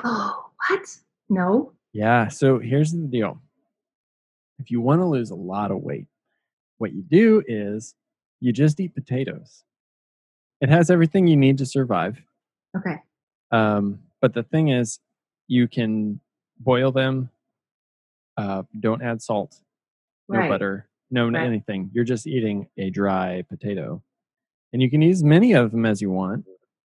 [0.04, 0.98] Oh, what?
[1.30, 1.74] No.
[1.94, 2.28] Yeah.
[2.30, 3.42] So here's the deal.
[4.60, 6.08] If you want to lose a lot of weight,
[6.78, 7.96] what you do is
[8.40, 9.64] you just eat potatoes.
[10.62, 12.22] It has everything you need to survive.
[12.78, 12.96] Okay.
[13.52, 15.00] Um, but the thing is,
[15.48, 16.20] you can
[16.60, 17.30] boil them.
[18.38, 19.60] Uh, don't add salt,
[20.30, 20.50] no Right.
[20.50, 21.46] butter, no Right.
[21.46, 21.90] anything.
[21.94, 24.02] You're just eating a dry potato,
[24.74, 26.46] and you can use many of them as you want.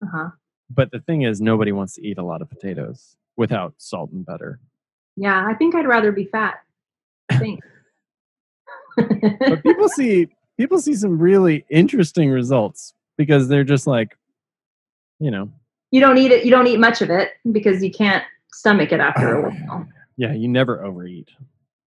[0.03, 0.29] Uh huh.
[0.69, 4.25] But the thing is, nobody wants to eat a lot of potatoes without salt and
[4.25, 4.59] butter.
[5.15, 6.55] Yeah, I think I'd rather be fat.
[7.29, 7.59] I think.
[8.97, 14.17] But people see people see some really interesting results because they're just like,
[15.19, 15.49] you know,
[15.91, 16.45] you don't eat it.
[16.45, 19.87] You don't eat much of it because you can't stomach it after a while.
[20.17, 21.29] yeah, you never overeat.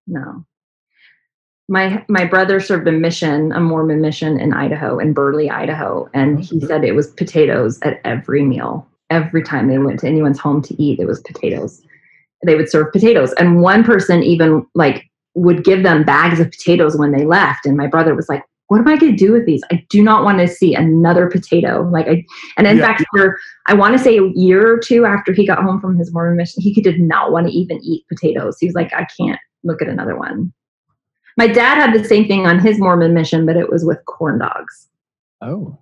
[0.06, 0.44] No.
[1.68, 6.38] My my brother served a mission, a Mormon mission in Idaho, in Burley, Idaho, and
[6.38, 8.88] oh, he said it was potatoes at every meal.
[9.10, 11.82] Every time they went to anyone's home to eat, it was potatoes.
[12.44, 16.96] They would serve potatoes, and one person even like would give them bags of potatoes
[16.96, 17.66] when they left.
[17.66, 19.62] And my brother was like, what am I going to do with these?
[19.72, 21.88] I do not want to see another potato.
[21.90, 22.24] Like I,
[22.56, 22.86] and in Yeah.
[22.86, 25.96] fact, for I want to say a year or two after he got home from
[25.96, 28.56] his Mormon mission, he did not want to even eat potatoes.
[28.60, 30.52] He was like, I can't look at another one.
[31.36, 34.38] My dad had the same thing on his Mormon mission, but it was with corn
[34.38, 34.88] dogs
[35.40, 35.78] Oh.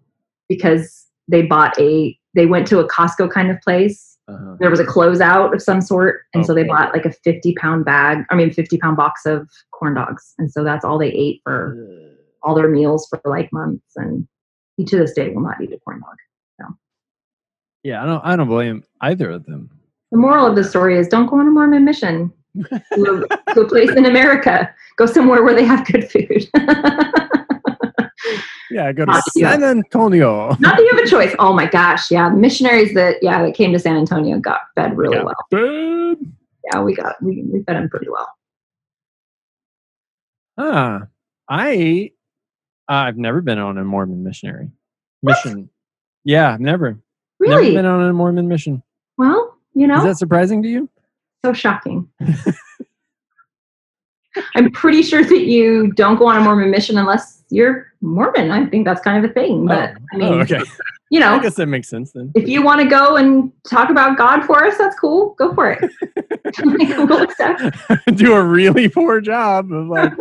[0.49, 4.16] because they bought a, they went to a Costco kind of place.
[4.28, 4.57] Uh-huh.
[4.61, 6.22] There was a closeout of some sort.
[6.34, 9.49] And so they bought like a 50 pound bag, I mean, 50 pound box of
[9.72, 10.34] corn dogs.
[10.39, 11.76] And so that's all they ate for
[12.43, 13.84] all their meals for like months.
[13.97, 14.26] And
[14.76, 16.16] he to this day will not eat a corn dog.
[16.61, 16.66] So.
[17.82, 18.24] Yeah, I don't.
[18.24, 19.70] I don't blame either of them.
[20.12, 22.32] The moral of the story is don't go on a Mormon mission
[22.95, 24.72] to a, to a place in America.
[24.97, 26.49] Go somewhere where they have good food.
[28.70, 29.24] Yeah, go to Not.
[29.30, 30.49] San Antonio.
[30.61, 31.34] Not that you have a choice.
[31.39, 32.11] Oh my gosh.
[32.11, 32.28] Yeah.
[32.28, 35.34] The missionaries that, yeah, that came to San Antonio got fed really well.
[35.51, 36.32] Good.
[36.64, 38.28] Yeah, we got, we, we fed them pretty well.
[40.59, 41.03] Ah,
[41.49, 42.12] I.
[42.89, 44.70] Uh, I've never been on a Mormon missionary
[45.22, 45.68] mission.
[46.24, 46.99] Yeah, I've never.
[47.41, 47.74] Never Really?
[47.74, 48.82] been on a Mormon mission.
[49.18, 50.89] well, you know, Is that surprising to you?
[51.45, 52.09] so shocking.
[54.55, 58.51] I'm pretty sure that you don't go on a Mormon mission unless you're Mormon.
[58.51, 59.66] I think that's kind of a thing.
[59.66, 60.61] But oh, I mean, oh, okay.
[61.11, 62.32] you know, I guess that makes sense then.
[62.34, 65.34] if you want to go and talk about God for us, that's cool.
[65.39, 65.91] Go for it.
[67.09, 67.76] we'll accept.
[68.16, 70.12] Do a really poor job of like,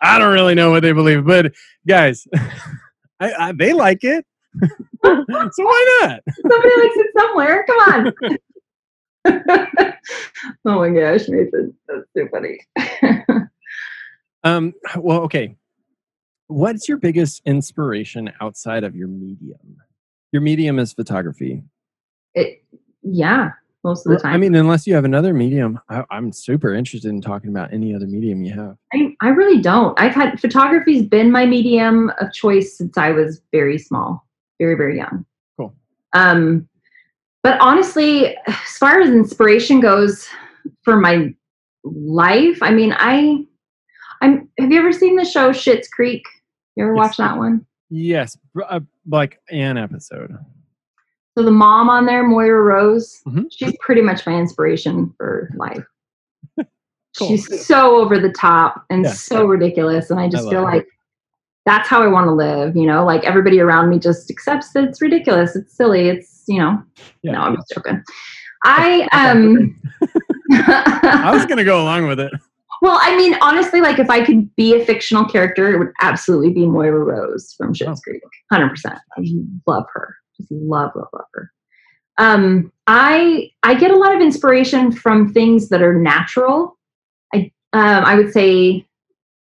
[0.00, 1.52] I don't really know what they believe, but
[1.86, 2.26] guys,
[3.20, 4.26] I, I, they like it,
[4.62, 4.70] so
[5.04, 6.20] why not?
[6.48, 7.64] Somebody likes it somewhere.
[7.66, 8.12] Come on.
[10.66, 12.58] oh my gosh, Nathan, that's so funny.
[14.44, 15.56] Um, well, okay.
[16.46, 19.78] What's your biggest inspiration outside of your medium?
[20.30, 21.64] Your medium is photography.
[22.34, 22.62] it,
[23.02, 23.50] yeah,
[23.86, 24.34] most of the time.
[24.34, 27.94] I mean, unless you have another medium, I, I'm super interested in talking about any
[27.94, 28.76] other medium you have.
[28.92, 29.98] I, I really don't.
[29.98, 34.26] I've had photography's been my medium of choice since I was very small,
[34.60, 35.24] very very young.
[35.56, 35.72] Cool.
[36.12, 36.68] Um,
[37.42, 40.28] but honestly, as far as inspiration goes
[40.82, 41.32] for my
[41.84, 43.44] life, I mean, I,
[44.20, 44.48] I'm.
[44.58, 46.24] Have you ever seen the show Schitt's Creek?
[46.74, 47.02] You ever Yes.
[47.06, 47.64] watch that one?
[47.88, 48.36] Yes,
[48.68, 50.36] uh, like an episode.
[51.36, 53.46] So the mom on there, Moira Rose, Mhm.
[53.50, 55.84] she's pretty much my inspiration for life.
[57.18, 57.28] Cool.
[57.28, 59.12] She's so over the top and Yeah.
[59.12, 60.70] so ridiculous, and I just love feel her.
[60.70, 60.86] like
[61.64, 62.76] that's how I want to live.
[62.76, 66.58] You know, like everybody around me just accepts that it's ridiculous, it's silly, it's you
[66.58, 66.82] know.
[67.22, 67.32] Yeah.
[67.32, 68.02] No, I'm just joking.
[68.64, 69.74] I um.
[70.52, 72.32] I was gonna go along with it.
[72.82, 76.50] well, I mean, honestly, like if I could be a fictional character, it would absolutely
[76.52, 78.10] be Moira Rose from Schitt's Oh.
[78.10, 78.20] Creek.
[78.52, 78.98] Hundred percent.
[79.16, 79.24] I
[79.66, 80.16] love her.
[80.36, 81.50] Just love, love, love her.
[82.18, 86.78] Um, I I get a lot of inspiration from things that are natural.
[87.34, 88.86] I um, I would say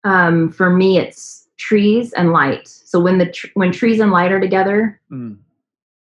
[0.03, 2.67] um, for me, it's trees and light.
[2.67, 5.37] So when the tr- when trees and light are together, Mm,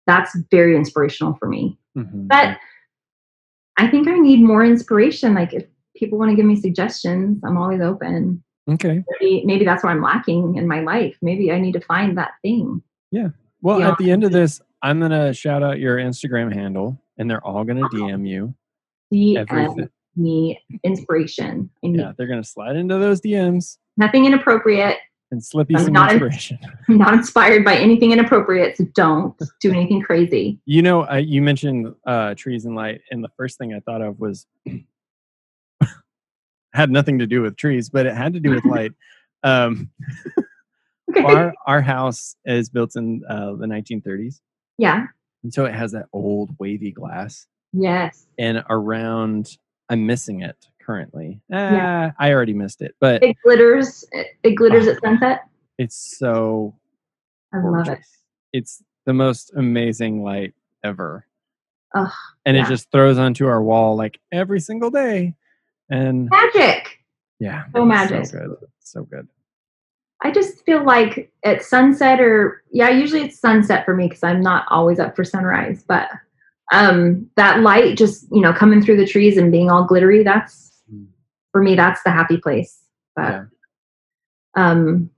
[0.06, 1.78] that's very inspirational for me.
[1.96, 2.28] mhm.
[2.28, 2.58] But
[3.76, 5.34] I think I need more inspiration.
[5.34, 5.64] Like if
[5.96, 8.42] people want to give me suggestions, I'm always open.
[8.70, 9.04] okay.
[9.20, 11.16] Maybe, maybe that's what I'm lacking in my life.
[11.22, 12.82] Maybe I need to find that thing.
[13.10, 13.28] Yeah.
[13.62, 17.44] Well, at the end of this, I'm gonna shout out your Instagram handle, and they're
[17.44, 18.54] all gonna DM you.
[19.12, 21.70] DM me inspiration.
[21.82, 24.98] Yeah, they're gonna slide into those DMs nothing inappropriate.
[25.30, 26.58] and slip you I'm some in- inspiration.
[26.88, 30.60] I'm not inspired by anything inappropriate, so don't do anything crazy.
[30.66, 34.02] You know, uh, you mentioned uh, trees and light, and the first thing I thought
[34.02, 34.46] of was
[36.74, 38.92] had nothing to do with trees, but it had to do with light.
[39.42, 39.90] Um,
[41.16, 41.22] Okay.
[41.22, 44.40] our our house is built in uh, the 1930s,
[44.78, 45.06] yeah.
[45.42, 47.46] and so it has that old wavy glass.
[47.72, 48.26] Yes.
[48.38, 49.56] And around,
[49.88, 51.40] I'm missing it currently.
[51.48, 52.12] Yeah.
[52.12, 54.04] Ah, I already missed it, but It glitters.
[54.42, 54.92] It glitters Oh.
[54.92, 55.40] at sunset.
[55.78, 56.74] it's so
[57.52, 57.98] I love it.
[58.52, 61.26] It's the most amazing light ever.
[61.94, 62.10] Ugh,
[62.44, 62.64] and yeah.
[62.64, 65.34] it just throws onto our wall like every single day.
[65.90, 66.98] And Magic.
[67.38, 68.26] yeah, So magic.
[68.26, 68.56] So good.
[68.80, 69.28] So good.
[70.22, 74.40] I just feel like at sunset or yeah, usually it's sunset for me because I'm
[74.40, 76.08] not always up for sunrise, but
[76.72, 80.62] um that light just, you know, coming through the trees and being all glittery, that's
[80.92, 81.06] Mm.
[81.52, 82.82] for me that's the happy place.
[83.16, 83.44] But Yeah.
[84.56, 85.10] um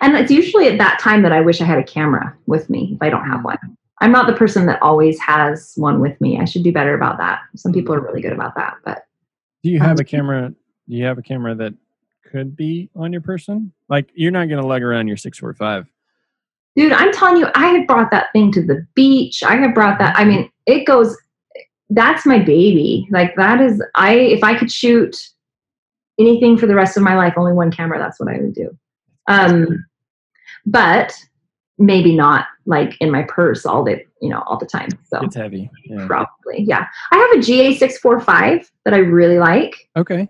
[0.00, 2.92] and it's usually at that time that I wish I had a camera with me
[2.96, 3.58] if I don't have one.
[4.00, 6.38] I'm not the person that always has one with me.
[6.40, 7.40] I should do better about that.
[7.56, 9.06] Some people are really good about that, but
[9.62, 10.48] Do you have Um, a camera?
[10.88, 11.74] Do you have a camera that
[12.34, 13.72] could be on your person?
[13.88, 15.86] Like you're not gonna lug around your six four five.
[16.76, 19.44] Dude, I'm telling you, I have brought that thing to the beach.
[19.44, 20.16] I have brought that.
[20.18, 21.16] I mean, it goes.
[21.90, 23.06] That's my baby.
[23.10, 23.80] Like that is.
[23.94, 25.16] I if I could shoot
[26.18, 28.76] anything for the rest of my life, only one camera, that's what I would do.
[29.28, 29.84] Um,
[30.66, 31.14] but
[31.78, 34.88] maybe not like in my purse all the you know all the time.
[35.04, 35.70] So It's heavy.
[35.84, 36.06] Yeah.
[36.08, 36.88] probably yeah.
[37.12, 39.88] I have a GA six four five that I really like.
[39.96, 40.28] Okay.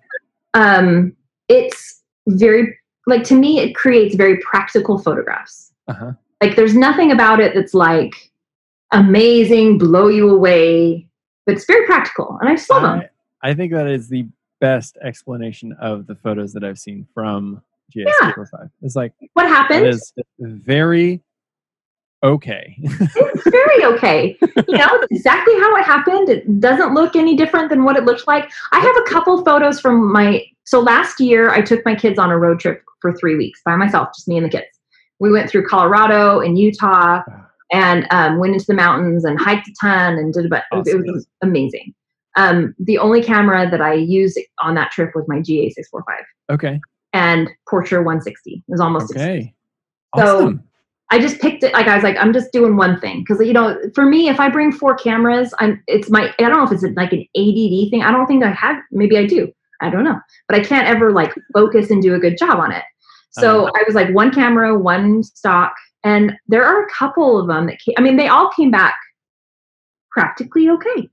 [0.52, 1.16] Um,
[1.48, 5.72] it's very like to me it creates very practical photographs.
[5.88, 6.12] Uh huh.
[6.42, 8.30] Like there's nothing about it that's like
[8.92, 11.06] amazing, blow you away,
[11.46, 13.02] but it's very practical, and I just love them.
[13.42, 14.26] I, I think that is the
[14.60, 18.32] best explanation of the photos that I've seen from GS Yeah.
[18.82, 19.86] It's like What happened?
[19.86, 21.20] is very
[22.22, 22.74] okay.
[22.78, 24.38] it's very okay.
[24.40, 26.28] You know, it's exactly how it happened.
[26.30, 28.50] It doesn't look any different than what it looked like.
[28.72, 32.30] I have a couple photos from my so last year I took my kids on
[32.30, 34.66] a road trip for three weeks by myself, just me and the kids.
[35.20, 37.22] We went through Colorado and Utah
[37.72, 40.64] and um, went into the mountains and hiked a ton and did a bunch.
[40.72, 41.94] It was- It was amazing.
[42.36, 46.02] Um, the only camera that I used on that trip was my GA645
[46.50, 46.80] okay.
[47.12, 48.54] and Portra 160.
[48.54, 49.54] It was almost Okay.
[50.16, 50.64] So- Awesome.
[51.10, 51.72] I just picked it.
[51.74, 54.40] Like I was like, I'm just doing one thing because you know, for me, if
[54.40, 55.80] I bring four cameras, I'm.
[55.86, 56.34] It's my.
[56.38, 58.02] I don't know if it's like an ADD thing.
[58.02, 58.82] I don't think I have.
[58.90, 59.52] Maybe I do.
[59.82, 60.18] I don't know.
[60.48, 62.84] But I can't ever like focus and do a good job on it.
[63.30, 63.72] So uh-huh.
[63.74, 67.80] I was like one camera, one stock, and there are a couple of them that
[67.80, 67.94] came.
[67.98, 68.96] I mean, they all came back
[70.10, 71.08] practically okay,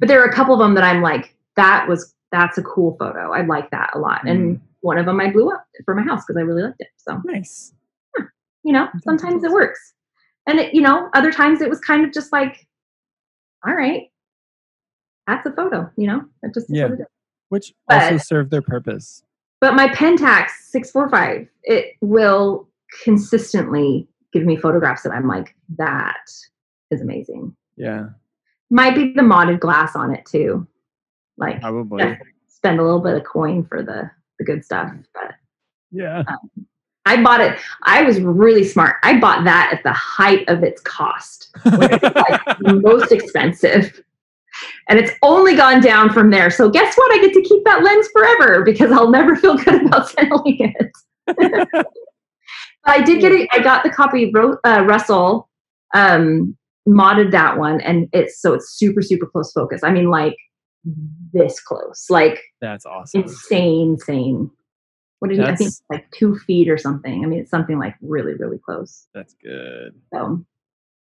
[0.00, 2.96] but there are a couple of them that I'm like, that was that's a cool
[2.98, 3.32] photo.
[3.32, 4.60] I like that a lot, and mm.
[4.80, 6.88] one of them I blew up for my house because I really liked it.
[6.96, 7.72] So nice.
[8.16, 8.24] Hmm,
[8.64, 9.94] you know sometimes it works
[10.46, 12.66] and it, you know other times it was kind of just like
[13.66, 14.10] all right
[15.26, 16.88] that's a photo you know that just is Yeah.
[17.52, 17.70] What it is.
[17.70, 19.22] Which also But- serve their purpose.
[19.60, 22.68] but my pentax 645 it will
[23.04, 26.28] consistently give me photographs that i'm like that
[26.90, 28.08] is amazing Yeah.
[28.70, 30.66] might be the modded glass on it too
[31.38, 32.02] like Probably.
[32.04, 32.16] yeah,
[32.48, 35.04] spend a little bit of coin for the the good stuff mm.
[35.14, 35.34] but
[35.90, 36.24] Yeah.
[36.26, 36.66] Um,
[37.04, 37.58] I bought it.
[37.82, 38.96] I was really smart.
[39.02, 42.00] I bought that at the height of its cost, like
[42.60, 44.00] most expensive.
[44.88, 46.50] And it's only gone down from there.
[46.50, 47.12] So guess what?
[47.12, 51.86] I get to keep that lens forever because I'll never feel good about selling it.
[52.84, 53.48] I did get it.
[53.52, 54.32] I got the copy.
[54.34, 55.48] Uh, Russell
[55.94, 56.56] um,
[56.88, 59.82] modded that one, and it's so it's super super close focus.
[59.84, 60.36] I mean, like
[61.32, 63.22] this close, like That's awesome.
[63.22, 64.50] insane, insane.
[65.20, 65.44] What did he?
[65.44, 67.24] I think like two feet or something.
[67.24, 69.06] I mean, it's something like really, really close.
[69.14, 69.94] That's good.
[70.12, 70.44] So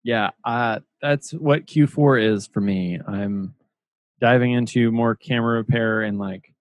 [0.05, 3.01] Yeah, uh, that's what Q4 is for me.
[3.09, 3.55] I'm
[4.21, 6.53] diving into more camera repair and like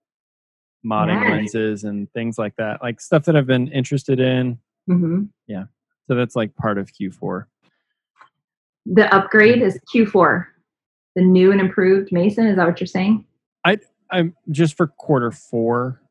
[0.86, 1.30] modding Nice.
[1.32, 4.60] lenses and things like that, like stuff that I've been interested in.
[4.88, 5.66] hmm Yeah.
[6.08, 7.46] So that's like part of Q4.
[8.86, 10.46] the upgrade is Q4,
[11.16, 12.48] the new and improved Mason.
[12.48, 13.26] Is that what you're saying?
[13.66, 13.78] I
[14.12, 16.02] I'm just for quarter four.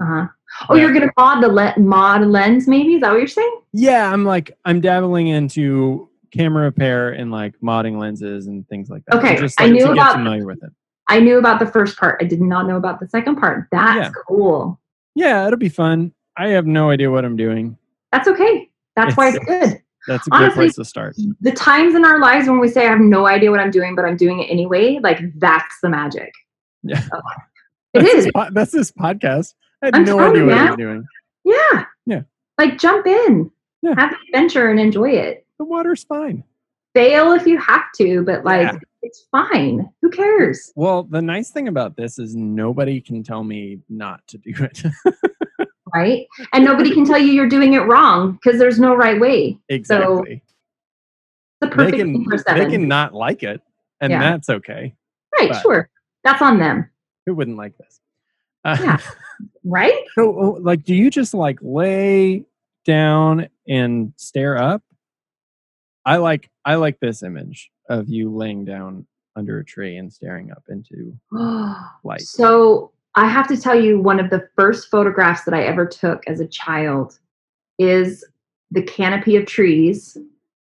[0.00, 0.26] Uh huh.
[0.68, 2.94] Oh, you're gonna mod the le- mod lens, maybe?
[2.96, 3.60] Is that what you're saying?
[3.72, 9.02] Yeah, I'm like I'm dabbling into camera repair and like modding lenses and things like
[9.06, 9.16] that.
[9.16, 10.70] Okay, just I like, knew to get about- familiar with it.
[11.10, 12.18] I knew about the first part.
[12.20, 13.66] I did not know about the second part.
[13.70, 14.10] That's Yeah.
[14.26, 14.80] cool.
[15.14, 16.12] Yeah, it'll be fun.
[16.38, 17.76] I have no idea what I'm doing.
[18.12, 18.70] That's okay.
[18.96, 19.82] That's why it's It's- good.
[20.08, 21.14] That's a good place to start.
[21.42, 23.94] The times in our lives when we say I have no idea what I'm doing,
[23.94, 26.32] but I'm doing it anyway, like that's the magic.
[26.82, 27.02] Yeah.
[27.92, 28.24] It that's is.
[28.26, 29.54] This, po- that's this podcast.
[29.82, 30.56] I had I'm no idea what.
[30.56, 31.04] I'm doing.
[31.44, 31.84] Yeah.
[32.06, 32.22] Yeah.
[32.56, 33.50] Like jump in.
[33.82, 33.94] Yeah.
[33.98, 35.44] Have the adventure and enjoy it.
[35.58, 36.44] The water's fine.
[36.94, 38.78] Fail if you have to, but like Yeah.
[39.02, 39.88] It's fine.
[40.02, 40.72] Who cares?
[40.76, 44.82] Well, the nice thing about this is nobody can tell me not to do it.
[45.92, 46.28] Right?
[46.52, 49.58] And nobody can tell you you're doing it wrong because there's no right way.
[49.68, 50.40] exactly.
[51.60, 53.60] The they perfect can thing they can not like it,
[54.00, 54.20] and Yeah.
[54.20, 54.94] that's okay.
[55.36, 55.90] right, but- sure.
[56.22, 56.88] That's on them.
[57.26, 58.00] Who wouldn't like this?
[58.64, 58.98] Uh, Yeah.
[59.64, 60.04] Right?
[60.14, 62.44] so, oh, like, do you just like lay
[62.84, 64.84] down and stare up?
[66.06, 70.50] I like I like this image of you laying down under a tree and staring
[70.50, 71.12] up into
[72.04, 72.22] light.
[72.22, 76.22] So I have to tell you, one of the first photographs that I ever took
[76.26, 77.18] as a child
[77.78, 78.24] is
[78.70, 80.16] the canopy of trees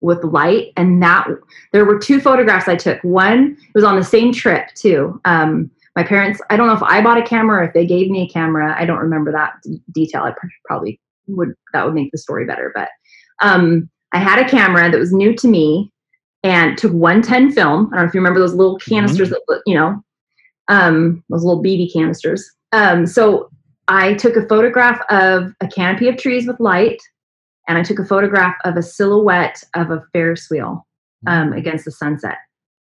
[0.01, 0.72] with light.
[0.78, 1.28] And that
[1.74, 3.03] there were two photographs I took.
[3.03, 5.20] One was on the same trip too.
[5.26, 8.11] Um, my parents, I don't know if I bought a camera or if they gave
[8.11, 8.76] me a camera.
[8.80, 10.22] I don't remember that d- detail.
[10.22, 12.72] I pr- probably would, that would make the story better.
[12.76, 12.89] But
[13.41, 15.91] um, I had a camera that was new to me
[16.47, 17.89] and took 110 film.
[17.91, 20.01] I don't know if you remember those little canisters that, you know,
[20.69, 22.49] um, those little BB canisters.
[22.71, 23.49] Um, so
[23.89, 27.01] I took a photograph of a canopy of trees with light,
[27.67, 30.87] and I took a photograph of a silhouette of a Ferris wheel
[31.27, 32.37] um, against the sunset.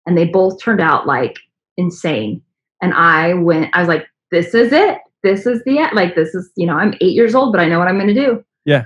[0.07, 1.37] And they both turned out like
[1.77, 2.43] insane.
[2.81, 4.99] And I went, I was like, this is it.
[5.25, 5.95] this is the end.
[5.95, 8.15] Like this is, you know, I'm eight years old, but I know what I'm going
[8.15, 8.45] to do.
[8.65, 8.85] Yeah.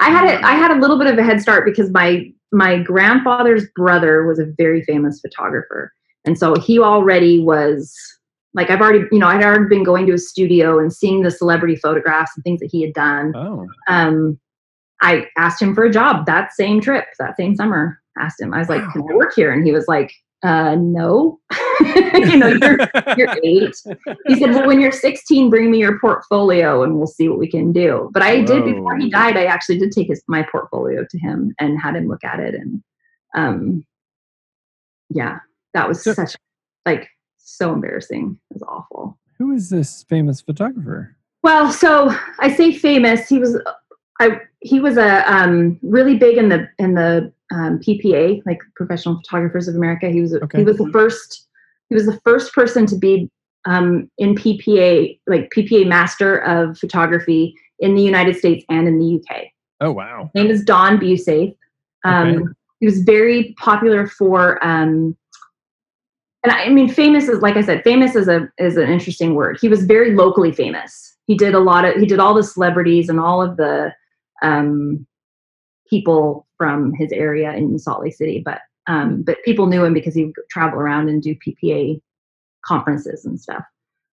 [0.00, 0.42] I had it.
[0.42, 4.38] I had a little bit of a head start because my my grandfather's brother was
[4.38, 5.92] a very famous photographer,
[6.24, 7.94] and so he already was
[8.54, 11.30] like I've already, you know, I'd already been going to a studio and seeing the
[11.30, 13.34] celebrity photographs and things that he had done.
[13.36, 13.66] Oh.
[13.88, 14.40] Um,
[15.02, 18.00] I asked him for a job that same trip, that same summer.
[18.18, 18.92] Asked him, I was like, Wow.
[18.92, 20.10] "Can I work here?" And he was like,
[20.42, 21.40] uh, "No."
[22.14, 22.78] you know, you're
[23.16, 23.74] you're eight.
[24.26, 27.50] He said, "Well, when you're 16, bring me your portfolio, and we'll see what we
[27.50, 29.36] can do." But I did before he died.
[29.36, 32.54] I actually did take his my portfolio to him and had him look at it,
[32.54, 32.82] and
[33.34, 33.84] um,
[35.10, 35.38] yeah,
[35.74, 36.36] that was So- such
[36.84, 37.08] like
[37.38, 38.38] so embarrassing.
[38.50, 39.18] It was awful.
[39.38, 41.16] Who is this famous photographer?
[41.42, 43.28] Well, so I say famous.
[43.28, 43.60] He was,
[44.18, 49.16] I he was a um, really big in the in the um, PPA, like Professional
[49.16, 50.08] Photographers of America.
[50.08, 50.58] He was Okay.
[50.58, 51.46] he was the first
[51.88, 53.30] he was the first person to be
[53.66, 59.16] um, in PPA, like PPA Master of Photography in the United States and in the
[59.16, 59.44] UK.
[59.80, 60.30] Oh wow.
[60.34, 61.54] His name is Don Busath.
[62.04, 62.44] Um, Okay.
[62.80, 65.16] He was very popular for, um,
[66.44, 69.34] and I, I mean, famous is like I said, famous is a is an interesting
[69.34, 69.58] word.
[69.60, 71.16] He was very locally famous.
[71.26, 73.92] He did a lot of he did all the celebrities and all of the
[74.42, 75.06] um,
[75.88, 80.14] people from his area in Salt Lake City, but um, but people knew him because
[80.14, 82.00] he would travel around and do PPA
[82.64, 83.64] conferences and stuff.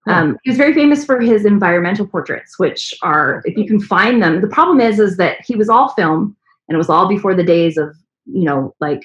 [0.06, 0.14] Cool.
[0.14, 4.22] Um, he was very famous for his environmental portraits, which are, if you can find
[4.22, 6.36] them, the problem is, is that he was all film,
[6.68, 7.94] and it was all before the days of,
[8.24, 9.02] you know, like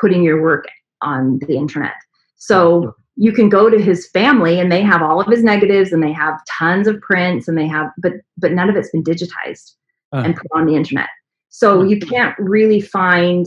[0.00, 0.66] putting your work
[1.02, 1.94] on the internet.
[2.36, 6.02] So you can go to his family, and they have all of his negatives, and
[6.02, 9.74] they have tons of prints, and they have, but but none of it's been digitized
[10.12, 11.10] Uh, and put on the internet.
[11.50, 13.46] So you can't really find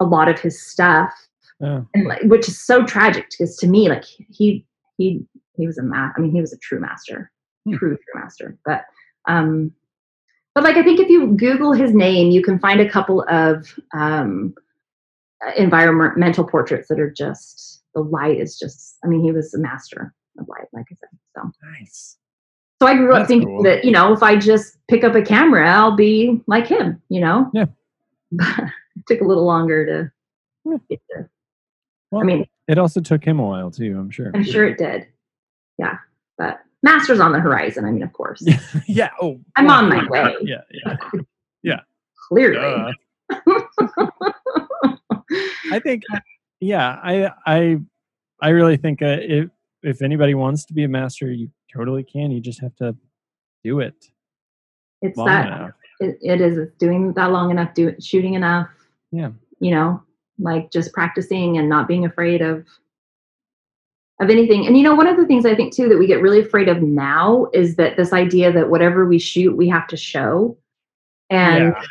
[0.00, 1.12] a lot of his stuff
[1.62, 4.66] oh, and like, which is so tragic because to me, like he
[4.98, 5.24] he
[5.56, 7.30] he was a ma- I mean, he was a true master,
[7.64, 7.76] Hmm.
[7.76, 8.58] true true master.
[8.64, 8.84] But
[9.26, 9.72] um,
[10.54, 13.78] but like I think if you Google his name, you can find a couple of
[13.92, 14.54] um,
[15.56, 18.98] environmental portraits that are just the light is just.
[19.04, 21.18] I mean, he was a master of light, like I said.
[21.36, 22.18] So nice.
[22.80, 23.62] So I grew up That's thinking cool.
[23.62, 27.00] that you know if I just pick up a camera, I'll be like him.
[27.08, 27.50] You know.
[27.52, 27.66] Yeah.
[28.96, 30.12] It took a little longer to
[30.64, 30.78] Yeah.
[30.88, 31.28] get to.
[32.12, 33.98] Well, I mean, it also took him a while too.
[33.98, 34.30] I'm sure.
[34.32, 35.08] I'm sure it did.
[35.78, 35.98] Yeah.
[36.38, 37.84] But master's on the horizon.
[37.84, 38.40] I mean, of course.
[38.46, 38.60] Yeah.
[38.86, 39.10] yeah.
[39.20, 40.32] Oh, I'm well, on my way.
[40.42, 40.60] Yeah.
[40.70, 40.96] Yeah.
[41.64, 41.80] yeah.
[42.28, 42.94] Clearly.
[45.72, 46.04] I think,
[46.60, 47.78] yeah, I, I,
[48.40, 49.50] I really think uh, if
[49.84, 52.30] if anybody wants to be a master, you totally can.
[52.30, 52.96] You just have to
[53.62, 53.94] do it
[55.04, 58.68] it's long that it, it is it's doing that long enough, do shooting enough,
[59.12, 59.30] Yeah.
[59.60, 60.02] you know,
[60.38, 62.66] like just practicing and not being afraid of
[64.20, 64.66] of anything.
[64.66, 66.68] And you know, one of the things I think too that we get really afraid
[66.68, 70.56] of now is that this idea that whatever we shoot, we have to show.
[71.30, 71.82] And yeah.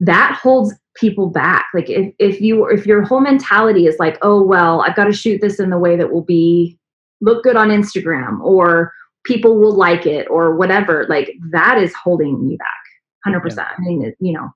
[0.00, 4.42] that holds people back like if, if you if your whole mentality is like oh
[4.42, 6.78] well i've got to shoot this in the way that will be
[7.22, 8.92] look good on instagram or
[9.24, 14.12] people will like it or whatever like that is holding you back 100% i mean
[14.20, 14.50] you know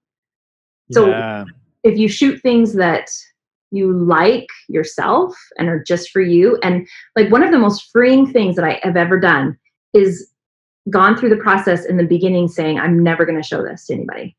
[0.93, 1.45] so- yeah.
[1.83, 3.09] if you shoot things that
[3.73, 6.87] you like yourself and are just for you and
[7.17, 9.57] like one of the most freeing things that i have ever done
[9.95, 10.31] is
[10.91, 13.95] gone through the process in the beginning saying i'm never going to show this to
[13.95, 14.37] anybody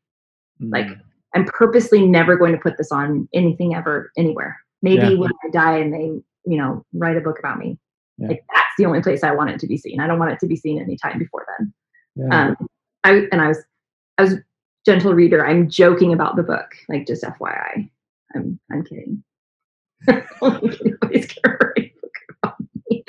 [0.60, 1.00] like, Mm.
[1.34, 4.56] I'm purposely never going to put this on anything ever anywhere.
[4.82, 5.14] Maybe Yeah.
[5.14, 6.06] when I die and they,
[6.50, 7.78] you know, write a book about me.
[8.18, 8.28] Yeah.
[8.28, 10.00] Like that's the only place I want it to be seen.
[10.00, 11.72] I don't want it to be seen anytime before then.
[12.16, 12.48] yeah.
[12.48, 12.68] Um,
[13.04, 13.58] I and I was,
[14.18, 14.34] I was
[14.84, 15.46] gentle reader.
[15.46, 17.88] I'm joking about the book, like just FYI.
[18.34, 19.22] I'm, I'm kidding.
[20.06, 22.56] Nobody's gonna write a book about
[22.90, 23.04] me.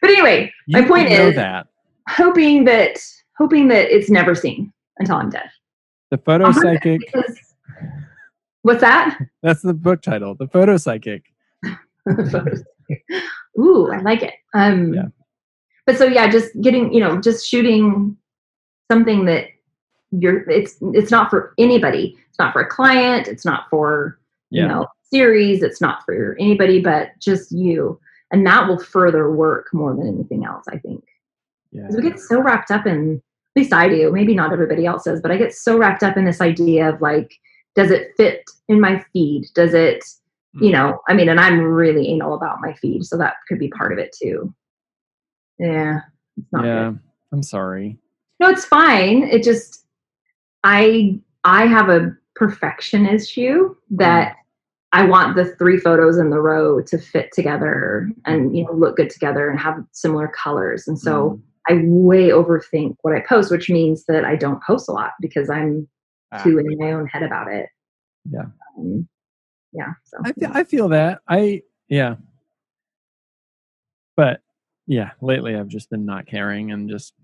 [0.00, 1.66] But anyway, my point is- that
[2.08, 2.98] hoping that,
[3.38, 5.48] hoping that it's never seen until I'm dead.
[6.10, 7.00] the photo psychic.
[7.00, 7.38] Because,
[8.62, 9.18] what's that?
[9.42, 10.34] That's the book title.
[10.34, 11.24] The photo psychic.
[13.58, 14.34] Ooh, I like it.
[14.54, 15.06] Um, Yeah.
[15.86, 18.16] But so yeah, just getting you know, just shooting
[18.90, 19.46] something that
[20.12, 20.48] you're.
[20.48, 22.16] It's it's not for anybody.
[22.28, 23.26] It's not for a client.
[23.28, 24.18] It's not for
[24.50, 25.62] you know series.
[25.62, 27.98] It's not for anybody but just you,
[28.30, 30.64] and that will further work more than anything else.
[30.68, 31.04] I think
[31.72, 31.88] Yeah.
[31.90, 33.20] we get so wrapped up in.
[33.54, 34.10] At least I do.
[34.12, 37.02] Maybe not everybody else does, but I get so wrapped up in this idea of
[37.02, 37.34] like,
[37.74, 39.44] does it fit in my feed?
[39.54, 40.02] Does it
[40.54, 40.72] you Mm.
[40.72, 43.92] know i mean and i'm really anal about my feed so that could be part
[43.92, 44.54] of it too
[45.58, 46.00] yeah
[46.36, 46.90] it's not yeah.
[46.90, 46.98] good.
[47.32, 47.98] I'm sorry.
[48.40, 49.86] no it's fine it just
[50.64, 54.36] i i have a perfection issue that
[54.92, 58.96] i want the three photos in the row to fit together and you know look
[58.96, 63.70] good together and have similar colors and so I way overthink what I post, which
[63.70, 65.86] means that I don't post a lot because I'm
[66.32, 66.42] Ah.
[66.42, 67.68] too in my own head about it.
[68.28, 68.46] Yeah.
[68.76, 69.06] Um,
[69.72, 69.92] yeah.
[70.04, 71.20] So I feel, I feel that.
[71.28, 72.16] I yeah.
[74.16, 74.40] But
[74.86, 77.14] yeah, lately I've just been not caring and just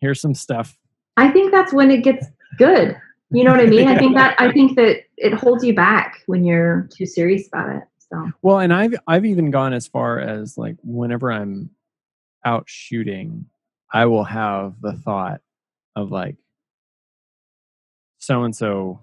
[0.00, 0.78] here's some stuff.
[1.16, 2.26] I think that's when it gets
[2.58, 2.96] good.
[3.30, 3.88] You know what I mean?
[3.88, 7.74] I think that I think that it holds you back when you're too serious about
[7.76, 7.82] it.
[7.98, 11.70] So Well, and I've I've even gone as far as like whenever I'm
[12.44, 13.46] out shooting,
[13.92, 15.40] I will have the thought
[15.96, 16.36] of like
[18.18, 19.00] so and so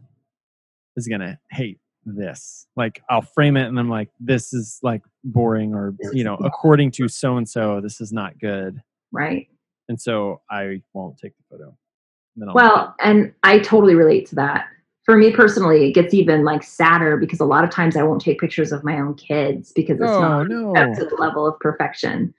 [0.95, 2.67] is gonna hate this.
[2.75, 6.91] Like I'll frame it and I'm like, this is like boring or you know, according
[6.91, 8.81] to so and so, this is not good.
[9.11, 9.47] right.
[9.89, 11.65] And so I won't take the photo.
[12.35, 14.67] And then I'll Well, and I totally relate to that.
[15.03, 18.21] For me personally, it gets even like sadder because a lot of times I won't
[18.21, 20.73] take pictures of my own kids because it's Oh not no.
[20.75, 22.33] up to the level of perfection.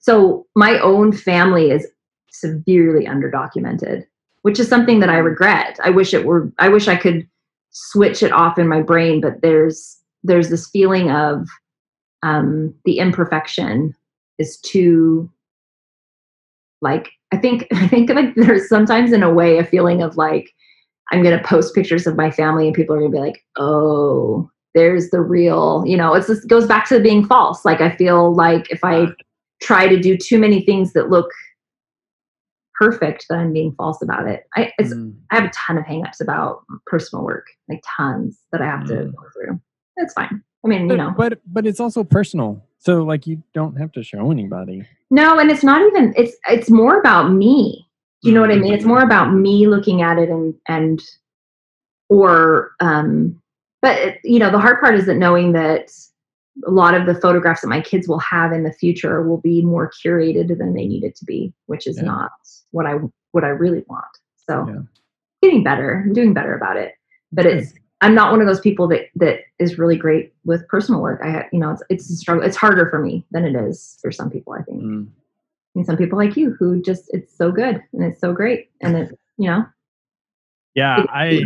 [0.00, 1.86] So my own family is
[2.30, 4.04] severely underdocumented,
[4.42, 5.24] which is something that I mm.
[5.24, 5.78] regret.
[5.82, 7.26] I wish it were I wish I could
[7.70, 11.46] switch it off in my brain, but there's there's this feeling of
[12.22, 13.94] um the imperfection
[14.38, 15.30] is too
[16.82, 20.50] like I think I think like there's sometimes in a way a feeling of like
[21.12, 25.10] I'm gonna post pictures of my family and people are gonna be like, oh, there's
[25.10, 27.64] the real, you know, it's just goes back to being false.
[27.64, 29.06] Like I feel like if I
[29.60, 31.30] try to do too many things that look
[32.80, 34.46] perfect, that I'm being false about it.
[34.56, 35.14] I it's, Mm.
[35.30, 38.94] I have a ton of hangups about personal work, like tons that I have to
[38.94, 39.14] Mm.
[39.14, 39.60] go through.
[39.96, 40.42] That's fine.
[40.64, 42.64] I mean, you But, know, but but it's also personal.
[42.78, 44.82] So like you don't have to show anybody.
[45.10, 46.14] no, and it's not even.
[46.16, 47.86] It's it's more about me.
[48.22, 48.72] Do you know what I mean?
[48.74, 51.00] It's more about me looking at it and and
[52.08, 53.40] or um.
[53.82, 55.90] But it, you know, the hard part is that knowing that
[56.66, 59.62] a lot of the photographs that my kids will have in the future will be
[59.62, 62.02] more curated than they need it to be, which is Yeah.
[62.04, 62.30] not
[62.72, 62.94] what I
[63.32, 64.04] what I really want.
[64.48, 64.80] So Yeah.
[65.42, 66.94] getting better, I'm doing better about it.
[67.32, 67.56] But Good.
[67.58, 71.20] it's I'm not one of those people that that is really great with personal work.
[71.22, 72.44] I you know it's it's a struggle.
[72.44, 74.52] It's harder for me than it is for some people.
[74.54, 74.82] I think.
[74.82, 75.08] Mm.
[75.76, 78.96] And some people like you who just it's so good and it's so great and
[78.96, 79.64] it you know
[80.74, 81.42] Yeah, It- I.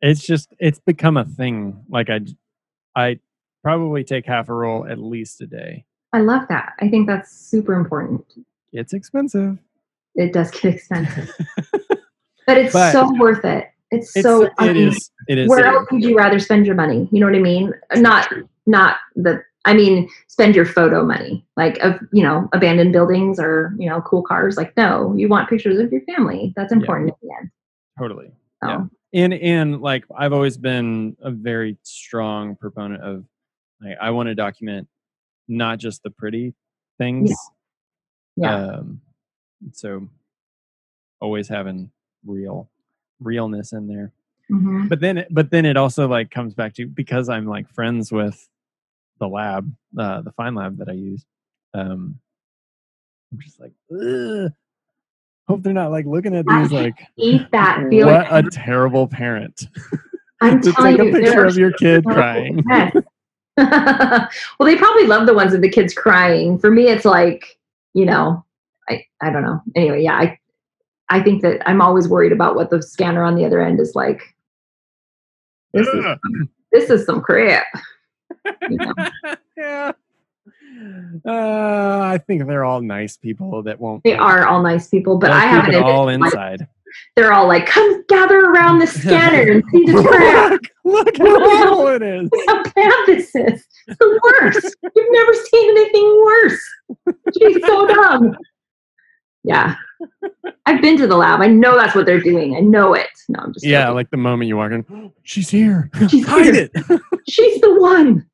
[0.00, 1.84] It's just it's become a thing.
[1.88, 2.20] Like I,
[2.94, 3.18] I
[3.64, 5.84] probably take half a roll at least a day.
[6.12, 6.74] I love that.
[6.80, 8.24] I think that's super important.
[8.72, 9.58] It's expensive.
[10.18, 11.34] It does get expensive,
[12.46, 13.68] but it's But- so worth it.
[13.90, 15.48] It's, It's so I mean, is, It is.
[15.48, 17.08] where it else would you rather spend your money?
[17.10, 17.72] You know what I mean?
[17.96, 18.28] Not
[18.66, 23.72] not the I mean spend your photo money like of you know abandoned buildings or
[23.78, 24.58] you know cool cars.
[24.58, 26.52] Like no, you want pictures of your family.
[26.54, 27.50] That's important at the end.
[27.98, 28.30] totally.
[28.62, 28.84] So Yeah.
[29.14, 33.24] and and like I've always been a very strong proponent of
[33.80, 34.86] like I want to document
[35.48, 36.52] not just the pretty
[36.98, 37.32] things.
[38.36, 39.00] yeah, Um
[39.72, 40.08] so
[41.20, 41.90] always having
[42.26, 42.68] real
[43.20, 44.12] realness in there.
[44.50, 44.88] Mhm.
[44.88, 48.10] But then it- but then it also like comes back to because I'm like friends
[48.12, 48.48] with
[49.18, 51.24] the lab, uh the fine lab that I use.
[51.74, 52.18] Um
[53.32, 54.50] I'm just like Ugh.
[55.48, 58.14] hope they're not like looking at these like eat that feeling.
[58.14, 59.66] what a terrible parent
[60.40, 62.62] I'm to telling take a you, there picture of your kid so crying.
[62.70, 62.94] Yes.
[63.56, 64.28] well,
[64.60, 66.60] they probably love the ones of the kids crying.
[66.60, 67.58] For me, it's like,
[67.92, 68.44] you know,
[68.88, 69.60] I, I don't know.
[69.76, 70.38] Anyway, yeah, I
[71.10, 73.94] I think that I'm always worried about what the scanner on the other end is
[73.94, 74.22] like.
[75.72, 76.04] This is
[76.72, 77.66] this is some crap.
[78.68, 78.94] You know?
[79.56, 79.92] yeah.
[81.26, 84.04] Uh, I think they're all nice people that won't.
[84.04, 85.74] They are all nice people, but I haven't.
[85.74, 86.66] it all inside.
[87.16, 91.74] they're all like, "Come gather around the scanner and see this crap." look, look how
[91.74, 92.30] horrible it is.
[92.30, 93.66] Look how bad this is.
[93.88, 94.76] It's the worst.
[94.94, 96.60] You've never seen anything worse.
[97.38, 98.36] She's so dumb.
[99.44, 99.76] Yeah.
[100.66, 101.40] I've been to the lab.
[101.40, 102.56] I know that's what they're doing.
[102.56, 103.08] I know it.
[103.28, 103.94] No, I'm just Yeah, joking.
[103.96, 105.90] like the moment you walk in, she's here.
[106.10, 106.68] She's Hide here.
[106.74, 107.00] it.
[107.28, 108.26] She's the one.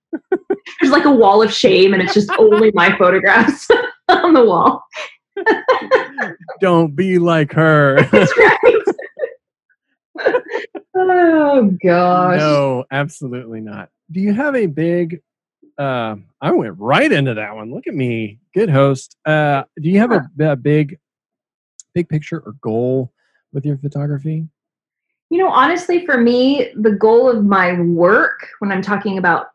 [0.80, 3.68] There's like a wall of shame, and it's just only my photographs
[4.08, 4.84] on the wall.
[6.60, 8.00] Don't be like her.
[8.12, 8.82] That's right.
[10.94, 12.38] oh gosh.
[12.38, 13.88] no, absolutely not.
[14.10, 15.20] Do you have a big?
[15.78, 17.72] Uh, I went right into that one.
[17.72, 19.16] Look at me, good host.
[19.26, 20.98] Uh, do you have a, a big,
[21.94, 23.12] big picture or goal
[23.52, 24.46] with your photography?
[25.30, 29.48] You know, honestly, for me, the goal of my work when I'm talking about,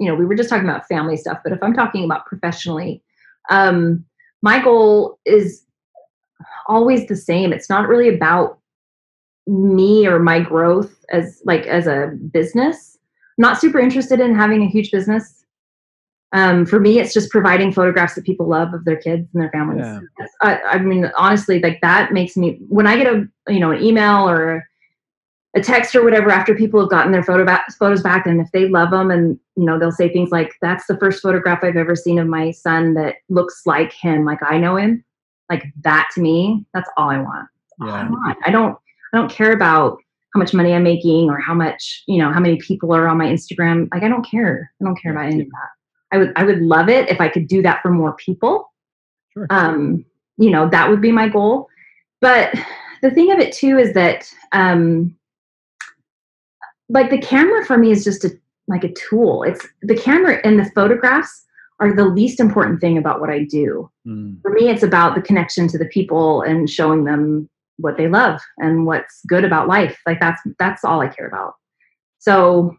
[0.00, 3.02] you know, we were just talking about family stuff, but if I'm talking about professionally,
[3.50, 4.04] um,
[4.42, 5.64] my goal is
[6.68, 7.52] always the same.
[7.52, 8.58] It's not really about
[9.46, 12.98] me or my growth as like as a business.
[13.38, 15.35] I'm not super interested in having a huge business.
[16.32, 19.50] Um, for me, it's just providing photographs that people love of their kids and their
[19.50, 19.86] families.
[19.86, 20.26] Yeah.
[20.42, 23.82] I, I mean, honestly, like that makes me when I get a you know an
[23.82, 24.66] email or
[25.54, 28.50] a text or whatever after people have gotten their photo back, photos back, and if
[28.52, 31.76] they love them, and you know they'll say things like, "That's the first photograph I've
[31.76, 35.04] ever seen of my son that looks like him, like I know him."
[35.48, 37.48] Like that to me, that's all I want.
[37.80, 38.38] All I want.
[38.44, 38.76] I don't.
[39.14, 39.98] I don't care about
[40.34, 43.16] how much money I'm making or how much you know how many people are on
[43.16, 43.88] my Instagram.
[43.94, 44.72] Like I don't care.
[44.82, 45.75] I don't care about any of that.
[46.12, 48.72] I would I would love it if I could do that for more people.
[49.32, 49.46] Sure.
[49.50, 50.04] Um,
[50.38, 51.68] you know, that would be my goal.
[52.20, 52.54] But
[53.02, 55.14] the thing of it too is that um
[56.88, 58.30] like the camera for me is just a
[58.68, 59.42] like a tool.
[59.42, 61.44] It's the camera and the photographs
[61.78, 63.90] are the least important thing about what I do.
[64.06, 64.40] Mm.
[64.42, 67.48] For me, it's about the connection to the people and showing them
[67.78, 70.00] what they love and what's good about life.
[70.06, 71.54] Like that's that's all I care about.
[72.18, 72.76] So,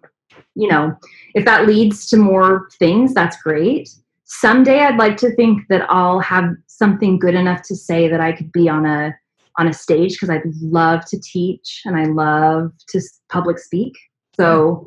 [0.55, 0.95] you know,
[1.35, 3.89] if that leads to more things, that's great.
[4.25, 8.31] Someday I'd like to think that I'll have something good enough to say that I
[8.31, 9.15] could be on a
[9.57, 13.97] on a stage because I'd love to teach and I love to public speak.
[14.35, 14.85] So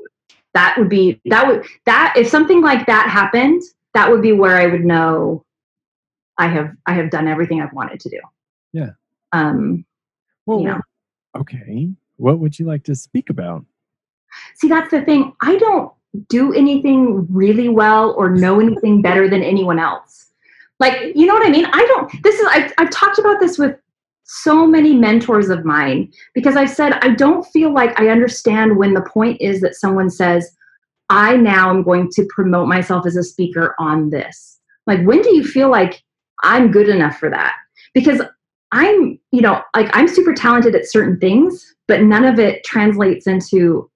[0.55, 3.63] that would be that would that if something like that happened,
[3.95, 5.45] that would be where I would know
[6.39, 8.21] I have I have done everything I've wanted to do.
[8.73, 8.91] Yeah.
[9.33, 9.85] Um
[10.47, 10.81] Well, Yeah.
[11.37, 11.91] okay.
[12.17, 13.65] What would you like to speak about?
[14.57, 15.33] See that's the thing.
[15.43, 15.93] I don't
[16.29, 20.27] do anything really well or know anything better than anyone else.
[20.81, 21.67] Like you know what i mean?
[21.67, 23.77] I don't this is i've, I've talked about this with
[24.25, 28.95] so many mentors of mine because i've said i don't feel like i understand when
[28.95, 30.57] the point is that someone says
[31.09, 34.61] i now am going to promote myself as a speaker on this.
[34.87, 36.03] Like when do you feel like
[36.43, 37.55] i'm good enough for that?
[37.93, 38.23] Because
[38.73, 43.27] i'm you know like i'm super talented at certain things but none of it translates
[43.27, 43.90] into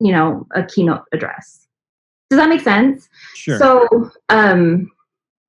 [0.00, 1.66] you know a keynote address
[2.30, 3.58] does that make sense Sure.
[3.58, 4.90] so um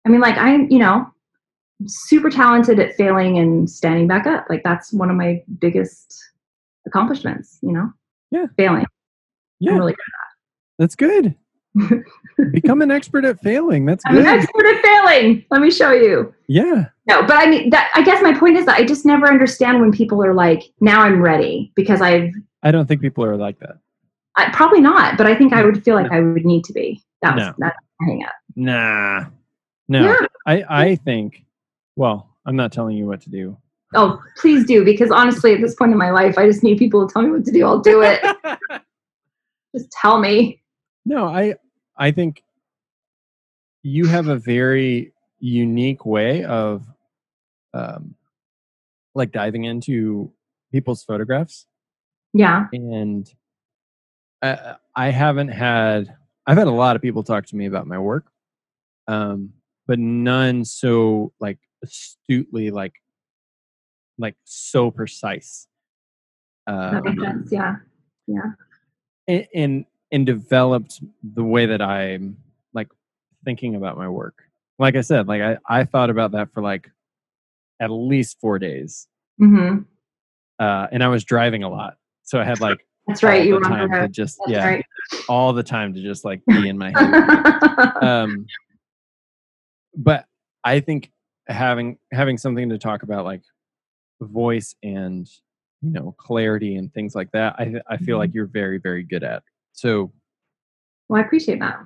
[0.05, 1.05] i mean like i'm you know
[1.85, 6.17] super talented at failing and standing back up like that's one of my biggest
[6.85, 7.91] accomplishments you know
[8.31, 8.45] Yeah.
[8.57, 8.85] failing
[9.59, 9.95] yeah, i'm really
[10.79, 11.33] that's good.
[12.51, 13.85] Become an expert at failing.
[13.85, 14.39] That's i'm an good.
[14.39, 16.85] expert at failing let me show you Yeah.
[17.07, 19.79] no but i mean that i guess my point is that i just never understand
[19.81, 22.31] when people are like now i'm ready because i've
[22.63, 23.77] I don't think people are like that.
[24.38, 27.03] I, probably not but i think i would feel like i would need to be
[27.21, 27.53] that was No.
[27.57, 29.25] that's hang up Nah.
[29.88, 30.03] No.
[30.03, 30.25] Yeah.
[30.47, 31.45] I, I think,
[31.95, 33.55] well, I'm not telling you what to do.
[33.93, 37.07] Oh, please do, because honestly, at this point in my life, I just need people
[37.07, 37.63] to tell me what to do.
[37.63, 38.19] I'll do it.
[39.75, 40.61] just tell me.
[41.05, 41.55] no, I
[41.97, 42.43] I think
[43.83, 46.83] you have a very unique way of
[47.75, 48.15] um
[49.13, 50.31] like diving into
[50.71, 51.67] people's photographs
[52.33, 52.65] Yeah.
[52.73, 53.31] and
[54.41, 56.13] I, I haven't had
[56.45, 58.25] I've had a lot of people talk to me about my work,
[59.07, 59.53] um,
[59.88, 62.93] but none so like astutely like
[64.17, 65.67] like so precise.
[66.65, 67.51] That makes Um, sense.
[68.27, 68.41] Yeah.
[69.27, 72.38] and, and and developed the way that I'm
[72.73, 72.88] like
[73.45, 74.43] thinking about my work.
[74.79, 76.89] Like I said, like I, I thought about that for like
[77.79, 79.07] at least four days.
[79.41, 79.79] Mm-hmm.
[80.59, 81.97] Uh, and I was driving a lot.
[82.24, 83.46] So I had like That's right.
[83.46, 84.12] You were on the road.
[84.12, 84.86] just That's yeah, right.
[85.29, 87.97] all the time to just like be in my head.
[88.04, 88.46] um
[89.96, 90.25] but
[90.63, 91.12] i think
[91.47, 93.42] having having something to talk about like
[94.21, 95.28] voice and
[95.82, 99.01] you know clarity and things like that i th- i feel like you're very very
[99.04, 99.42] good at
[99.74, 100.12] so
[101.09, 101.79] well, I appreciate that.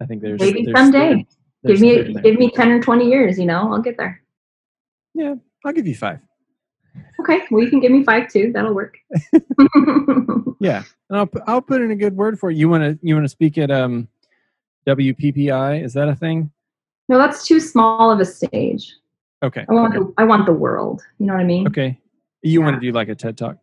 [0.00, 1.26] i think there's Maybe there's someday.
[1.62, 3.38] there's Give me give me ten or twenty years.
[3.38, 4.22] You know, I'll get there.
[5.14, 5.34] yeah
[5.64, 6.20] i'll give you five
[7.28, 7.42] Okay.
[7.50, 8.52] Well, you can give me five too.
[8.52, 8.98] That'll work.
[10.60, 13.14] yeah and i'll, I'll put in a good word for you you want to you
[13.14, 14.08] want to speak at um
[14.86, 16.50] wppi is that a thing
[17.08, 18.94] no, that's too small of a stage.
[19.42, 21.02] okay I want the, I want the world.
[21.18, 21.66] You know what I mean?
[21.68, 21.98] okay.
[22.42, 23.58] you want to do like a ted talk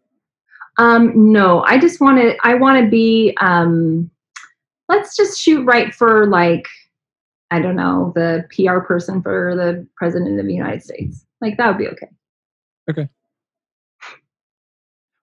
[0.78, 2.36] Um, no, I just want to.
[2.44, 3.36] I want to be.
[3.40, 4.10] Um,
[4.90, 6.68] let's just shoot right for like,
[7.52, 11.26] I don't know, the PR person for the president of the United States.
[11.42, 12.10] Like that would be okay.
[12.90, 13.10] okay.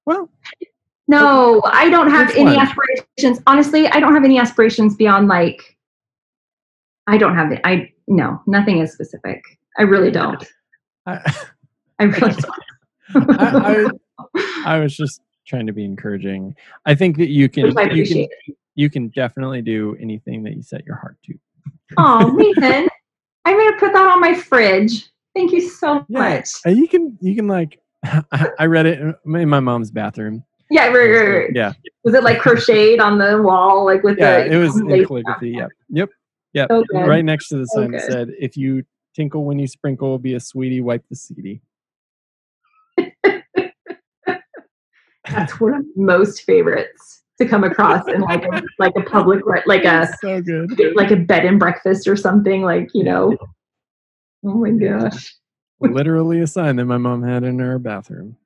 [0.06, 0.28] Well
[1.08, 2.58] No, I don't have any one?
[2.58, 3.42] aspirations.
[3.46, 5.76] Honestly, I don't have any aspirations beyond like.
[7.06, 7.60] I don't have it.
[7.64, 9.42] I no, nothing is specific.
[9.78, 10.44] I really don't.
[11.06, 11.18] I,
[11.98, 12.54] I really don't.
[13.40, 13.88] I,
[14.34, 16.54] I, I was just trying to be encouraging.
[16.86, 18.28] I think that you can I you can
[18.76, 21.34] you can definitely do anything that you set your heart to.
[21.96, 22.88] Oh, Nathan,
[23.44, 25.10] I'm gonna put that on my fridge.
[25.34, 26.48] Thank you so much.
[26.66, 27.79] Uh, you can you can like
[28.58, 30.44] I, read it in my mom's bathroom.
[30.70, 31.50] Yeah, right, right, right.
[31.54, 31.72] Yeah,
[32.04, 34.52] Was it like crocheted on the wall, like with yeah, the?
[34.52, 35.50] it was in calligraphy.
[35.50, 36.10] Yep, yep.
[36.52, 36.68] Yep.
[36.70, 38.12] So right next to the So sign that good.
[38.12, 41.62] said, "If you tinkle when you sprinkle, be a sweetie, wipe the seedy."
[45.30, 49.84] That's one of most favorites to come across in like a, like a public like
[49.84, 50.70] a so good.
[50.94, 53.36] like a bed and breakfast or something like you know.
[54.44, 55.34] Oh my gosh,
[55.92, 58.36] Literally a sign that my mom had in her bathroom.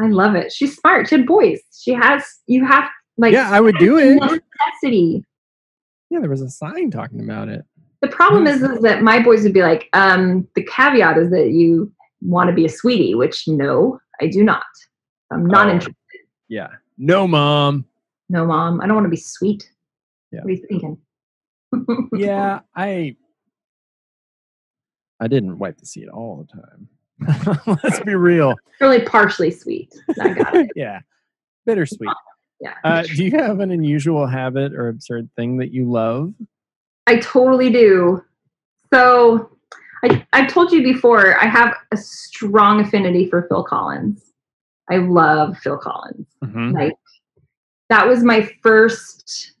[0.00, 0.52] I love it.
[0.52, 1.08] She's smart.
[1.08, 1.60] She had boys.
[1.78, 2.24] She has.
[2.46, 2.84] You have
[3.18, 4.14] like yeah, I would do it.
[4.20, 5.24] necessity.
[6.10, 7.64] Yeah, there was a sign talking about it.
[8.02, 11.50] The problem is, is that my boys would be like, um, the caveat is that
[11.50, 11.92] you
[12.22, 14.62] want to be a sweetie, which no, I do not.
[15.30, 15.72] I'm not Oh.
[15.72, 15.94] interested.
[16.48, 16.68] Yeah.
[16.96, 17.84] No, mom.
[18.30, 19.70] No, mom, I don't want to be sweet.
[20.32, 20.40] Yeah.
[20.40, 20.98] What are you thinking?
[22.16, 23.16] Yeah, I.
[25.20, 26.88] I didn't wipe the seat all the time.
[27.84, 28.54] Let's be real.
[28.80, 29.94] really partially sweet.
[30.20, 30.70] I got it.
[30.76, 31.00] Yeah,
[31.66, 32.10] bittersweet.
[32.60, 32.74] Yeah.
[32.84, 36.34] Uh, do you have an unusual habit or absurd thing that you love?
[37.06, 38.22] I totally do.
[38.92, 39.50] So
[40.04, 44.32] I, I've told you before, I have a strong affinity for Phil Collins.
[44.90, 46.26] I love Phil Collins.
[46.44, 46.74] Mhm.
[46.74, 46.94] Like
[47.88, 49.52] that was my first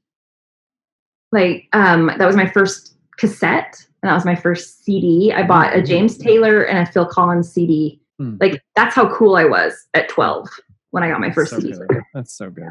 [1.32, 5.32] like um that was my first cassette and that was my first CD.
[5.32, 8.00] I bought a James Taylor and a Phil Collins CD.
[8.18, 8.36] Hmm.
[8.40, 10.48] Like that's how cool I was at 12
[10.90, 11.72] when I got my first so CD.
[11.72, 12.02] good.
[12.14, 12.64] That's so good.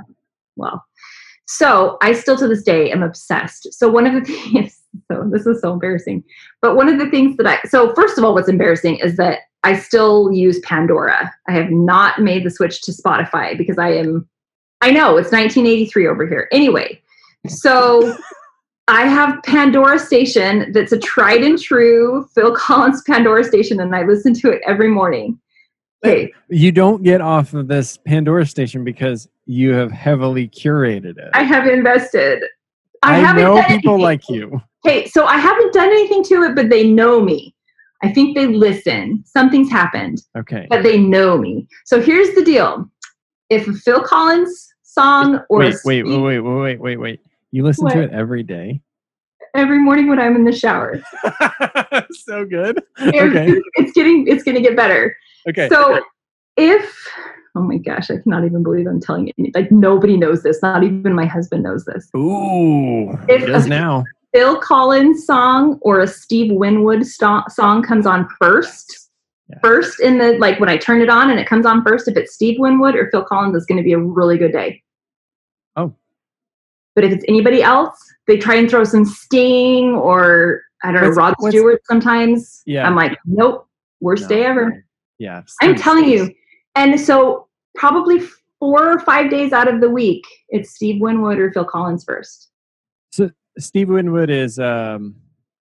[0.55, 0.83] well.
[1.47, 3.73] So I still to this day am obsessed.
[3.73, 4.79] So one of the things,
[5.11, 6.23] so this is so embarrassing,
[6.61, 9.39] but one of the things that I, so first of all, what's embarrassing is that
[9.63, 11.33] I still use Pandora.
[11.47, 14.29] I have not made the switch to Spotify because I am,
[14.81, 16.47] I know it's 1983 over here.
[16.51, 17.01] Anyway,
[17.47, 18.15] so
[18.89, 24.01] I have Pandora station that's a tried and true Phil Collins Pandora station, and I
[24.03, 25.39] listen to it every morning.
[26.03, 31.29] Okay, You don't get off of this Pandora station because you have heavily curated it.
[31.33, 32.41] I have invested.
[33.03, 34.01] I, I, haven't know done people anything.
[34.03, 34.61] like you.
[34.85, 37.53] Okay, so I haven't done anything to it, but they know me.
[38.01, 39.23] I think they listen.
[39.25, 40.65] Something's happened, Okay.
[40.69, 41.67] but they know me.
[41.85, 42.89] So here's the deal:
[43.49, 47.19] if a Phil Collins song or Wait, wait, wait, wait, wait, wait, wait, wait.
[47.51, 48.81] You listen to it every day.
[49.55, 51.01] every morning when I'm in the shower,
[52.11, 52.81] so good.
[52.99, 53.59] it's, Okay.
[53.75, 55.15] it's getting it's going to get better.
[55.47, 55.67] Okay.
[55.69, 55.99] So
[56.57, 57.07] if
[57.55, 59.51] oh my gosh, I cannot even believe I'm telling you.
[59.55, 60.61] Like nobody knows this.
[60.61, 62.09] Not even my husband knows this.
[62.15, 64.03] Ooh, If- does now.
[64.31, 69.09] Phil Collins song or a Steve Winwood sto- song comes on first,
[69.49, 69.57] Yeah.
[69.63, 72.15] first in the like when I turn it on and it comes on first, if
[72.15, 74.83] it's Steve Winwood or Phil Collins, it's going to be a really good day.
[75.75, 75.95] Oh.
[76.99, 77.97] But if it's anybody else,
[78.27, 81.79] they try and throw some Sting or I don't know Rod Stewart.
[81.85, 82.85] Sometimes Yeah.
[82.85, 83.69] I'm like, nope,
[84.01, 84.83] worst No, day ever.
[85.17, 85.43] Yeah.
[85.61, 86.29] I'm telling you.
[86.75, 88.19] And so probably
[88.59, 92.49] four or five days out of the week, it's Steve Winwood or Phil Collins first.
[93.13, 95.15] So Steve Winwood is um,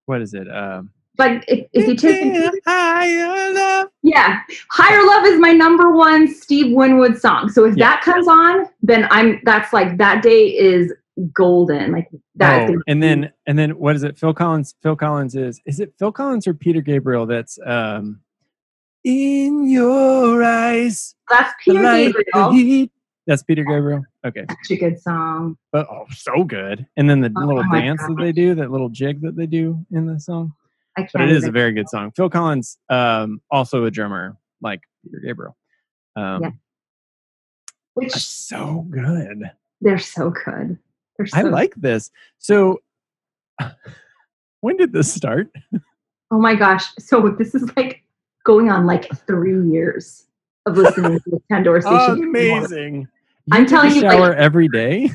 [0.06, 0.50] what is it?
[0.50, 3.90] Um, Like if, if you take Yeah, higher love.
[4.02, 4.40] Yeah,
[4.72, 7.48] Higher Love is my number one Steve Winwood song.
[7.48, 7.90] So if Yeah.
[7.90, 10.92] that comes on, then I'm that's like that day is
[11.32, 11.92] golden.
[11.92, 12.70] Like that.
[12.70, 14.18] Oh, and then and then what is it?
[14.18, 14.74] Phil Collins.
[14.82, 17.26] Phil Collins is is it Phil Collins or Peter Gabriel?
[17.26, 18.20] That's um,
[19.04, 22.88] in your eyes, that's Peter Gabriel.
[23.26, 24.02] That's Peter Gabriel.
[24.24, 25.58] Okay, Such a good song.
[25.70, 26.86] but oh, so good.
[26.96, 29.46] And then the Oh little my dance that they do, that little jig that they
[29.46, 30.54] do in the song.
[30.96, 31.12] I can't.
[31.12, 32.10] But it is a very good song.
[32.16, 35.56] Phil Collins, um, also a drummer like Peter Gabriel.
[36.16, 36.50] Um, Yeah.
[37.94, 39.50] which so good.
[39.82, 40.78] they're so good.
[41.26, 42.10] So I like this.
[42.38, 42.80] So,
[44.60, 45.50] when did this start?
[46.30, 46.84] Oh my gosh.
[46.98, 48.02] So this is like
[48.44, 50.26] going on like three years
[50.66, 52.22] of listening to the Pandora station.
[52.24, 53.08] Amazing.
[53.50, 55.10] I'm take telling a you, like- every day.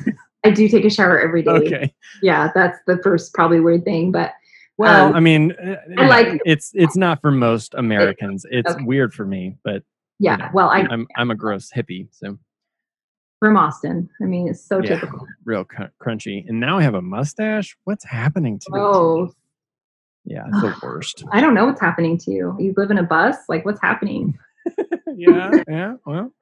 [0.46, 1.50] I do take a shower every day.
[1.52, 1.94] okay.
[2.22, 4.12] Yeah, that's the first probably weird thing.
[4.12, 4.32] But
[4.76, 8.44] Well, Um, I mean, uh, I like- it's it's not for most Americans.
[8.50, 8.84] It's okay.
[8.84, 9.82] weird for me, but
[10.18, 12.38] yeah, know, well, I I'm I'm a gross hippie, so
[13.44, 14.08] from Austin.
[14.22, 14.94] I mean, it's so Yeah.
[14.94, 15.26] typical.
[15.44, 16.48] real cr- crunchy.
[16.48, 17.76] And now I have a mustache.
[17.84, 18.80] What's happening to me?
[18.80, 19.30] Oh,
[20.24, 21.22] Yeah, it's the worst.
[21.30, 22.56] I don't know what's happening to you.
[22.58, 23.36] You live in a bus?
[23.46, 24.38] Like, what's happening?
[25.14, 25.96] yeah, yeah.
[26.06, 26.32] Well,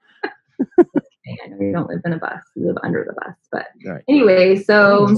[0.60, 2.40] I know you don't live in a bus.
[2.54, 3.34] You live under the bus.
[3.50, 4.04] But right.
[4.08, 5.12] anyway, so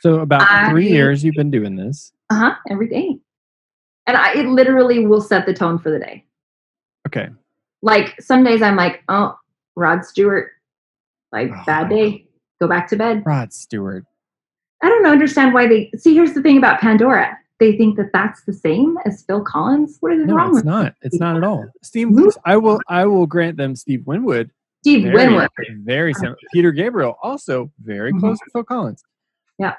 [0.00, 2.12] So about three years you've been doing this.
[2.30, 3.18] uh huh, every day,
[4.06, 6.24] and I it literally will set the tone for the day.
[7.06, 7.28] Okay.
[7.82, 9.36] Like some days I'm like, oh,
[9.74, 10.52] Rod Stewart,
[11.36, 11.96] like bad Oh.
[11.96, 12.26] day,
[12.60, 13.22] go back to bed.
[13.26, 14.04] Rod Stewart.
[14.82, 16.14] I don't understand why they see.
[16.14, 17.36] Here's the thing about Pandora.
[17.60, 19.96] They think that that's the same as Phil Collins.
[20.00, 20.94] What is No, wrong it's with not.
[21.02, 21.66] It's not at all.
[21.82, 22.08] Steve,
[22.44, 24.50] I will I will grant them Steve Winwood.
[24.82, 25.48] Steve Very, Winwood?
[25.84, 26.36] very similar.
[26.52, 28.20] Peter Gabriel, also very Mhm.
[28.20, 29.02] close to Phil Collins.
[29.58, 29.74] Yeah.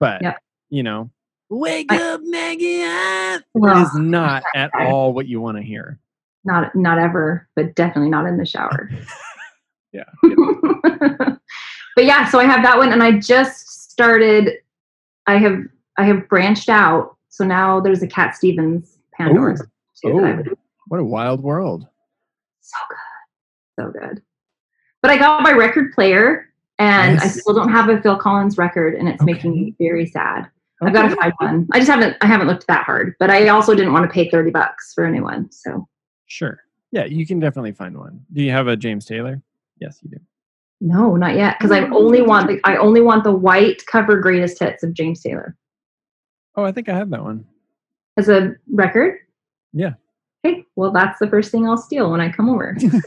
[0.00, 0.34] But Yeah.
[0.70, 1.10] you know,
[1.48, 2.82] wake I- up, Maggie.
[2.84, 5.98] ah," Well, is not at all what you want to hear.
[6.44, 8.88] not not ever, but definitely not in the shower.
[9.92, 10.04] Yeah.
[11.96, 14.58] but yeah, so I have that one, and I just started.
[15.26, 15.58] I have
[15.98, 19.54] I have branched out, so now there's a Cat Stevens Pandora.
[19.54, 19.56] Ooh.
[20.02, 20.56] too that I Ooh.
[20.88, 21.86] What a wild world.
[22.60, 24.22] so good, so good.
[25.02, 28.94] But I got my record player, and I still don't have a Phil Collins record,
[28.94, 30.48] and it's making me very sad.
[30.82, 31.20] I've got to Okay.
[31.20, 31.68] find one.
[31.72, 34.30] I just haven't I haven't looked that hard, but I also didn't want to pay
[34.30, 35.50] thirty bucks for a new one.
[35.50, 35.88] So
[36.26, 36.60] Sure.
[36.92, 38.20] Yeah, you can definitely find one.
[38.32, 39.42] Do you have a James Taylor?
[39.80, 40.18] Yes, you do.
[40.80, 44.58] no, not yet, because I only want the I only want the white cover greatest
[44.58, 45.56] hits of James Taylor
[46.56, 47.44] Oh, I think I have that one.
[48.16, 49.18] as a record.
[49.72, 49.94] Yeah.
[50.44, 52.74] Okay, well that's the first thing I'll steal when I come over.
[52.80, 53.06] it's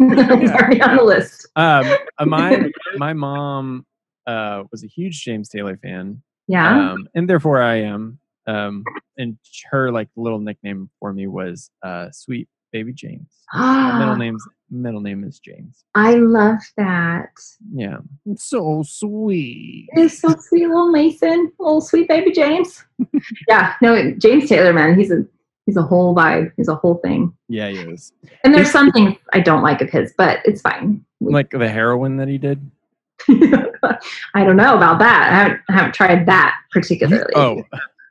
[0.00, 0.54] Yeah.
[0.54, 1.46] already on the list.
[1.56, 1.86] um,
[2.18, 3.86] uh, my my mom
[4.26, 6.90] uh, was a huge James Taylor fan, Yeah.
[6.92, 8.18] um, and therefore I am.
[8.48, 8.84] Um,
[9.18, 9.38] and
[9.70, 13.28] her like little nickname for me was uh, Sweet Baby James.
[13.50, 15.84] Her middle name's middle name is James.
[15.94, 17.30] I love that.
[17.72, 19.88] Yeah, it's so sweet.
[19.94, 22.84] He's so sweet, little Mason, little sweet baby James.
[23.48, 25.24] yeah, no, James Taylor, man, he's a
[25.66, 26.52] he's a whole vibe.
[26.56, 27.32] He's a whole thing.
[27.48, 28.12] Yeah, he is.
[28.44, 31.04] And there's He's- some things I don't like of his, but it's fine.
[31.20, 32.70] Like the heroin that he did.
[33.28, 35.30] I don't know about that.
[35.32, 37.32] I haven't, I haven't tried that particularly.
[37.34, 37.62] Oh,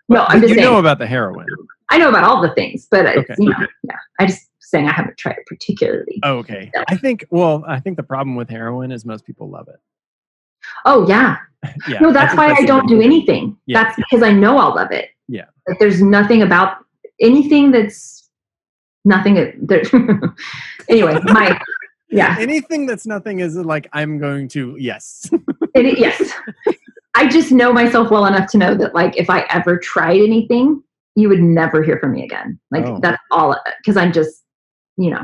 [0.10, 0.68] no, I'm just you saying.
[0.68, 1.46] know about the heroin.
[1.92, 3.36] I know about all the things, but it's, Okay.
[3.38, 3.96] you know, yeah.
[4.20, 6.20] I just saying I haven't tried it particularly.
[6.24, 6.72] Oh, okay.
[6.74, 6.84] Yeah.
[6.88, 7.26] I think.
[7.30, 9.80] Well, I think the problem with heroin is most people love it.
[10.86, 11.38] Oh yeah,
[11.88, 12.00] Yeah.
[12.00, 13.58] no, that's think why I don't do anything.
[13.66, 13.84] Yeah.
[13.84, 15.10] That's because I know I'll love it.
[15.28, 15.46] Yeah.
[15.68, 16.78] Like, there's nothing about
[17.20, 18.30] anything that's
[19.04, 19.54] nothing.
[19.62, 19.84] There.
[20.90, 21.60] anyway, my
[22.10, 22.36] yeah.
[22.40, 25.30] Anything that's nothing is like I'm going to yes.
[25.74, 26.32] It, yes.
[27.16, 30.84] I just know myself well enough to know that, like, if I ever tried anything,
[31.16, 32.60] you would never hear from me again.
[32.72, 33.00] Like, Oh.
[33.02, 34.44] that's all, because I'm just,
[34.98, 35.24] you know,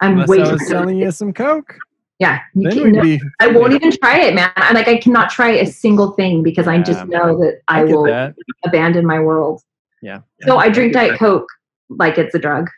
[0.00, 1.78] I'm Unless way I was selling you some coke,
[2.18, 2.40] yeah.
[2.54, 3.20] You then can, we'd no, be.
[3.40, 4.50] I won't even try it, man.
[4.56, 7.20] I'm like, I cannot try a single thing because I just Yeah.
[7.20, 8.34] know that I, I will that.
[8.64, 9.62] abandon my world.
[10.02, 10.20] Yeah.
[10.42, 11.18] So I drink get Diet that.
[11.18, 11.48] Coke
[11.90, 12.68] like it's a drug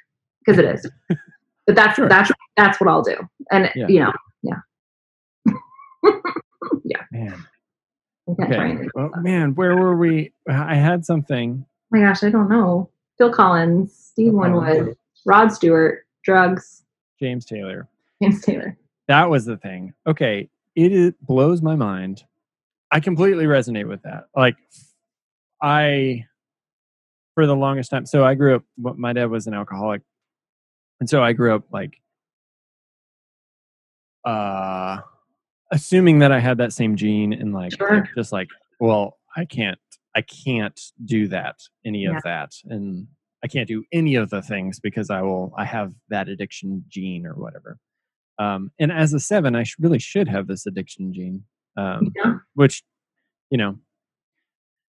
[0.44, 0.90] because it is.
[1.66, 2.08] But that's Sure.
[2.08, 3.16] that's that's what I'll do.
[3.50, 3.88] And Yeah.
[3.88, 4.12] you know,
[4.42, 4.60] yeah,
[6.06, 6.10] I
[8.38, 8.88] can't Okay.
[8.94, 10.32] Well, man, where were we?
[10.48, 11.64] I had something.
[11.66, 12.88] Oh my gosh, I don't know.
[13.18, 14.54] Phil Collins, Steve Collins.
[14.78, 14.96] Winwood,
[15.26, 16.84] Rod Stewart, drugs,
[17.20, 17.88] James Taylor.
[18.22, 18.78] James Taylor.
[19.08, 19.92] That was the thing.
[20.06, 20.48] Okay.
[20.74, 22.24] It blows my mind.
[22.90, 24.28] I completely resonate with that.
[24.36, 24.56] Like,
[25.62, 26.24] I,
[27.34, 28.62] for the longest time, so I grew up,
[28.98, 30.02] my dad was an alcoholic.
[31.00, 32.00] And so I grew up like,
[34.24, 34.98] uh,
[35.72, 38.08] assuming that I had that same gene and like, Sure.
[38.14, 38.48] just like,
[38.80, 39.78] well, I can't,
[40.14, 42.16] I can't do that, any Yeah.
[42.16, 42.52] of that.
[42.64, 43.08] And
[43.46, 47.24] I can't do any of the things because I will, I have that addiction gene
[47.24, 47.78] or whatever.
[48.40, 51.44] Um, and as a seven, I sh- really should have this addiction gene,
[51.76, 52.38] um, Yeah.
[52.54, 52.82] which,
[53.50, 53.78] you know,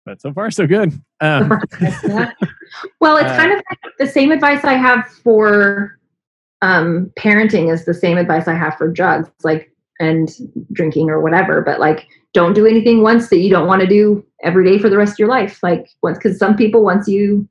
[0.04, 0.92] but so far so good.
[1.20, 1.58] Um,
[3.00, 5.98] Well, it's Uh, kind of like the same advice I have for
[6.62, 10.30] um, parenting is the same advice I have for drugs, like and
[10.70, 11.62] drinking or whatever.
[11.62, 14.88] But like, don't do anything once that you don't want to do every day for
[14.88, 15.58] the rest of your life.
[15.64, 17.48] Like once, because some people once you,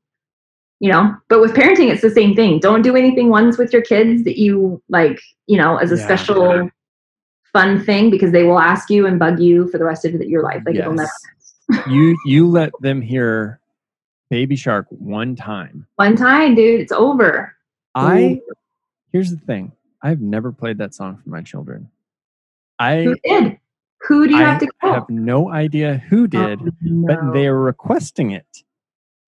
[0.79, 1.15] you know.
[1.29, 2.59] But with parenting, it's the same thing.
[2.59, 6.03] Don't do anything once with your kids that you like, you know, as a Yeah.
[6.05, 6.69] special
[7.53, 10.43] fun thing because they will ask you and bug you for the rest of your
[10.43, 10.61] life.
[10.65, 11.09] Like it'll never.
[11.89, 13.59] you you let them hear
[14.29, 15.87] Baby Shark one time.
[15.95, 17.55] One time, dude, it's over.
[17.95, 18.41] I
[19.13, 19.71] here's the thing.
[20.01, 21.89] I've never played that song for my children.
[22.77, 23.57] I Who did?
[24.07, 24.93] Who do you I have to call?
[24.93, 26.69] have no idea who did, Oh,
[27.07, 28.45] but they are requesting it,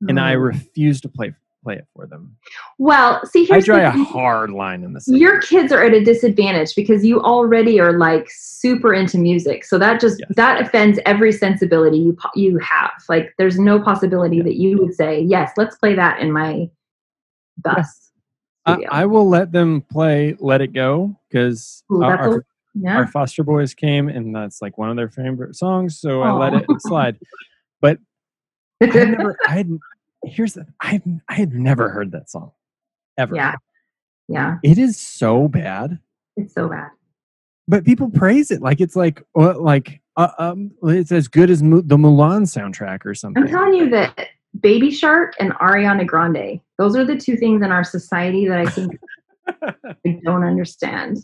[0.07, 0.39] and I Oh.
[0.39, 1.33] refuse to play
[1.63, 2.33] play it for them.
[2.77, 5.17] well, see, I draw the a hard line in the sand.
[5.17, 9.65] Your kids are at a disadvantage because you already are like super into music.
[9.65, 10.29] So that just Yes.
[10.37, 12.91] that offends every sensibility you you have.
[13.09, 16.69] Like, there's no possibility that you would say, "Yes, let's play that in my
[17.57, 18.11] bus."
[18.65, 18.83] I.
[18.89, 22.45] I will let them play "Let It Go" because our,
[22.75, 22.95] yeah.
[22.97, 25.99] our foster boys came, and that's like one of their favorite songs.
[25.99, 27.17] So I let it slide.
[27.81, 27.99] But
[28.81, 29.79] I had never, I had,
[30.25, 32.51] here's the, I I had never heard that song
[33.17, 33.35] ever.
[33.35, 33.55] yeah,
[34.27, 35.99] yeah, It is so bad,
[36.35, 36.89] it's so bad.
[37.67, 41.61] but people praise it like it's like, uh, like, uh, um, it's as good as
[41.63, 43.43] Mu- the Mulan soundtrack or something.
[43.43, 44.27] I'm telling you that
[44.59, 48.65] Baby Shark and Ariana Grande, those are the two things in our society that I
[48.65, 48.97] think
[49.47, 51.17] I don't understand.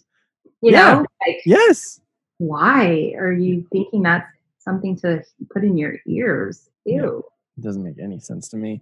[0.62, 0.94] You Yeah.
[0.94, 2.00] know, like yes.
[2.38, 4.28] why are you thinking that's
[4.60, 6.70] something to put in your ears.
[6.86, 7.24] Ew.
[7.58, 8.82] It doesn't make any sense to me.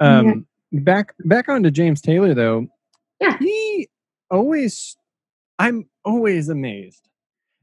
[0.00, 2.66] Um, Back back on to James Taylor though.
[3.20, 3.38] Yeah.
[3.40, 3.88] He
[4.30, 4.96] always,
[5.58, 7.08] I'm always amazed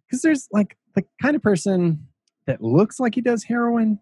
[0.08, 2.08] because there's like the kind of person
[2.48, 4.00] that looks like he does heroin,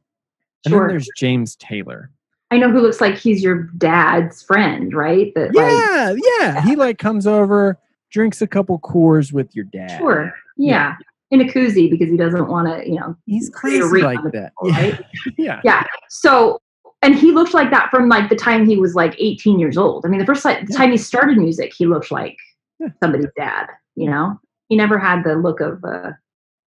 [0.66, 0.80] and Sure.
[0.82, 2.12] then there's James Taylor.
[2.50, 5.34] I know who looks like he's your dad's friend, right?
[5.36, 6.62] That like Yeah, yeah.
[6.62, 7.78] He like comes over,
[8.10, 9.98] drinks a couple Coors with your dad.
[9.98, 10.34] sure.
[10.56, 10.96] Yeah.
[11.00, 11.08] Yeah.
[11.34, 14.52] In a koozie because he doesn't want to, you know, He's crazy like that.
[14.62, 14.80] people, Yeah.
[14.82, 15.02] right?
[15.38, 15.62] yeah.
[15.64, 15.84] Yeah.
[16.10, 16.60] So,
[17.02, 20.06] and he looked like that from like the time he was like 18 years old.
[20.06, 22.38] I mean, the first like, the time he started music, he looked like
[22.80, 22.90] Yeah.
[23.02, 23.66] somebody's dad.
[23.96, 24.40] You know,
[24.70, 26.16] he never had the look of a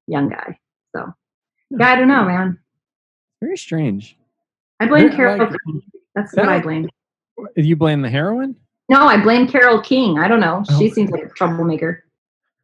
[0.06, 0.56] young guy.
[0.94, 1.12] So,
[1.70, 2.59] yeah, I don't know, man.
[3.43, 4.16] Very strange.
[4.78, 5.39] I blame They're Carol.
[5.39, 5.82] like- King.
[6.14, 6.89] That's what I blame.
[7.56, 8.55] You blame the heroin?
[8.89, 10.18] No, I blame Carole King.
[10.20, 10.62] I don't know.
[10.70, 10.78] Oh.
[10.78, 10.94] She Oh.
[10.94, 12.05] seems like a troublemaker.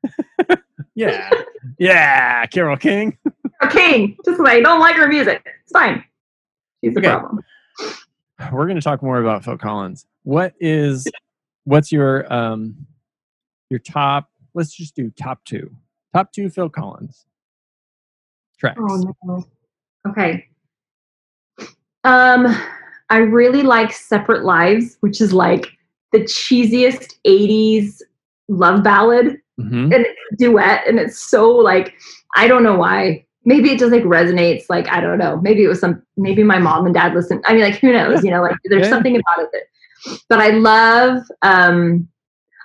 [0.99, 1.31] Yeah.
[1.79, 2.47] yeah.
[2.47, 3.17] Carole King.
[3.61, 5.47] Carole King, just like don't like her music.
[5.63, 6.03] It's fine.
[6.83, 7.11] She's the Okay.
[7.11, 7.45] problem.
[8.53, 10.07] We're going to talk more about Phil Collins.
[10.25, 11.09] What is,
[11.65, 12.87] what's your, um,
[13.71, 15.71] your top, let's just do top two.
[16.15, 17.27] Top two Phil Collins
[18.59, 18.81] tracks.
[18.81, 19.45] Oh no.
[20.09, 20.49] Okay.
[22.05, 22.47] Um,
[23.11, 25.67] I really like Separate Lives, which is like
[26.13, 28.03] the cheesiest 80s
[28.49, 29.95] love ballad Mhm.
[29.95, 31.95] and it's a duet, and it's so like
[32.37, 33.25] I don't know why.
[33.45, 34.65] Maybe it just like resonates.
[34.69, 35.39] Like I don't know.
[35.41, 36.03] Maybe it was some.
[36.17, 37.43] Maybe my mom and dad listened.
[37.47, 38.23] I mean, like who knows?
[38.25, 38.91] You know, like there's Yeah.
[38.91, 40.19] something about it that.
[40.29, 41.23] But I love.
[41.43, 42.09] um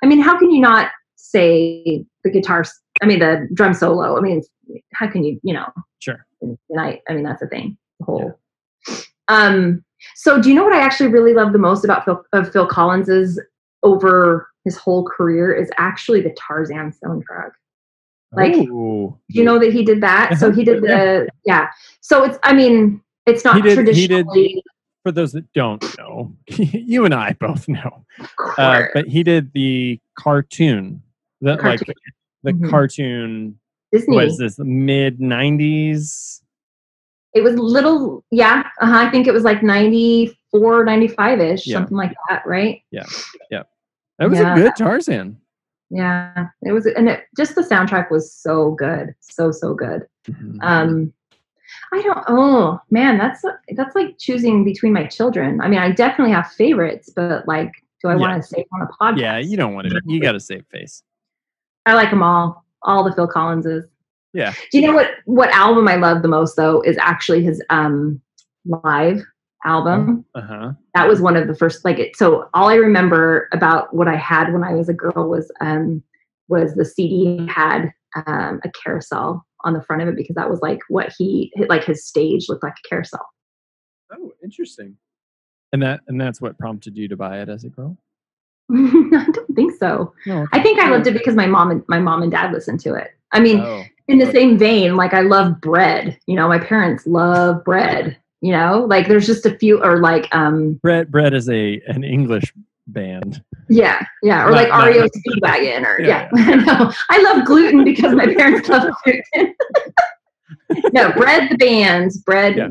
[0.03, 2.65] I mean, how can you not say the guitar?
[3.01, 4.17] i mean, the drum solo.
[4.17, 4.41] I mean,
[4.93, 5.39] how can you?
[5.43, 5.65] You know,
[5.99, 6.25] Sure.
[6.41, 7.77] and I, I mean, that's a thing.
[7.99, 8.39] The whole.
[9.29, 9.83] Um.
[10.15, 12.67] So, do you know what I actually really love the most about Phil of Phil
[12.67, 13.41] Collins's
[13.83, 17.51] over his whole career is actually the Tarzan soundtrack.
[18.31, 19.17] like- Ooh.
[19.29, 20.37] Do you know that he did that?
[20.39, 21.67] So he did the yeah.
[22.01, 24.63] So it's I mean it's not He did- he did- traditionally.
[25.03, 28.05] For those that don't know, you and I both know.
[28.57, 31.01] Uh, but he did the cartoon,
[31.41, 31.95] the, like Cartoon.
[32.43, 32.69] the Mhm.
[32.69, 33.59] cartoon,
[33.91, 34.15] Disney.
[34.15, 36.39] what is this, mid 90s?
[37.33, 38.63] It was little yeah.
[38.79, 41.73] Uh-huh, I think it was like 94, 95 ish, Yeah.
[41.79, 42.81] something like that, right?
[44.23, 44.53] That was Yeah.
[44.53, 45.37] a good Tarzan.
[45.89, 50.07] Yeah, it was, and it just the soundtrack was so good, so so good.
[50.27, 50.57] Mhm.
[50.63, 51.13] Um,
[51.91, 52.23] I don't.
[52.27, 53.43] Oh man, that's
[53.75, 55.61] that's like choosing between my children.
[55.61, 57.71] I mean, I definitely have favorites, but like,
[58.01, 58.19] do I Yeah.
[58.19, 59.19] want to say on a podcast?
[59.19, 61.03] yeah, you don't want to, you got to save face.
[61.85, 63.85] I like them all, all the Phil Collinses.
[64.33, 64.53] Yeah.
[64.71, 68.19] Do you know what what album I love the most though is actually his um
[68.65, 69.21] live
[69.65, 70.25] album.
[70.35, 70.71] Uh huh.
[70.95, 74.15] That was one of the first like it, so all I remember about what I
[74.15, 76.03] had when I was a girl was um
[76.47, 77.91] was the CD had
[78.27, 81.83] um a carousel on the front of it because that was like what he like
[81.83, 83.25] his stage looked like a carousel.
[84.11, 84.97] Oh, interesting.
[85.71, 87.97] And that and that's what prompted you to buy it as a girl.
[88.71, 90.13] I don't think so.
[90.25, 92.79] No, I think I loved it because my mom and my mom and dad listened
[92.81, 93.11] to it.
[93.31, 96.17] I mean, Oh, in the same vein, like I love bread.
[96.27, 98.17] You know, my parents love bread.
[98.43, 102.03] You know, like there's just a few, or like, um, Bread Bread is a an
[102.03, 102.53] English
[102.87, 103.41] band.
[103.69, 106.55] yeah, yeah, or Not- like REO Speedwagon, or Yeah, yeah.
[106.67, 109.55] no, I love gluten because my parents love gluten.
[110.93, 112.57] no, bread the bands, bread.
[112.57, 112.67] Yeah.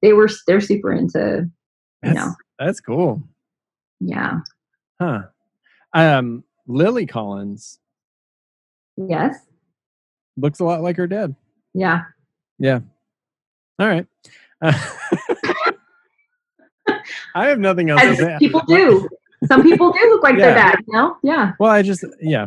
[0.00, 1.50] They were they're super into
[2.02, 2.32] That's, know.
[2.60, 3.20] that's cool.
[3.98, 4.38] yeah.
[5.00, 5.22] Huh.
[5.92, 7.80] Um Lily Collins
[8.96, 9.36] Yes.
[10.36, 11.34] looks a lot like her dad.
[11.74, 12.02] Yeah.
[12.60, 12.78] Yeah.
[13.80, 14.06] All right.
[17.34, 18.36] I have nothing else to As say.
[18.38, 19.08] people do.
[19.46, 20.46] Some people do look like Yeah.
[20.46, 20.78] their dad.
[20.86, 21.16] You know?
[21.22, 21.52] Yeah.
[21.58, 22.46] Well, I just yeah.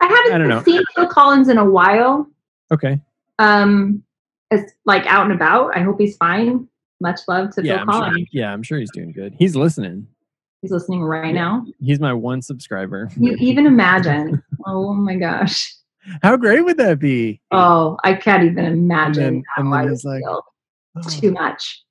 [0.00, 2.26] I haven't I seen Phil Collins in a while.
[2.72, 3.00] Okay.
[3.38, 4.02] Um,
[4.50, 5.76] it's like out and about.
[5.76, 6.68] I hope he's fine.
[7.00, 8.16] Much love to Yeah, Phil I'm Collins.
[8.18, 8.26] sure.
[8.32, 9.34] Yeah, I'm sure he's doing good.
[9.38, 10.06] He's listening.
[10.62, 11.40] He's listening right Yeah.
[11.40, 11.66] now.
[11.80, 13.10] He's my one subscriber.
[13.16, 14.42] You even imagine.
[14.66, 15.74] oh my gosh.
[16.22, 17.40] How great would that be?
[17.50, 20.42] Oh, I can't even imagine then- how and then I would like, feel.
[21.08, 21.84] Too much.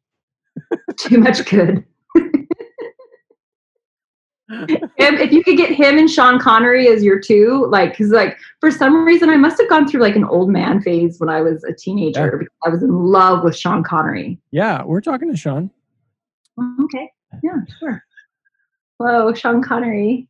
[1.00, 1.84] Too much good.
[4.50, 8.38] Him, if you could get him and Sean Connery as your two, like, because like
[8.62, 11.42] for some reason I must have gone through like an old man phase when I
[11.42, 12.38] was a teenager Yeah.
[12.40, 14.40] because I was in love with Sean Connery.
[14.52, 15.70] yeah, we're talking to Sean.
[16.58, 17.12] Oh, okay,
[17.44, 18.02] yeah, sure.
[19.00, 20.30] Hello, Sean Connery.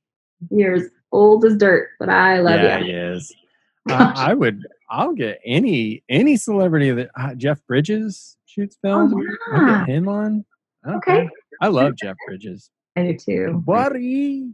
[0.49, 2.85] You're as old as dirt, but I love yeah, you.
[2.85, 3.33] he is.
[3.89, 4.67] Uh, I would.
[4.89, 9.13] I'll get any any celebrity that uh, Jeff Bridges shoots film.
[9.53, 9.85] I'll yeah.
[9.85, 10.45] get him on.
[10.85, 11.29] Oh, Okay.
[11.61, 12.69] I love Jeff Bridges.
[12.95, 13.63] I do too.
[13.65, 14.53] Buddy.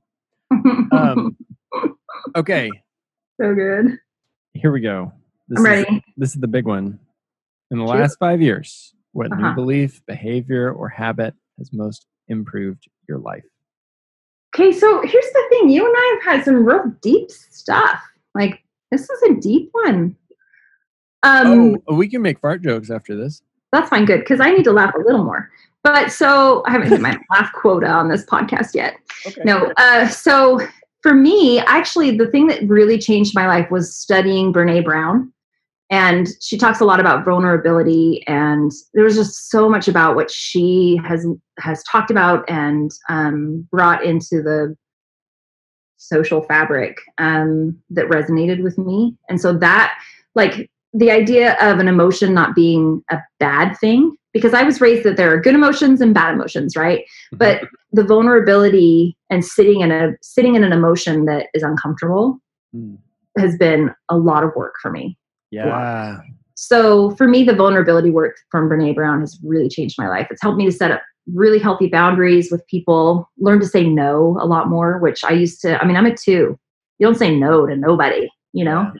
[0.91, 1.35] Um,
[2.35, 2.69] okay,
[3.41, 3.97] so good.
[4.53, 5.11] here we go.
[5.47, 6.03] This I'm is, ready.
[6.17, 6.99] This is the big one.
[7.71, 7.95] In the Sure.
[7.97, 9.55] last five years, what new Uh-huh.
[9.55, 13.43] belief, behavior, or habit has most improved your life?
[14.55, 15.69] Okay, so here's the thing.
[15.69, 17.99] You and I have had some real deep stuff.
[18.35, 20.15] Like this is a deep one.
[21.23, 23.41] Um, oh, we can make fart jokes after this.
[23.73, 25.49] That's fine, good, because I need to laugh a little more.
[25.83, 28.95] But so I haven't hit my laugh quota on this podcast yet.
[29.27, 29.41] Okay.
[29.43, 30.59] No, uh, so
[31.01, 35.33] for me, actually, the thing that really changed my life was studying Brene Brown.
[35.89, 40.31] And she talks a lot about vulnerability, and there was just so much about what
[40.31, 41.27] she has
[41.59, 44.75] has talked about and um, brought into the
[45.97, 49.15] social fabric um, that resonated with me.
[49.29, 49.93] And so that,
[50.33, 55.03] like, the idea of an emotion not being a bad thing, because I was raised
[55.05, 57.05] that there are good emotions and bad emotions, right?
[57.31, 62.39] But the vulnerability and sitting in a sitting in an emotion that is uncomfortable
[62.75, 62.97] Mm.
[63.37, 65.15] has been a lot of work for me.
[65.51, 66.19] Yeah.
[66.55, 70.27] So for me, the vulnerability work from Brene Brown has really changed my life.
[70.31, 71.01] It's helped me to set up
[71.31, 75.61] really healthy boundaries with people, learn to say no a lot more, which I used
[75.61, 76.57] to, I mean, I'm a two.
[76.97, 78.99] You don't say no to nobody, you know, Yeah.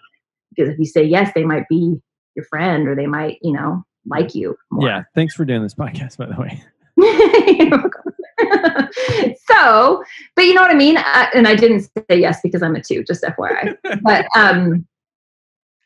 [0.56, 2.00] Because if you say yes, they might be
[2.36, 4.56] your friend or they might, you know, like you.
[4.72, 4.88] More.
[4.88, 5.04] Yeah.
[5.16, 6.64] Thanks for doing this podcast, by the way.
[9.64, 10.04] So,
[10.36, 10.98] but you know what I mean?
[10.98, 13.78] Uh, and I didn't say yes because I'm a two, just FYI.
[14.02, 14.88] but um,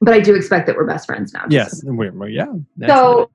[0.02, 1.46] but I do expect that we're best friends now.
[1.50, 1.82] Yes.
[1.84, 2.54] We're, yeah.
[2.88, 3.30] so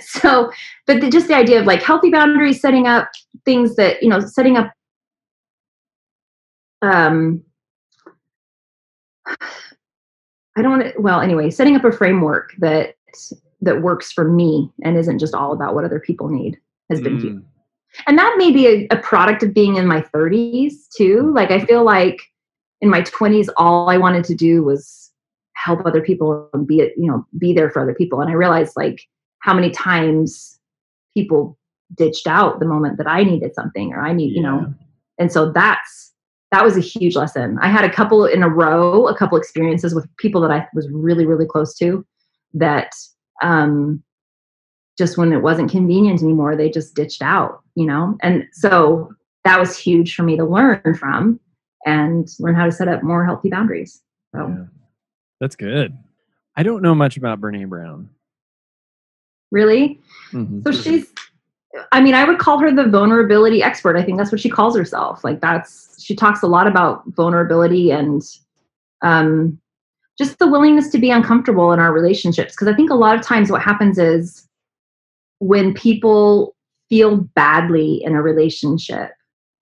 [0.00, 0.50] so
[0.86, 3.10] but the, just the idea of like healthy boundaries setting up
[3.44, 4.72] things that you know setting up
[6.80, 7.42] um
[10.56, 12.94] i don't want to well anyway setting up a framework that
[13.60, 16.58] that works for me and isn't just all about what other people need
[16.90, 17.34] has been huge.
[17.34, 17.44] Mm.
[18.06, 21.32] and that may be a, a product of being in my 30s too.
[21.34, 22.20] Like i feel like
[22.80, 25.10] in my 20s all i wanted to do was
[25.54, 28.20] help other people and be it, you know be there for other people.
[28.20, 29.02] And i realized like
[29.40, 30.58] how many times
[31.14, 31.58] people
[31.94, 34.72] ditched out the moment that i needed something or i need you know?
[35.18, 36.11] And so that's
[36.52, 39.94] that was a huge lesson i had a couple in a row a couple experiences
[39.94, 42.06] with people that i was really really close to
[42.54, 42.92] that
[43.42, 44.02] um
[44.98, 49.10] just when it wasn't convenient anymore they just ditched out you know and so
[49.44, 51.40] that was huge for me to learn from
[51.86, 54.02] and learn how to set up more healthy boundaries
[54.34, 54.64] so Yeah.
[55.40, 55.98] That's good.
[56.54, 58.08] I don't know much about Brene Brown.
[59.50, 59.98] really
[60.30, 60.62] Mhm.
[60.62, 61.12] so she's
[61.92, 63.96] i mean i would call her the vulnerability expert.
[63.96, 65.24] I think that's what she calls herself.
[65.24, 68.22] Like that's she talks a lot about vulnerability and
[69.02, 69.58] um
[70.18, 72.54] just the willingness to be uncomfortable in our relationships.
[72.54, 74.48] Because i think a lot of times what happens is
[75.38, 76.54] when people
[76.88, 79.12] feel badly in a relationship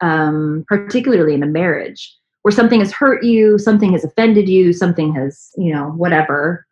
[0.00, 5.14] um particularly in a marriage where something has hurt you something has offended you something
[5.14, 6.66] has you know whatever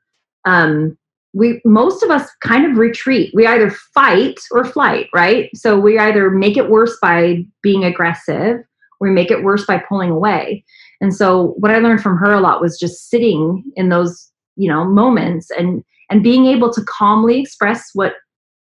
[0.44, 0.97] um
[1.34, 3.32] we most of us kind of retreat.
[3.34, 5.50] We either fight or flight right?
[5.55, 8.56] So we either make it worse by being aggressive
[9.00, 10.64] or we make it worse by pulling away.
[11.00, 14.68] And so what i learned from her a lot was just sitting in those you
[14.68, 18.14] know moments and and being able to calmly express what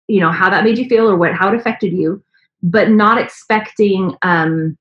[0.08, 2.24] you know how that made you feel or what how it affected you
[2.62, 4.78] but not expecting um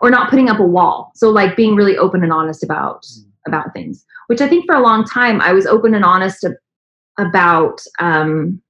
[0.00, 1.12] or not putting up a wall.
[1.14, 3.06] So like being really open and honest about
[3.46, 6.44] about things which i think for a long time i was open and honest
[7.20, 8.60] about um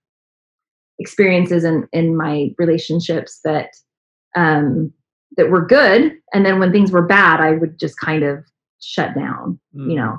[0.99, 3.71] experiences in in my relationships that
[4.37, 4.93] um
[5.37, 8.45] that were good and then when things were bad i would just kind of
[8.81, 9.91] shut down Mm.
[9.91, 10.19] you know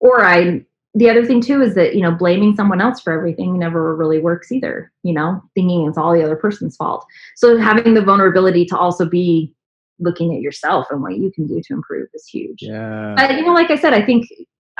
[0.00, 0.64] or i
[0.94, 4.18] the other thing too is that you know blaming someone else for everything never really
[4.20, 7.04] works either you know thinking it's all the other person's fault
[7.36, 9.54] so having the vulnerability to also be
[9.98, 13.14] looking at yourself and what you can do to improve is huge Yeah.
[13.16, 14.26] but you know like i said i think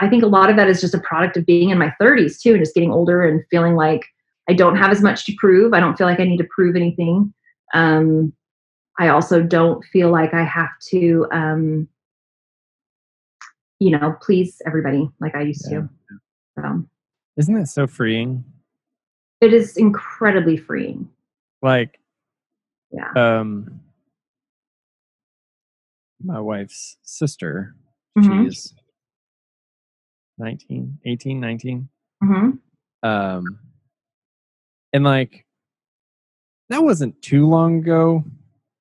[0.01, 2.41] i think a lot of that is just a product of being in my 30s
[2.41, 4.05] too and just getting older and feeling like
[4.49, 6.75] i don't have as much to prove i don't feel like i need to prove
[6.77, 7.33] anything
[7.75, 8.33] um
[8.99, 11.89] i also don't feel like i have to um
[13.79, 15.81] you know please everybody like i used Yeah.
[15.81, 15.89] to
[16.59, 16.85] so
[17.37, 18.45] Isn't that so freeing?
[19.41, 21.09] it is incredibly freeing
[21.63, 21.99] Like,
[22.93, 23.81] yeah um,
[26.23, 27.75] my wife's sister,
[28.19, 28.45] Mhm.
[28.45, 28.75] she's
[30.41, 31.89] 19, 18, 19.
[32.23, 32.51] hmm
[33.03, 33.59] Um,
[34.93, 35.47] and like,
[36.71, 38.25] that wasn't too long ago.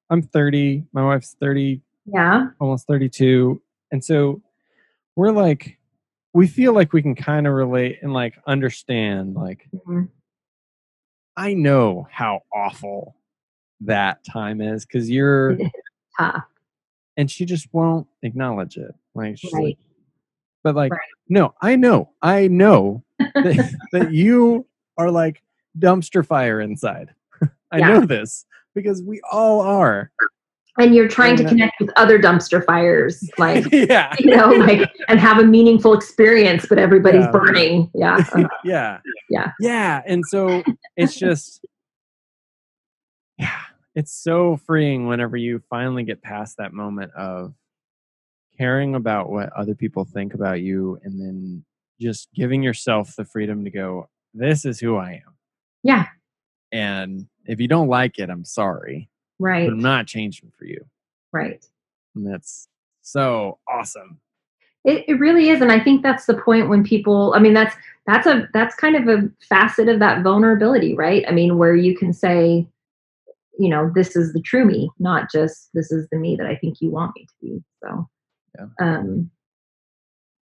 [0.09, 3.61] I'm 30, my wife's 30, yeah almost 32.
[3.91, 4.41] And so
[5.15, 5.77] we're like,
[6.33, 10.09] we feel like we can kind of relate and like understand, like, Mhm.
[11.37, 13.15] I know how awful
[13.81, 15.57] that time is because you're,
[16.17, 16.43] tough
[17.17, 18.93] and she just won't acknowledge it.
[19.15, 19.77] Like, she's like, right
[20.63, 20.99] but like, Right.
[21.29, 24.65] no, I know, I know that, that you
[24.97, 25.41] are like
[25.77, 27.13] dumpster fire inside.
[27.71, 27.87] I Yeah.
[27.89, 28.45] know this
[28.75, 30.11] because we all are.
[30.77, 34.15] and you're trying to And- connect with other dumpster fires, like yeah.
[34.19, 37.31] you know, like and have a meaningful experience, but everybody's Yeah.
[37.31, 37.91] burning.
[37.93, 38.25] Yeah.
[38.33, 38.99] Uh, yeah.
[39.29, 39.51] Yeah.
[39.59, 40.01] Yeah.
[40.05, 40.63] And so
[40.95, 41.65] it's just,
[43.37, 43.59] yeah,
[43.95, 47.53] it's so freeing whenever you finally get past that moment of
[48.59, 51.63] caring about what other people think about you and then
[51.99, 55.33] just giving yourself the freedom to go, this is who I am.
[55.83, 56.05] yeah.
[56.71, 59.09] And if you don't like it, I'm sorry,
[59.39, 59.65] Right.
[59.67, 60.85] but I'm not changing for you.
[61.33, 61.65] Right.
[62.15, 62.67] And that's
[63.01, 64.19] so awesome.
[64.85, 67.33] It, it really is, and I think that's the point when people.
[67.35, 67.75] I mean, that's
[68.05, 71.25] that's a that's kind of a facet of that vulnerability, right?
[71.27, 72.65] I mean, where you can say,
[73.57, 76.55] you know, this is the true me, not just this is the me that I
[76.55, 77.63] think you want me to be.
[77.83, 78.07] So,
[78.59, 78.67] Yeah.
[78.85, 79.31] um,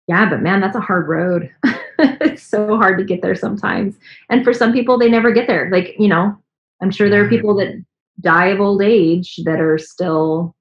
[0.08, 1.52] yeah, but man, that's a hard road.
[2.00, 3.96] it's so hard to get there sometimes,
[4.30, 5.70] and for some people, they never get there.
[5.72, 6.38] Like you know,
[6.82, 7.84] I'm sure there are people that
[8.22, 10.56] die of old age that are still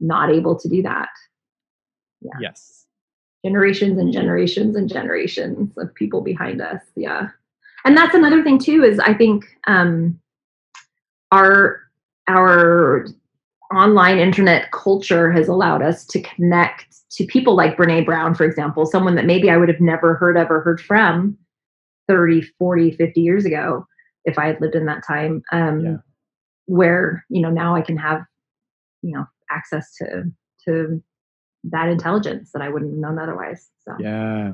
[0.00, 1.08] not able to do that
[2.20, 2.32] Yeah.
[2.40, 2.84] Yes.
[3.44, 7.28] generations and generations and generations of people behind us yeah
[7.84, 10.18] and that's another thing too is i think um
[11.32, 11.80] our
[12.28, 13.06] our
[13.74, 18.86] online internet culture has allowed us to connect to people like brene brown for example
[18.86, 21.36] someone that maybe i would have never heard of or heard from
[22.08, 23.86] 30 40 50 years ago
[24.24, 25.96] if i had lived in that time um Yeah.
[26.66, 28.22] where you know now i can have
[29.02, 30.24] you know access to
[30.64, 31.02] to
[31.70, 33.68] that intelligence that I wouldn't have known otherwise.
[33.84, 34.52] So Yeah.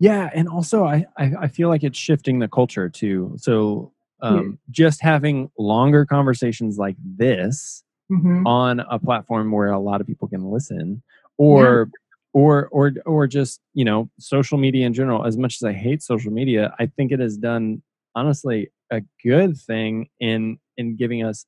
[0.00, 0.30] Yeah.
[0.34, 3.34] And also I, I, I feel like it's shifting the culture too.
[3.38, 8.46] So um, just having longer conversations like this Mhm.
[8.46, 11.02] on a platform where a lot of people can listen
[11.38, 11.90] or
[12.34, 16.02] or or or just you know social media in general as much as i hate
[16.02, 17.80] social media i think it has done
[18.14, 21.46] honestly a good thing in in giving us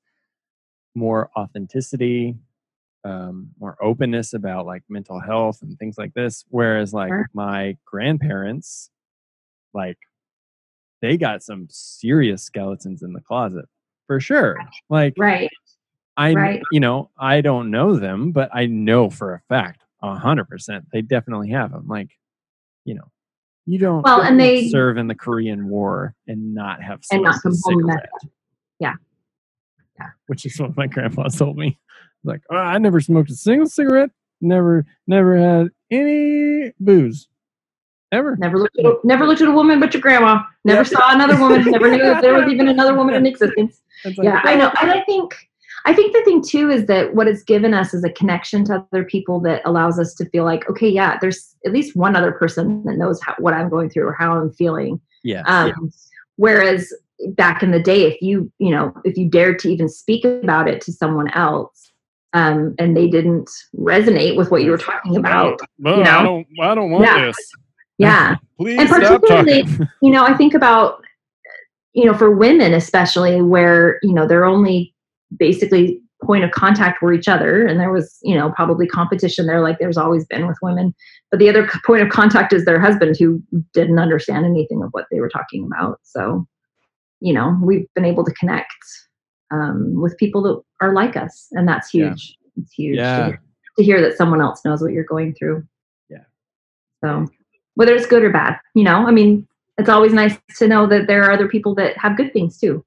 [0.95, 2.35] more authenticity
[3.05, 7.29] um, more openness about like mental health and things like this whereas like Sure.
[7.35, 8.91] my grandparents
[9.75, 9.99] like
[11.03, 13.67] they got some serious skeletons in the closet
[14.07, 14.57] for sure
[14.89, 15.51] like right.
[16.17, 16.63] I, Right.
[16.73, 20.87] you know, I don't know them, but I know for a fact, a hundred percent,
[20.93, 21.87] they definitely have them.
[21.89, 22.11] Like,
[22.85, 23.11] you know,
[23.67, 27.43] you don't Well, and they- serve in the Korean War and not have And not
[27.43, 27.91] come home.
[28.79, 28.95] Yeah.
[29.99, 30.11] Yeah.
[30.27, 31.79] which is what my grandpa told me.
[32.25, 34.11] Like, oh, I never smoked a single cigarette,
[34.41, 37.29] never, never had any booze,
[38.13, 38.37] ever.
[38.37, 40.43] Never looked at a, never looked at a woman but your grandma.
[40.65, 40.83] Never Yeah.
[40.99, 41.65] saw another woman.
[41.71, 43.81] Never knew if there was even another woman in existence.
[44.05, 44.73] Like, Yeah, I "Oh, know.
[44.83, 45.35] And I think
[45.87, 48.85] I think the thing too is that what it's given us is a connection to
[48.93, 52.33] other people that allows us to feel like, okay, yeah, there's at least one other
[52.33, 55.01] person that knows how, what I'm going through or how I'm feeling.
[55.23, 55.91] Yeah, Um,
[56.37, 56.93] Whereas
[57.31, 60.69] back in the day, if you you know if you dared to even speak about
[60.69, 61.91] it to someone else,
[62.35, 63.49] um, and they didn't
[63.79, 66.11] resonate with what you were talking about, Well, you know?
[66.11, 67.25] I don't, I don't want Yeah.
[67.27, 67.37] this.
[67.99, 69.89] yeah, Please And stop particularly- talking.
[70.03, 71.03] you know, I think about,
[71.95, 74.93] you know, for women especially, where, you know, they're only
[75.37, 77.67] basically point of contact were each other.
[77.67, 80.95] And there was, you know, probably competition there, like there's always been with women.
[81.31, 83.43] But the other point of contact is their husband who
[83.75, 86.01] didn't understand anything of what they were talking about.
[86.03, 86.47] So,
[87.21, 88.75] you know, we've been able to connect
[89.51, 91.49] um, with people that are like us.
[91.53, 92.09] And that's Yeah.
[92.09, 92.39] huge.
[92.57, 93.17] It's huge Yeah.
[93.19, 93.43] to, hear,
[93.79, 95.65] to hear that someone else knows what you're going through.
[96.09, 96.25] Yeah.
[97.05, 97.27] So,
[97.75, 99.47] whether it's good or bad, you know, I mean,
[99.77, 102.83] it's always nice to know that there are other people that have good things too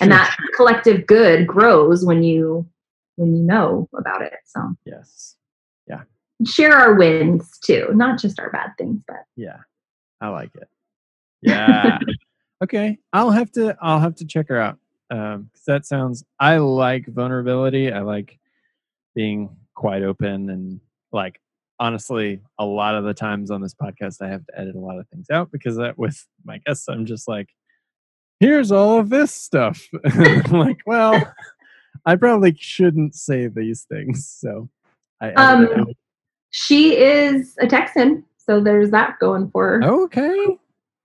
[0.00, 2.66] and that collective good grows when you
[3.16, 5.36] when you know about it so Yes.
[5.88, 6.02] Yeah.
[6.46, 9.58] Share our wins too not just our bad things but Yeah,
[10.20, 10.68] I like it.
[11.42, 11.98] Yeah.
[12.64, 13.76] okay, I'll have to.
[13.80, 14.78] I'll have to check her out.
[15.10, 16.24] Um, 'cause that sounds.
[16.40, 17.92] I like vulnerability.
[17.92, 18.38] I like
[19.14, 20.80] being quite open and
[21.12, 21.40] like
[21.78, 24.98] honestly, a lot of the times on this podcast, I have to edit a lot
[24.98, 27.50] of things out because that with my guests, I'm just like,
[28.40, 29.86] here's all of this stuff.
[30.50, 31.20] Like, well,
[32.04, 34.68] I probably shouldn't say these things, so
[35.20, 35.86] I Um,
[36.50, 39.84] she is a texan so there's that going for her.
[39.84, 40.28] Okay.
[40.30, 40.56] i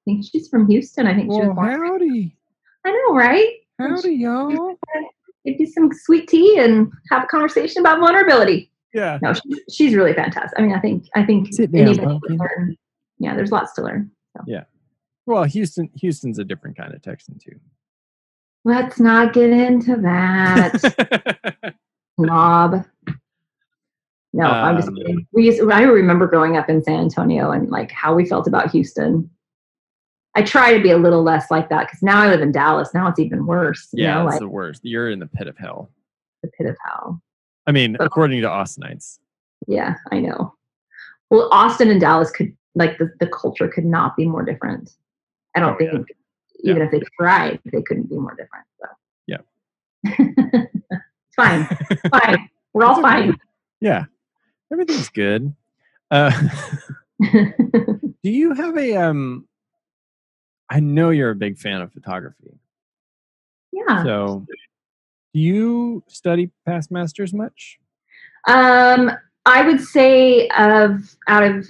[0.06, 1.08] think she's from houston.
[1.08, 2.36] I think she Well, was born howdy.
[2.86, 3.52] i know right?
[3.80, 4.76] Howdy, y'all.
[5.46, 8.72] give you some sweet tea and have a conversation about vulnerability.
[8.94, 9.18] Yeah.
[9.24, 10.58] no she's, she's really fantastic.
[10.60, 12.78] I mean i think i think Sit down, anybody can learn.
[13.20, 14.12] Yeah there's lots to learn
[15.32, 17.58] Well, Houston, Houston's a different kind of Texan too.
[18.66, 21.76] let's not get into that
[22.18, 22.86] knob.
[24.34, 25.28] No, I'm just Um, kidding.
[25.32, 28.72] We used, I remember growing up in San Antonio and like how we felt about
[28.72, 29.30] Houston.
[30.36, 32.94] I try to be a little less like that because now I live in Dallas.
[32.94, 33.88] Now it's even worse.
[33.94, 34.82] You Yeah, know, it's like the worst.
[34.86, 35.90] You're in the pit of hell.
[36.44, 37.22] the pit of hell.
[37.68, 39.20] I mean, But- according to Austinites.
[39.68, 40.56] Yeah, I know.
[41.30, 44.92] Well, Austin and Dallas could like the, the culture could not be more different.
[45.56, 45.92] I don't Oh, yeah.
[45.92, 46.08] think
[46.64, 48.66] even if they tried, they couldn't be more different.
[48.80, 48.88] So
[49.28, 49.38] Yeah.
[50.04, 50.96] it's
[51.36, 51.68] fine.
[52.12, 52.50] fine.
[52.74, 53.38] We're all fine.
[53.82, 54.06] Yeah,
[54.72, 55.54] everything's good.
[56.10, 56.32] Uh,
[57.22, 59.48] do you have a um?
[60.70, 62.58] I know you're a big fan of photography.
[63.74, 64.04] yeah.
[64.04, 64.46] So,
[65.34, 67.78] do you study past masters much?
[68.48, 69.12] Um,
[69.46, 71.68] I would say of out of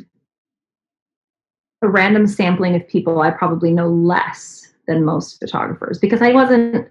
[1.82, 6.88] a random sampling of people, I probably know less than most photographers because I wasn't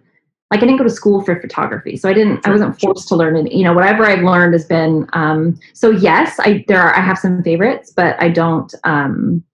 [0.51, 2.45] like I didn't go to school for photography, so I didn't.
[2.45, 3.53] I wasn't forced to learn it.
[3.53, 5.07] You know, whatever I've learned has been.
[5.13, 8.73] Um, so yes, I there are I have some favorites, but I don't.
[8.83, 9.45] Um,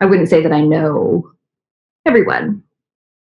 [0.00, 1.30] I wouldn't say that I know
[2.04, 2.62] everyone.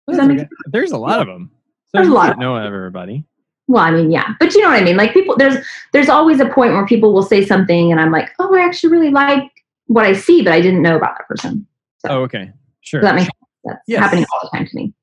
[0.07, 0.49] Does that make okay.
[0.67, 1.49] There's a lot of them.
[1.85, 3.23] So There's a lot can't know everybody.
[3.67, 4.97] Well, I mean, yeah, but you know what I mean.
[4.97, 8.31] Like people, there's there's always a point where people will say something, and I'm like,
[8.39, 9.49] oh, I actually really like
[9.87, 11.65] what I see, but I didn't know about that person.
[12.07, 12.51] Oh, okay,
[12.81, 13.01] sure.
[13.01, 13.31] Does that make sense?
[13.63, 13.99] That's Yes.
[14.01, 14.93] happening all the time to me.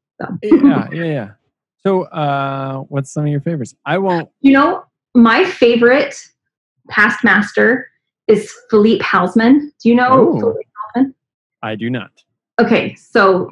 [0.43, 1.31] yeah, yeah, yeah.
[1.79, 3.75] So, uh, what's some of your favorites?
[3.85, 4.29] I won't.
[4.41, 4.85] You know,
[5.15, 6.15] my favorite
[6.89, 7.89] past master
[8.29, 9.71] is Philippe Halsman.
[9.83, 10.39] Do you know Oh.
[10.39, 11.15] Philippe Halsman?
[11.63, 12.11] I do not.
[12.61, 13.51] Okay, so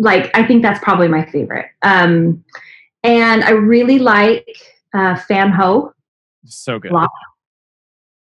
[0.00, 1.66] like I think that's probably my favorite.
[1.82, 2.44] Um,
[3.04, 4.48] and I really like
[4.94, 5.92] uh, Fan Ho.
[6.46, 6.92] So good.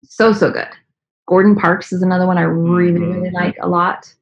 [0.04, 0.68] So so good.
[1.26, 3.14] Gordon Parks is another one I really Mhm.
[3.14, 4.12] really like a lot,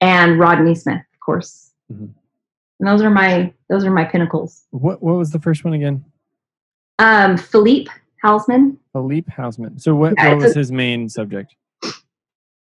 [0.00, 1.72] and Rodney Smith, of course.
[1.92, 2.10] Mhm.
[2.80, 4.64] And those are my those are my pinnacles.
[4.70, 6.04] What What was the first one again?
[6.98, 7.90] Um, Philippe
[8.22, 9.80] Halsman, Philippe Halsman.
[9.80, 11.54] So, what, Yeah, what was a- his main subject?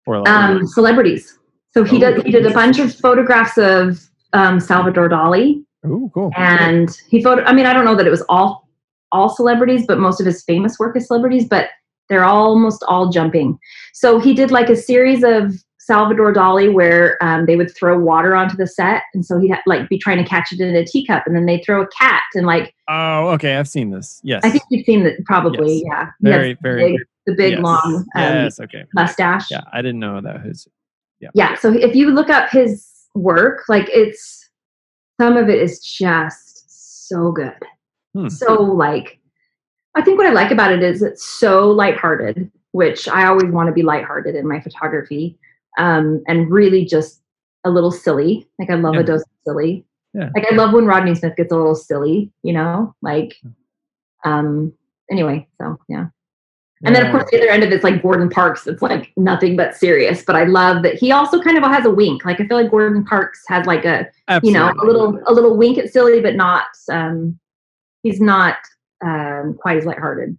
[0.06, 1.38] Or like, um, celebrities.
[1.74, 4.00] So he Oh, did he did a bunch of photographs of
[4.34, 6.32] um, Salvador Dali, oh, cool.
[6.36, 7.44] and he photo.
[7.44, 8.68] I mean, I don't know that it was all
[9.14, 11.48] all celebrities, but most of his famous work is celebrities.
[11.48, 11.70] But
[12.10, 13.58] they're almost all jumping.
[13.94, 18.36] So he did like a series of Salvador Dali where um, they would throw water
[18.36, 20.86] onto the set, and so he'd ha- like be trying to catch it in a
[20.86, 23.56] teacup, and then they throw a cat, and like Oh, okay.
[23.58, 24.20] I've seen this.
[24.24, 24.42] Yes.
[24.44, 25.84] I think you've seen that probably.
[25.86, 26.08] Yes.
[26.22, 27.62] Yeah, Very, the very- big, the big yes.
[27.62, 28.60] long um, yes.
[28.60, 28.86] Okay.
[28.94, 29.50] mustache.
[29.52, 30.68] Yeah, I didn't know that was.
[31.20, 31.30] Yeah.
[31.34, 34.52] yeah so if you look up his work like it's
[35.20, 37.58] some of it is just so good
[38.14, 38.28] Hmm.
[38.30, 39.20] so like
[39.98, 43.68] i think what i like about it is it's so lighthearted which i always want
[43.68, 45.38] to be lighthearted in my photography
[45.80, 47.22] um, and really just
[47.66, 49.02] a little silly like i love Yeah.
[49.02, 50.30] a dose of silly Yeah.
[50.36, 53.36] like i love when rodney smith gets a little silly you know like
[54.24, 54.74] um
[55.12, 56.08] anyway so yeah
[56.84, 58.68] and then, of course, the other end of it's like Gordon Parks.
[58.68, 60.22] It's like nothing but serious.
[60.24, 62.24] But I love that he also kind of has a wink.
[62.24, 64.08] Like I feel like Gordon Parks has like a
[64.44, 67.40] you know a little a little wink at silly, but not um
[68.04, 68.58] he's not
[69.06, 70.38] um quite as lighthearted.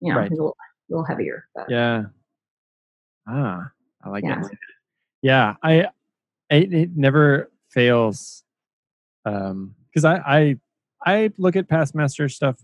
[0.00, 0.30] You know, Right.
[0.30, 0.56] a little,
[0.88, 1.44] little heavier.
[1.54, 2.04] But Yeah.
[3.26, 3.70] Ah,
[4.02, 4.44] I like Yeah.
[4.44, 4.58] it.
[5.22, 5.88] Yeah, I
[6.50, 8.44] it, it never fails.
[9.24, 10.56] Um, because I I
[11.04, 12.56] I look at past master stuff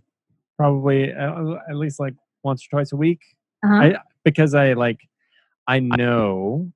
[0.56, 2.14] probably uh, at least like
[2.44, 3.20] once or twice a week
[3.64, 3.74] uh-huh.
[3.74, 5.00] I because I like
[5.66, 6.72] I know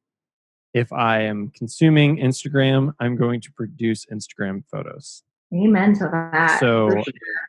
[0.74, 5.22] if I am consuming Instagram, I'm going to produce Instagram photos.
[5.54, 6.60] Amen to that.
[6.60, 7.02] So sure.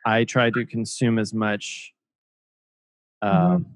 [0.06, 1.92] I try to consume as much.
[3.22, 3.28] Mhm.
[3.28, 3.66] Um,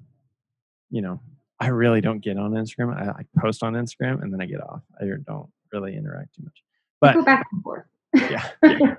[0.89, 1.19] you know,
[1.59, 2.95] I really don't get on Instagram.
[2.95, 4.81] I, I post on Instagram and then I get off.
[4.99, 6.63] I don't really interact too much.
[7.01, 7.85] But go back and forth.
[8.13, 8.49] yeah,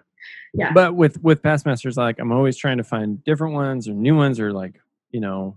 [0.55, 0.73] Yeah.
[0.73, 4.15] but with with past masters, like I'm always trying to find different ones or new
[4.17, 4.81] ones or like
[5.11, 5.57] you know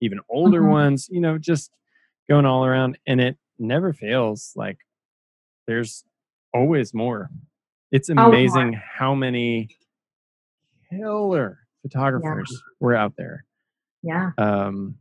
[0.00, 0.70] even older Mhm.
[0.70, 1.08] ones.
[1.10, 1.70] You know, just
[2.28, 4.52] going all around, and it never fails.
[4.56, 4.78] Like
[5.66, 6.04] there's
[6.54, 7.30] always more.
[7.92, 9.68] It's amazing how many
[10.90, 13.44] killer photographers were out there.
[14.02, 14.30] yeah.
[14.38, 14.96] Um,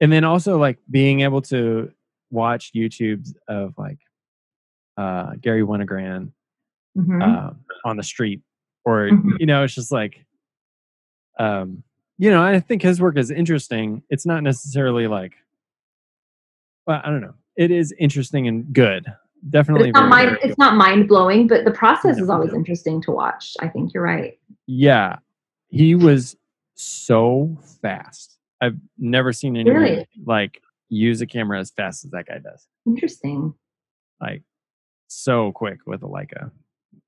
[0.00, 1.90] and then also like being able to
[2.30, 3.98] watch YouTubes of like
[4.96, 6.32] uh, Garry Winogrand
[6.96, 7.22] Mhm.
[7.22, 7.52] uh,
[7.84, 8.42] on the street,
[8.84, 9.38] or Mhm.
[9.38, 10.24] you know, it's just like,
[11.38, 11.82] um,
[12.18, 14.02] you know, I think his work is interesting.
[14.10, 15.34] It's not necessarily like,
[16.86, 17.34] well, I don't know.
[17.56, 19.06] It is interesting and good.
[19.42, 19.88] But Definitely.
[19.90, 22.56] it's not mind it's not mind blowing, but the process No, is always no.
[22.58, 23.56] interesting to watch.
[23.60, 24.38] I think you're right.
[24.66, 25.16] Yeah,
[25.68, 26.36] he was
[26.74, 28.36] so fast.
[28.60, 30.08] I've never seen anyone Really?
[30.24, 32.66] like use a camera as fast as that guy does.
[32.86, 33.54] Interesting.
[34.20, 34.42] Like
[35.06, 36.50] so quick with a Leica.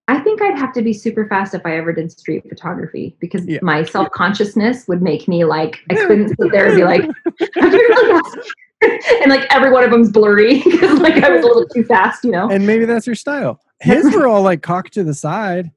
[0.09, 3.47] I think I'd have to be super fast if I ever did street photography because
[3.47, 3.59] Yeah.
[3.62, 7.02] my self consciousness would make me like I couldn't sit there and be like,
[7.57, 8.52] I'm really fast.
[9.23, 12.24] and like every one of them's blurry because like I was a little too fast,
[12.24, 12.51] you know.
[12.51, 13.61] And maybe that's your style.
[13.81, 15.70] his were all like cocked to the side.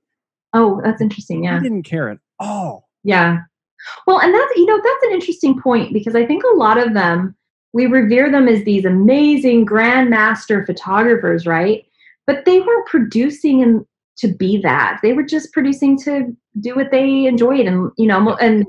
[0.53, 1.43] Oh, that's interesting.
[1.43, 1.57] Yeah.
[1.57, 2.89] He didn't care at all.
[3.03, 3.39] Yeah.
[4.07, 6.93] Well, and that's you know that's an interesting point because I think a lot of
[6.93, 7.35] them
[7.73, 11.85] we revere them as these amazing grandmaster photographers, right?
[12.25, 13.85] But they weren't producing and
[14.17, 14.99] to be that.
[15.01, 18.65] They were just producing to do what they enjoyed, and you know, and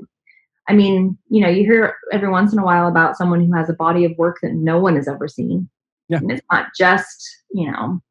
[0.67, 3.69] I mean, you know, you hear every once in a while about someone who has
[3.69, 5.69] a body of work that no one has ever seen.
[6.09, 6.17] Yeah.
[6.17, 8.01] And it's not just, you know,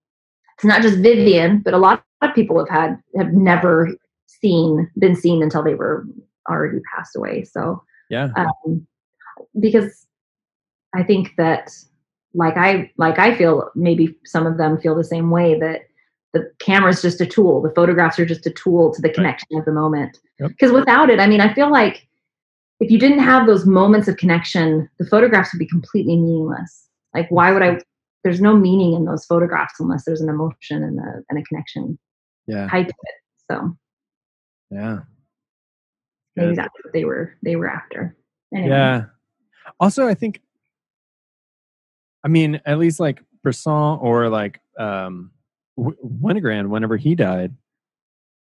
[0.56, 3.94] it's not just Vivian, but a lot of people have had have never
[4.26, 6.06] seen been seen until they were
[6.48, 7.44] already passed away.
[7.44, 8.28] So Yeah.
[8.36, 8.86] um,
[9.58, 10.06] because
[10.94, 11.70] I think that
[12.34, 15.82] like I like I feel maybe some of them feel the same way that
[16.32, 19.56] the camera is just a tool, the photographs are just a tool to the connection
[19.56, 20.18] of the moment.
[20.40, 20.50] Yep.
[20.50, 22.08] Because without it, I mean, I feel like
[22.80, 26.88] if you didn't have those moments of connection, the photographs would be completely meaningless.
[27.14, 27.78] Like, why would I?
[28.24, 31.98] There's no meaning in those photographs unless there's an emotion and a and a connection
[32.46, 32.66] Yeah.
[32.68, 33.14] tied to it.
[33.50, 33.76] So
[34.70, 35.00] Yeah.
[36.36, 36.56] maybe Good.
[36.56, 38.16] that's what they were they were after.
[38.54, 38.68] Anyway.
[38.70, 39.04] Yeah.
[39.80, 40.40] Also, I think,
[42.24, 45.30] I mean, at least like Bresson or like um,
[45.78, 47.52] Winogrand, whenever he died,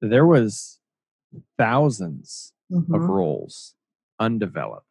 [0.00, 0.78] there was
[1.58, 3.06] thousands of Mhm.
[4.20, 4.86] Undeveloped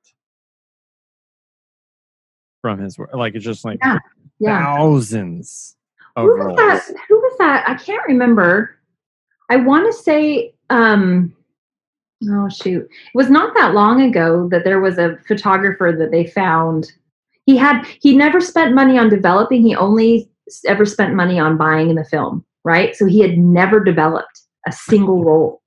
[2.61, 3.13] from his work.
[3.13, 3.99] Like it's just like Yeah.
[4.39, 4.63] Yeah.
[4.63, 5.75] thousands
[6.15, 6.57] of who was rolls.
[6.57, 8.77] that who was that i can't remember
[9.49, 11.33] i want to say um
[12.29, 16.27] oh shoot it was not that long ago that there was a photographer that they
[16.27, 16.91] found
[17.47, 20.29] he had he never spent money on developing he only
[20.67, 24.71] ever spent money on buying in the film right so he had never developed a
[24.71, 25.62] single roll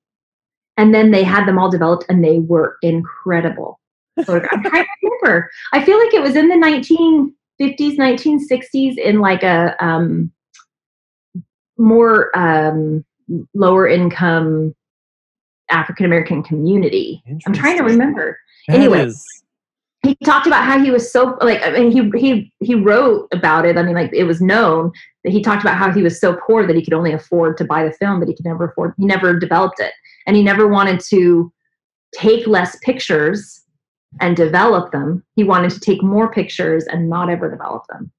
[0.76, 3.78] and then they had them all developed and they were incredible
[4.52, 9.42] i'm trying to remember i feel like it was in the 1950s 1960s in like
[9.42, 10.30] a um
[11.78, 13.04] more um,
[13.54, 14.74] lower income
[15.70, 17.22] African American community.
[17.46, 18.38] I'm trying to remember.
[18.68, 19.04] That Anyway.
[19.06, 19.24] is-
[20.02, 23.66] He talked about how he was so like I mean he he he wrote about
[23.66, 23.76] it.
[23.76, 24.92] I mean like it was known
[25.24, 27.64] that he talked about how he was so poor that he could only afford to
[27.64, 29.92] buy the film, but he could never afford he never developed it.
[30.26, 31.52] And he never wanted to
[32.14, 33.62] take less pictures
[34.20, 35.24] and develop them.
[35.36, 38.10] He wanted to take more pictures and not ever develop them.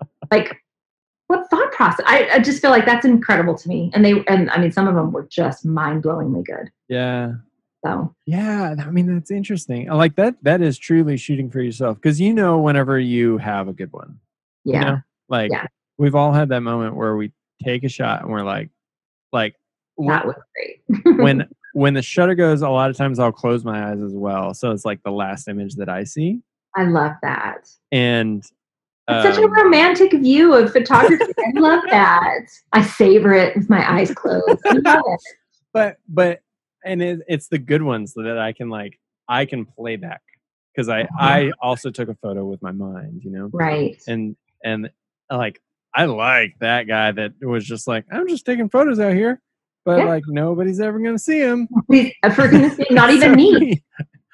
[0.30, 0.56] Like
[1.26, 2.04] what thought process?
[2.08, 3.90] I, I just feel like that's incredible to me.
[3.94, 6.70] And they and I mean some of them were just mind blowingly good.
[6.88, 7.32] yeah.
[7.84, 9.88] So Yeah, I mean that's interesting.
[9.88, 13.72] Like that that is truly shooting for yourself because you know whenever you have a
[13.72, 14.20] good one.
[14.64, 14.78] yeah.
[14.78, 15.00] You know?
[15.28, 15.66] Like Yeah.
[15.98, 18.70] we've all had that moment where we take a shot and we're like
[19.32, 19.56] like
[19.98, 21.18] that was great.
[21.18, 24.54] when when the shutter goes, a lot of times I'll close my eyes as well.
[24.54, 26.40] So it's like the last image that I see.
[26.76, 27.68] I love that.
[27.90, 28.44] And
[29.08, 31.32] It's such a um, romantic view of photography.
[31.38, 32.46] I love that.
[32.72, 34.60] I savor it with my eyes closed.
[34.66, 35.20] I love it.
[35.72, 36.40] but but
[36.84, 38.98] and it, it's the good ones that I can like
[39.28, 40.22] I can play back
[40.74, 43.50] because I I also took a photo with my mind, you know.
[43.52, 44.00] Right.
[44.06, 44.90] and and
[45.30, 45.60] like
[45.94, 49.40] I like that guy that was just like I'm just taking photos out here,
[49.84, 50.04] but Yeah.
[50.04, 51.68] like nobody's ever gonna see him.
[51.88, 53.82] Please, uh, for goodness sake, not even me.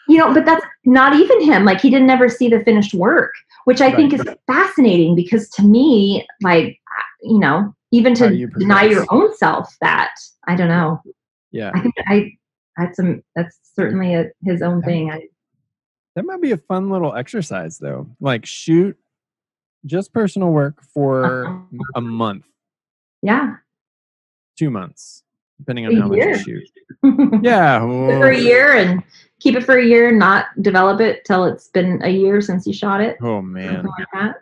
[0.08, 1.64] You know, but that's not even him.
[1.64, 3.32] Like he didn't ever see the finished work,
[3.66, 6.78] which I think is fascinating because to me, like
[7.22, 10.14] you know, even to you deny your own self that
[10.46, 11.02] I don't know.
[11.52, 12.32] Yeah, I think I
[12.76, 15.10] that's some that's certainly a, his own thing.
[15.10, 15.20] I,
[16.14, 18.06] that might be a fun little exercise though.
[18.20, 18.96] Like shoot
[19.86, 21.84] just personal work for Uh-huh.
[21.96, 22.44] a month,
[23.22, 23.56] yeah.
[24.58, 25.22] two months,
[25.58, 26.68] depending on A how much you shoot.
[27.42, 29.02] Yeah, Keep for a year and
[29.40, 32.72] keep it for a year not develop it till it's been a year since you
[32.72, 33.16] shot it.
[33.22, 34.34] Oh man, like.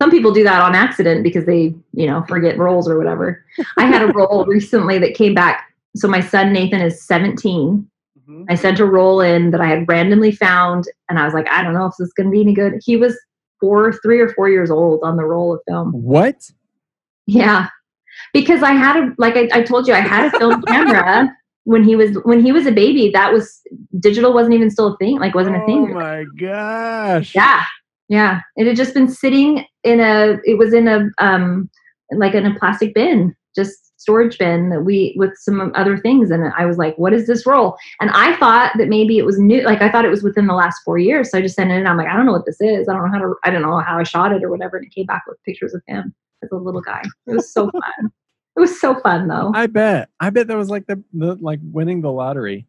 [0.00, 3.44] Some people do that on accident because they, you know, forget rolls or whatever.
[3.78, 5.72] I had a roll recently that came back.
[5.94, 7.88] So my son Nathan is 17.
[8.28, 8.46] Mhm.
[8.48, 11.62] I sent a roll in that I had randomly found, and I was like, I
[11.62, 12.80] don't know if this is going to be any good.
[12.84, 13.16] He was
[13.60, 15.92] four, three or four years old on the roll of film.
[15.92, 16.50] what?
[17.26, 17.68] Yeah,
[18.32, 21.34] because I had a like I, I told you I had a film camera
[21.64, 23.10] when he was when he was a baby.
[23.10, 23.60] That was
[23.98, 25.18] digital wasn't even still a thing.
[25.18, 25.90] Like wasn't a thing.
[25.90, 27.34] Oh my gosh!
[27.34, 27.64] Yeah,
[28.08, 28.40] yeah.
[28.56, 30.38] It had just been sitting in a.
[30.44, 31.70] It was in a um
[32.10, 36.30] like in a plastic bin, just storage bin that we with some other things.
[36.30, 39.38] And I was like, "What is this roll?" And I thought that maybe it was
[39.38, 39.62] new.
[39.62, 41.30] Like I thought it was within the last four years.
[41.30, 41.86] So I just sent it in.
[41.86, 42.88] I'm like, I don't know what this is.
[42.88, 43.34] I don't know how to.
[43.44, 44.78] I don't know how I shot it or whatever.
[44.78, 47.02] And it came back with pictures of him as a little guy.
[47.26, 48.10] It was so fun.
[48.56, 49.52] It was so fun though.
[49.54, 50.08] I bet.
[50.20, 52.66] I bet that was like the, the like winning the lottery.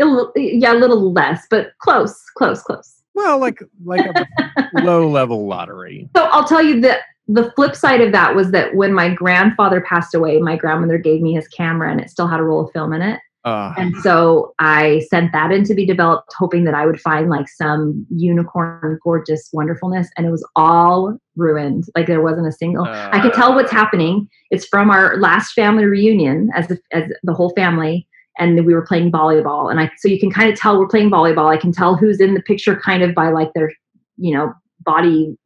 [0.00, 0.04] A
[0.36, 3.02] yeah, a little less, but close, close, close.
[3.14, 6.08] Well, like like a low level lottery.
[6.16, 9.80] So I'll tell you that the flip side of that was that when my grandfather
[9.82, 12.72] passed away, my grandmother gave me his camera and it still had a roll of
[12.72, 13.20] film in it.
[13.44, 17.28] Uh, And so I sent that in to be developed, hoping that I would find
[17.28, 20.08] like some unicorn gorgeous wonderfulness.
[20.16, 21.84] And it was all ruined.
[21.96, 22.84] Like there wasn't a single.
[22.84, 24.28] I could tell what's happening.
[24.50, 28.06] It's from our last family reunion as the, as the whole family.
[28.38, 29.70] And we were playing volleyball.
[29.70, 31.52] And I, so you can kind of tell we're playing volleyball.
[31.52, 33.70] I can tell who's in the picture kind of by like their,
[34.16, 35.36] you know, body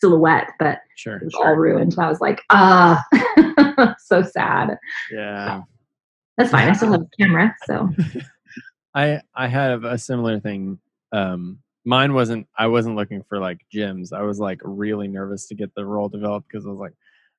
[0.00, 1.16] silhouette, but sure.
[1.16, 1.94] it was all ruined.
[1.94, 3.02] And I was like, ah,
[3.98, 4.78] so sad.
[5.10, 5.62] Yeah.
[6.36, 6.68] That's fine.
[6.68, 7.54] I still have a camera.
[7.66, 7.88] So
[8.94, 10.78] I I have a similar thing.
[11.12, 12.46] Um, mine wasn't.
[12.58, 14.12] I wasn't looking for like gyms.
[14.12, 16.92] I was like really nervous to get the roll developed because I was like,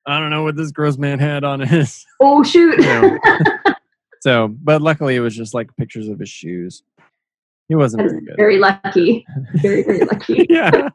[0.06, 2.04] I don't know what this gross man had on his.
[2.20, 2.80] Oh shoot!
[2.80, 3.18] Yeah.
[4.20, 6.82] so, but luckily it was just like pictures of his shoes.
[7.68, 8.36] He wasn't very good.
[8.36, 9.26] very lucky.
[9.56, 10.46] Very very lucky.
[10.48, 10.88] yeah,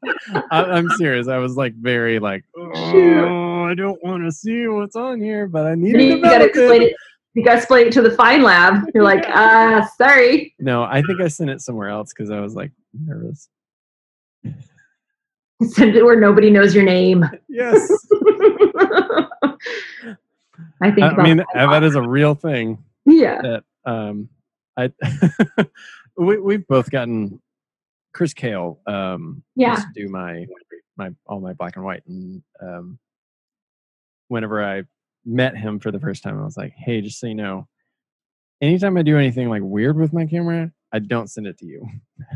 [0.50, 1.28] I, I'm serious.
[1.28, 5.68] I was like very like, oh, I don't want to see what's on here, but
[5.68, 6.96] I need to you gotta explain it.
[7.36, 7.40] It.
[7.40, 8.84] You gotta explain it to the find lab.
[8.94, 10.54] You're like, ah, sorry.
[10.60, 13.50] No, I think I sent it somewhere else because I was like nervous.
[15.70, 17.24] Send it where nobody knows your name.
[17.48, 17.88] Yes,
[20.82, 21.02] I think.
[21.04, 21.84] I about mean that a that lot.
[21.84, 22.84] is a real thing.
[23.06, 23.42] yeah.
[23.42, 24.30] that um
[24.78, 24.92] I
[26.18, 27.42] we we've both gotten
[28.14, 29.72] Chris Kale um Yeah.
[29.76, 30.46] used to do my
[30.98, 33.00] my all my black and white and um
[34.28, 34.84] whenever I
[35.26, 37.68] met him for the first time I was like, "Hey, just so you know,
[38.62, 41.86] anytime I do anything like weird with my camera, I don't send it to you."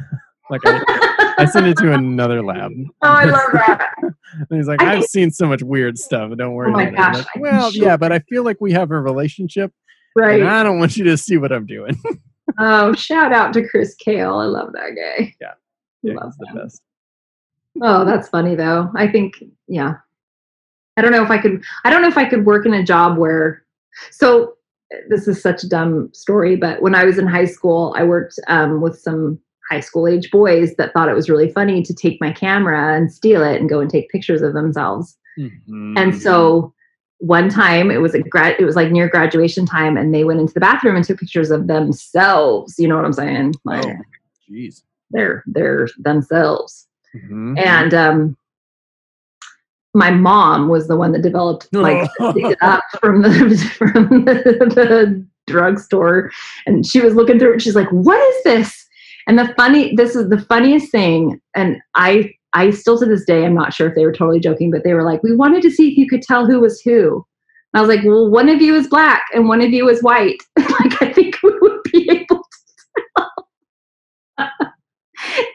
[0.49, 2.71] like I, I send it to another lab.
[3.01, 3.91] Oh, I love that.
[4.01, 6.29] And he's like, I I've think- seen so much weird stuff.
[6.37, 7.17] Don't oh worry Oh my about it.
[7.17, 7.83] Gosh, like, well, sure.
[7.83, 9.71] yeah, but I feel like we have a relationship,
[10.15, 10.39] Right.
[10.39, 12.01] and I don't want you to see what I'm doing.
[12.59, 14.35] Oh, shout out to Chris Kale.
[14.35, 15.35] I love that guy.
[15.41, 15.53] Yeah.
[16.01, 16.81] Yeah, love the best.
[17.81, 18.89] Oh, that's funny though.
[18.95, 19.95] I think, yeah.
[20.97, 21.63] I don't know if I could.
[21.83, 23.63] I don't know if I could work in a job where.
[24.11, 24.53] So
[25.09, 28.39] this is such a dumb story, but when I was in high school, I worked
[28.47, 32.21] um, with some high school age boys that thought it was really funny to take
[32.21, 35.17] my camera and steal it and go and take pictures of themselves.
[35.37, 35.97] Mm-hmm.
[35.97, 36.73] And so
[37.19, 40.39] one time it was a grad it was like near graduation time and they went
[40.39, 42.75] into the bathroom and took pictures of themselves.
[42.77, 43.55] You know what I'm saying?
[43.65, 43.95] Like oh,
[44.49, 44.83] jeez.
[45.11, 46.87] they're they're themselves.
[47.15, 47.59] Mhm.
[47.59, 48.37] And um
[49.97, 53.29] my mom was the one that developed like it up from the
[53.75, 54.33] from the,
[54.75, 56.29] the drugstore
[56.67, 58.85] and she was looking through it and she's like, What is this?
[59.25, 63.43] And the funny this is the funniest thing, and I I still to this day
[63.43, 65.71] I'm not sure if they were totally joking, but they were like, We wanted to
[65.71, 67.25] see if you could tell who was who.
[67.73, 70.03] And I was like, Well, one of you is black and one of you is
[70.03, 70.37] white.
[70.57, 74.73] like I think we would be able to tell.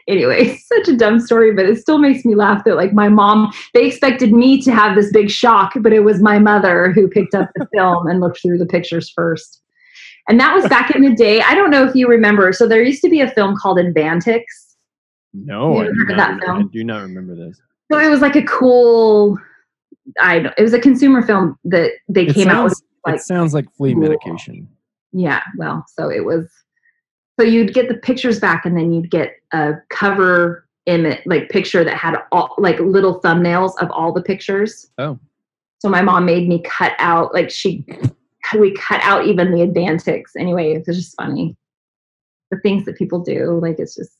[0.07, 3.51] Anyway, such a dumb story, but it still makes me laugh that like my mom,
[3.73, 7.35] they expected me to have this big shock, but it was my mother who picked
[7.35, 9.61] up the film and looked through the pictures first.
[10.29, 11.41] And that was back in the day.
[11.41, 12.53] I don't know if you remember.
[12.53, 14.43] So there used to be a film called Advantix.
[15.33, 17.59] No, I do, not, I do not remember this.
[17.91, 19.37] So it was like a cool
[20.19, 23.21] I don't, it was a consumer film that they It came out with like it
[23.21, 24.03] sounds like flea cool.
[24.03, 24.67] medication.
[25.11, 26.49] Yeah, well, so it was.
[27.39, 31.83] So you'd get the pictures back, and then you'd get a cover image, like picture
[31.83, 34.91] that had all like little thumbnails of all the pictures.
[34.97, 35.17] Oh.
[35.79, 37.85] So my mom made me cut out, like she,
[38.57, 40.23] we cut out even the Advantix.
[40.37, 41.57] Anyway, it's just funny.
[42.51, 44.11] The things that people do, like it's just.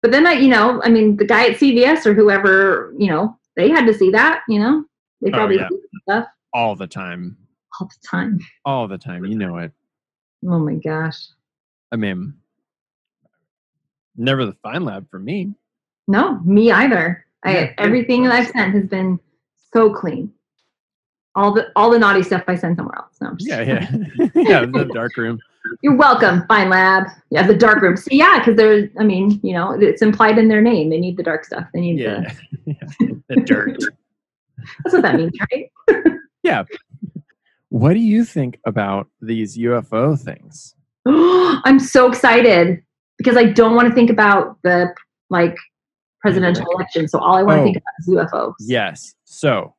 [0.00, 3.38] But then I, you know, I mean, the guy at CVS or whoever, you know,
[3.56, 4.84] they had to see that, you know,
[5.20, 5.68] they Oh, probably yeah.
[5.68, 5.78] see
[6.08, 7.36] stuff All the time.
[7.80, 8.38] all the time.
[8.64, 9.24] All the time.
[9.24, 9.70] You know it.
[10.48, 11.18] Oh my gosh.
[11.92, 12.34] I mean,
[14.16, 15.52] never the find lab for me.
[16.08, 17.26] No, me either.
[17.44, 19.20] I everything that I've sent has been
[19.72, 20.32] so clean.
[21.34, 23.16] All the all the naughty stuff I send somewhere else.
[23.20, 23.90] No, Yeah, yeah.
[24.34, 25.38] yeah, the dark room.
[25.80, 27.04] You're welcome, Find Lab.
[27.30, 27.96] Yeah, the dark room.
[27.96, 28.90] See, yeah, because they're.
[28.98, 30.90] I mean, you know, it's implied in their name.
[30.90, 31.66] They need the dark stuff.
[31.72, 32.32] They need Yeah.
[32.66, 32.76] the.
[33.00, 33.06] yeah.
[33.28, 33.78] The dirt.
[34.84, 35.70] That's what that means, right?
[36.42, 36.64] Yeah.
[37.70, 40.74] What do you think about these UFO things?
[41.64, 42.82] I'm so excited
[43.18, 44.94] because I don't want to think about the
[45.30, 45.56] like
[46.20, 47.08] presidential election.
[47.08, 47.64] So all I want to Oh.
[47.64, 48.54] think about is UFOs.
[48.60, 49.14] Yes.
[49.24, 49.74] So,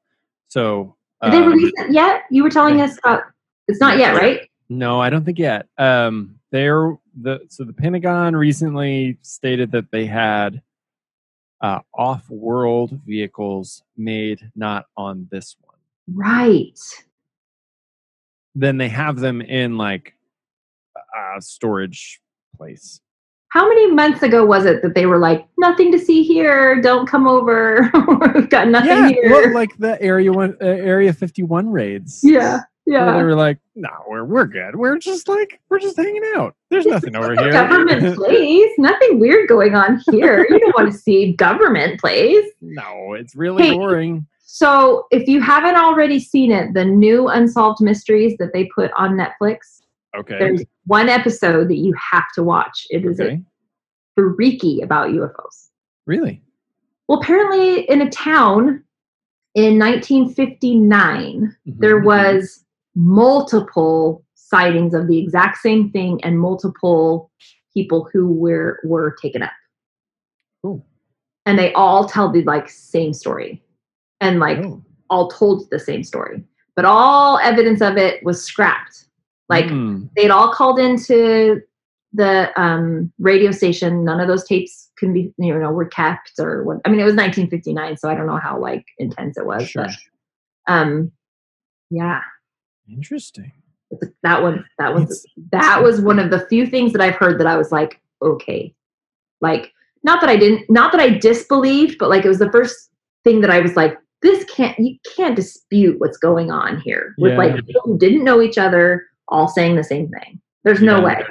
[0.50, 0.96] so.
[1.24, 2.24] Did they um, release it yet?
[2.30, 3.24] You were telling us about.
[3.70, 4.42] It's not yet, right?
[4.68, 5.68] No, I don't think yet.
[5.78, 10.62] Um, they're the so the Pentagon recently stated that they had
[11.62, 15.78] uh, off-world vehicles made not on this one.
[16.14, 16.78] Right.
[18.54, 20.14] Then they have them in like
[21.16, 22.20] a storage
[22.58, 23.00] place.
[23.50, 27.08] how many months ago was it that they were like, nothing to see here, don't
[27.08, 27.90] come over,
[28.36, 29.30] we've got nothing yeah, here.
[29.32, 32.22] well, like the area one, uh, area fifty one raids.
[32.24, 34.76] yeah, where they were like, "No, we're we're good.
[34.76, 36.56] We're just like we're just hanging out.
[36.70, 40.46] There's nothing over here." Government place, nothing weird going on here.
[40.50, 42.46] You don't want to see government place.
[42.62, 43.74] no, it's really Hey.
[43.74, 44.26] boring.
[44.46, 49.12] So, if you haven't already seen it, the new Unsolved Mysteries that they put on
[49.18, 49.82] Netflix,
[50.16, 50.38] Okay.
[50.38, 52.86] there's one episode that you have to watch.
[52.90, 53.42] It is okay.
[54.16, 55.70] freaky about UFOs.
[56.06, 56.42] Really?
[57.08, 58.84] Well, apparently, in a town
[59.56, 62.06] in 1959, there Mhm.
[62.06, 62.64] was
[62.96, 67.32] multiple sightings of the exact same thing and multiple
[67.74, 69.52] people who were were taken up.
[70.64, 70.86] Cool.
[71.46, 73.64] And they all tell the like same story.
[74.22, 74.82] And like Oh.
[75.10, 76.44] all told the same story.
[76.76, 79.03] But all evidence of it was scrapped.
[79.50, 80.06] Like Hmm.
[80.16, 81.62] they'd all called into
[82.14, 84.04] the um, radio station.
[84.06, 86.78] None of those tapes can be, you know, were kept or what.
[86.86, 89.68] I mean, it was 1959, so I don't know how like intense it was.
[89.68, 89.86] sure.
[89.86, 91.12] But um,
[91.90, 92.22] yeah,
[92.90, 93.52] Interesting.
[94.24, 97.40] that one, that was It's- that was one of the few things that I've heard
[97.40, 98.74] that I was like, okay,
[99.42, 99.72] like
[100.04, 102.90] not that I didn't, not that I disbelieved, but like it was the first
[103.24, 107.38] thing that I was like, this can't, you can't dispute what's going on here with
[107.38, 110.40] like people who didn't know each other all saying the same thing.
[110.64, 111.06] There's no Yeah.
[111.06, 111.26] way.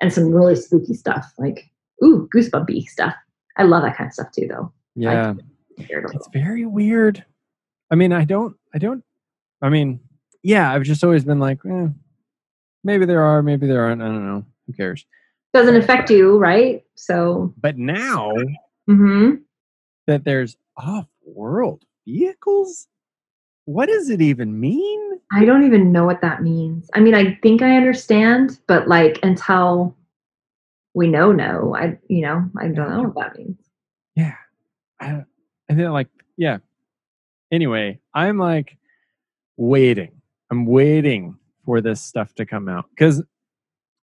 [0.00, 1.68] And some really spooky stuff, like
[2.04, 3.14] ooh, goosebumpy stuff.
[3.56, 4.72] I love that kind of stuff too, though.
[4.94, 5.34] Yeah.
[5.78, 7.24] It's very weird.
[7.90, 9.02] I mean, I don't, I don't,
[9.62, 10.00] I mean,
[10.42, 11.88] yeah, I've just always been like, eh,
[12.84, 14.02] maybe there are, maybe there aren't.
[14.02, 14.44] I don't know.
[14.66, 15.06] Who cares?
[15.54, 16.84] Doesn't affect you, right?
[16.94, 18.34] So, But now
[18.86, 19.36] hmm
[20.06, 22.86] that there's off world vehicles,
[23.64, 25.15] what does it even mean?
[25.32, 26.88] I don't even know what that means.
[26.94, 29.96] I mean, I think I understand, but like until
[30.94, 33.58] we know, no, I, you know, I don't know what that means.
[34.14, 34.34] Yeah.
[35.00, 35.24] I,
[35.68, 36.58] and then, like, yeah.
[37.50, 38.76] Anyway, I'm like
[39.56, 40.12] waiting.
[40.50, 43.20] I'm waiting for this stuff to come out because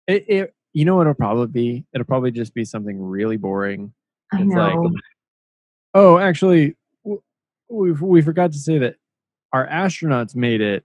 [0.07, 1.85] it, it, you know, what it'll probably be.
[1.95, 3.93] It'll probably just be something really boring.
[4.33, 4.93] I It's like, know.
[5.95, 6.77] Oh, actually,
[7.69, 8.97] we we forgot to say that
[9.53, 10.85] our astronauts made it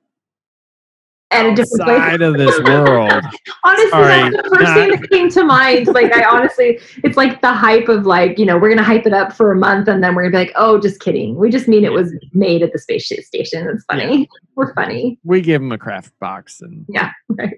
[1.32, 1.98] At a different place.
[2.00, 3.12] outside of this world.
[3.64, 5.88] honestly, that's the first thing that came to mind.
[5.88, 9.14] Like, I honestly, it's like the hype of like, you know, we're gonna hype it
[9.14, 11.36] up for a month, and then we're gonna be like, oh, just kidding.
[11.38, 13.68] We just mean it was made at the space station.
[13.70, 14.28] It's funny.
[14.56, 15.18] We're funny.
[15.24, 17.56] We give them a craft box and Yeah, right.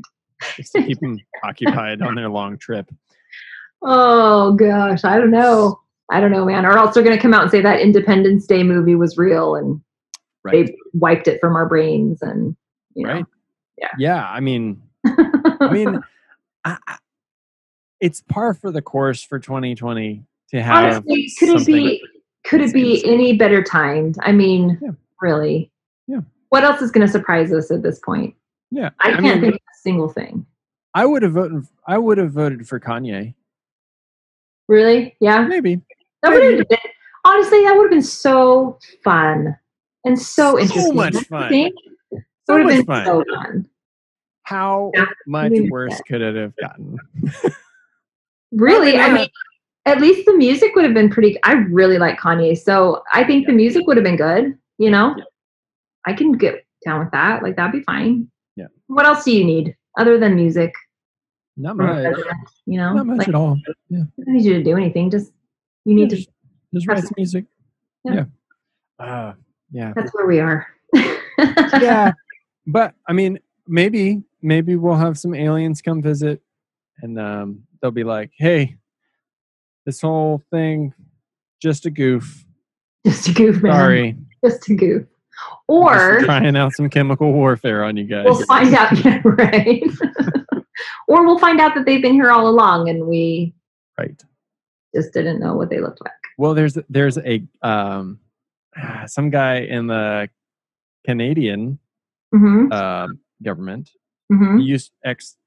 [0.55, 2.87] just to keep them occupied on their long trip.
[3.81, 5.79] Oh gosh, I don't know.
[6.11, 6.65] I don't know, man.
[6.65, 9.81] Or else they're gonna come out and say that Independence Day movie was real and
[10.45, 10.67] Right.
[10.67, 12.55] they wiped it from our brains, and
[12.95, 13.13] you know.
[13.13, 13.25] Right.
[13.77, 13.87] Yeah.
[13.97, 14.27] Yeah.
[14.29, 16.01] I mean, I mean,
[16.65, 16.97] I, I,
[17.99, 20.93] it's par for the course for 2020 to have.
[21.05, 22.01] honestly, could it be?
[22.45, 23.13] Could it be insane.
[23.13, 24.17] any better timed?
[24.21, 24.91] I mean, Yeah.
[25.21, 25.71] really.
[26.07, 26.19] Yeah.
[26.49, 28.35] What else is going to surprise us at this point?
[28.69, 28.89] Yeah.
[28.99, 30.45] I I can't mean, think of a single thing.
[30.93, 31.63] I would have voted.
[31.87, 33.33] I would have voted for Kanye.
[34.67, 35.15] Really?
[35.19, 35.45] Yeah.
[35.47, 35.81] Maybe.
[36.21, 36.77] That would have been
[37.25, 37.63] honestly.
[37.63, 39.57] That would have been so fun
[40.05, 40.95] and so So interesting.
[40.95, 41.71] much fun.
[42.45, 43.69] So would have been so fun.
[44.43, 46.97] How Yeah, much worse could it have gotten?
[48.51, 49.27] Really, I mean,
[49.85, 51.41] at least the music would have been pretty.
[51.43, 54.57] I really like Kanye, so I think the music would have been good.
[54.77, 55.23] You know, Yeah.
[56.05, 57.41] I can get down with that.
[57.41, 58.29] Like that'd be fine.
[58.55, 58.67] Yeah.
[58.87, 60.73] What else do you need other than music?
[61.55, 62.13] Not much.
[62.65, 63.57] You know, Not much like, at all.
[63.89, 64.01] Yeah.
[64.19, 65.09] I don't need you to do anything.
[65.09, 65.31] Just
[65.85, 66.15] you need Yeah, to.
[66.17, 66.29] just,
[66.73, 67.45] just write some- music.
[68.03, 68.25] Yeah.
[68.99, 69.05] Yeah.
[69.05, 69.33] Uh,
[69.71, 69.93] yeah.
[69.95, 70.67] That's where we are.
[70.93, 72.11] yeah.
[72.65, 76.41] But I mean, maybe maybe we'll have some aliens come visit,
[77.01, 78.77] and um, they'll be like, "Hey,
[79.85, 80.93] this whole thing,
[81.61, 82.45] just a goof.
[83.05, 83.73] Just a goof, man.
[83.73, 85.03] Sorry, Just a goof.
[85.67, 89.83] Or trying out some chemical warfare on you guys." we'll find out, yeah, right?
[91.07, 93.53] or we'll find out that they've been here all along and we
[93.97, 94.21] right.
[94.95, 96.11] just didn't know what they looked like.
[96.37, 98.19] Well, there's there's a um,
[99.07, 100.29] some guy in the
[101.05, 101.79] Canadian
[102.33, 103.89] hmm um, government.
[104.31, 105.37] hmm He used ex.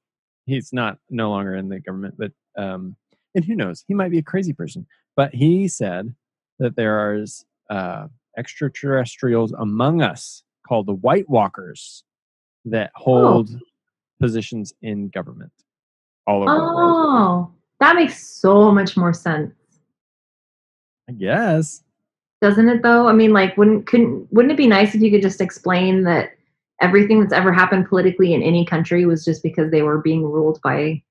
[0.45, 2.95] He's not no longer in the government, but um,
[3.35, 3.83] and who knows?
[3.87, 4.87] He might be a crazy person.
[5.15, 6.13] But he said
[6.59, 8.07] that there is uh,
[8.37, 12.03] extraterrestrials among us called the White Walkers
[12.65, 13.49] that hold
[14.19, 15.51] positions in government
[16.25, 16.95] all over the world.
[16.95, 19.53] Oh, that makes so much more sense.
[21.09, 21.83] I guess.
[22.41, 23.07] Doesn't it though?
[23.07, 26.36] I mean, like wouldn't couldn't wouldn't it be nice if you could just explain that
[26.81, 30.59] everything that's ever happened politically in any country was just because they were being ruled
[30.63, 31.01] by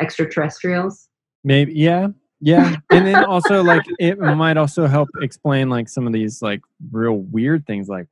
[0.00, 1.08] extraterrestrials?
[1.44, 2.08] Maybe, yeah,
[2.40, 6.60] yeah, and then also like it might also help explain like some of these like
[6.90, 8.06] real weird things, like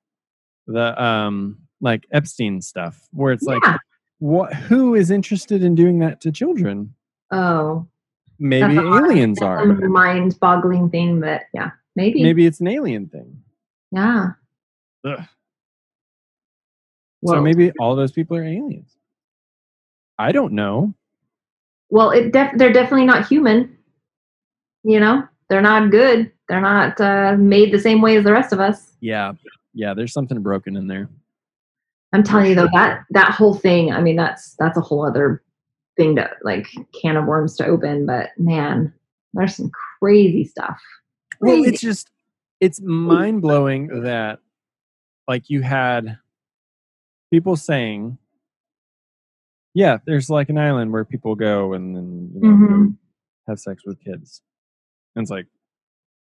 [0.66, 3.62] the um like Epstein stuff, where it's like,
[4.18, 4.52] what?
[4.54, 6.94] Who is interested in doing that to children?
[7.30, 7.86] Oh,
[8.38, 9.62] Maybe That's aliens are.
[9.62, 12.22] a mind-boggling thing, but yeah, maybe.
[12.22, 13.42] Maybe it's an alien thing.
[13.90, 14.30] Yeah.
[15.04, 15.24] Ugh.
[17.24, 18.96] So maybe all those people are aliens.
[20.18, 20.94] I don't know.
[21.90, 23.76] well, it def- they're definitely not human.
[24.84, 26.30] You know, they're not good.
[26.48, 28.92] They're not uh, made the same way as the rest of us.
[29.00, 29.32] Yeah,
[29.74, 29.94] yeah.
[29.94, 31.08] There's something broken in there.
[32.12, 33.92] I'm telling you though, that that whole thing.
[33.92, 35.42] I mean, that's that's a whole other
[35.96, 36.68] thing to like
[37.00, 38.06] can of worms to open.
[38.06, 38.92] But man,
[39.34, 39.70] there's some
[40.00, 40.80] crazy stuff.
[41.40, 42.10] Well, it's just
[42.60, 44.38] it's mind blowing that
[45.26, 46.18] like you had
[47.30, 48.18] people saying,
[49.74, 52.96] yeah, there's like an island where people go and then you know, Mhm.
[53.46, 54.42] have sex with kids,
[55.14, 55.46] and it's like,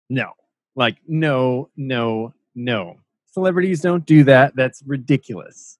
[0.10, 0.32] no,
[0.76, 2.98] like no, no, no.
[3.32, 4.56] Celebrities don't do that.
[4.56, 5.78] That's ridiculous.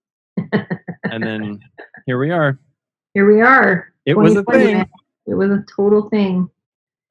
[1.04, 1.60] and then
[2.06, 2.58] here we are.
[3.14, 3.92] Here we are.
[4.06, 4.86] It was a thing.
[5.26, 6.50] It was a total thing.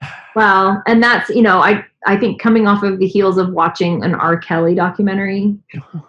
[0.37, 4.05] Well, and that's you know, I I think coming off of the heels of watching
[4.05, 4.37] an R.
[4.37, 5.59] Kelly documentary,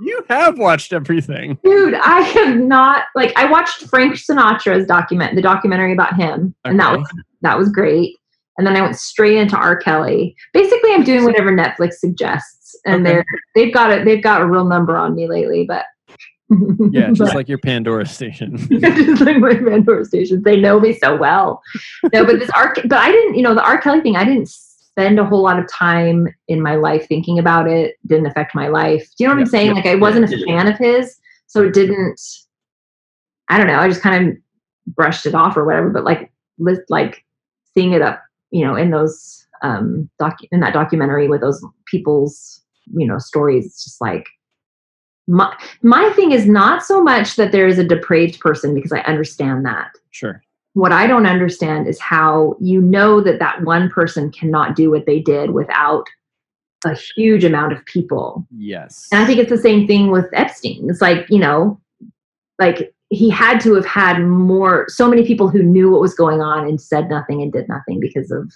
[0.00, 1.58] you have watched everything.
[1.64, 6.78] dude, I have not like I watched Frank Sinatra's document, the documentary about him, and
[6.80, 7.08] that was
[7.42, 8.16] that was great.
[8.58, 9.76] And then I went straight into R.
[9.76, 10.36] Kelly.
[10.52, 13.14] Basically, I'm doing whatever Netflix suggests, and Okay.
[13.14, 13.24] they're
[13.54, 15.64] they've got a they've got a real number on me lately.
[15.66, 15.84] But
[16.90, 18.56] Yeah, just But- like your Pandora station.
[18.80, 20.42] just like my Pandora stations.
[20.44, 21.62] They know me so well.
[22.12, 22.74] No, but this R.
[22.84, 23.36] But I didn't.
[23.36, 23.80] You know, the R.
[23.80, 24.16] Kelly thing.
[24.16, 24.50] I didn't
[24.92, 27.96] spend a whole lot of time in my life thinking about it.
[28.06, 29.08] Didn't affect my life.
[29.16, 29.66] Do you know what Yeah, I'm saying?
[29.68, 30.44] yeah, Like I wasn't a yeah.
[30.46, 32.20] fan of his, so it didn't.
[33.48, 33.78] I don't know.
[33.78, 34.36] I just kind of
[34.94, 35.90] brushed it off or whatever.
[35.90, 36.30] But like,
[36.88, 37.24] like
[37.74, 42.60] seeing it up, you know, in those um doc in that documentary with those people's
[42.94, 43.64] you know stories.
[43.66, 44.26] It's just like
[45.28, 49.00] my my thing is not so much that there is a depraved person because I
[49.00, 49.90] understand that.
[50.10, 50.42] Sure.
[50.74, 55.06] What I don't understand is how you know that that one person cannot do what
[55.06, 56.06] they did without
[56.84, 58.46] a huge amount of people.
[58.56, 59.06] Yes.
[59.12, 60.86] And I think it's the same thing with Epstein.
[60.88, 61.80] It's like, you know,
[62.58, 66.40] like he had to have had more so many people who knew what was going
[66.40, 68.50] on and said nothing and did nothing because of,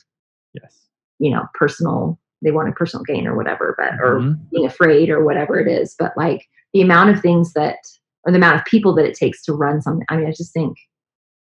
[0.55, 0.87] yes.
[1.19, 4.39] you know, personal they wanted personal gain or whatever, but or Mhm.
[4.51, 5.95] being afraid or whatever it is.
[5.99, 7.79] But like the amount of things that,
[8.25, 10.05] or the amount of people that it takes to run something.
[10.11, 10.77] I mean, I just think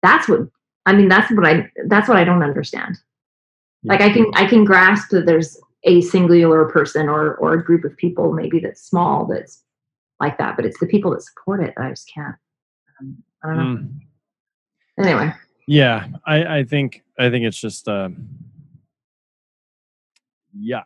[0.04, 0.42] that's what,
[0.86, 2.98] I mean, that's what I, that's what I don't understand.
[3.84, 7.86] Like I can, I can grasp that there's a singular person or, or a group
[7.86, 9.64] of people maybe that's small that's
[10.20, 12.36] like that, but it's the people that support it that I just can't.
[13.00, 13.64] Um, I don't know.
[13.64, 14.00] Mm.
[15.06, 15.34] Anyway,
[15.68, 18.10] Yeah, I, I think I think it's just uh,
[20.60, 20.84] yuck,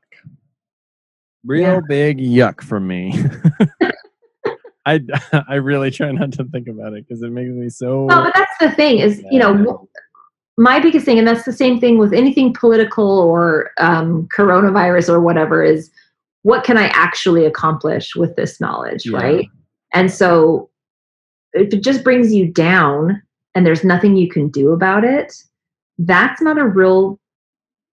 [1.45, 1.79] real Yeah.
[1.87, 3.13] big yuck for me.
[4.85, 5.01] I
[5.47, 8.05] I really try not to think about it because it makes me so.
[8.05, 9.87] well, but that's the thing is, you know,
[10.57, 15.19] my biggest thing, and that's the same thing with anything political or um, coronavirus or
[15.21, 15.89] whatever, is
[16.43, 19.17] what can I actually accomplish with this knowledge, Yeah.
[19.17, 19.47] right?
[19.93, 20.69] And so
[21.53, 23.21] if it just brings you down
[23.55, 25.33] and there's nothing you can do about it,
[25.99, 27.19] that's not a real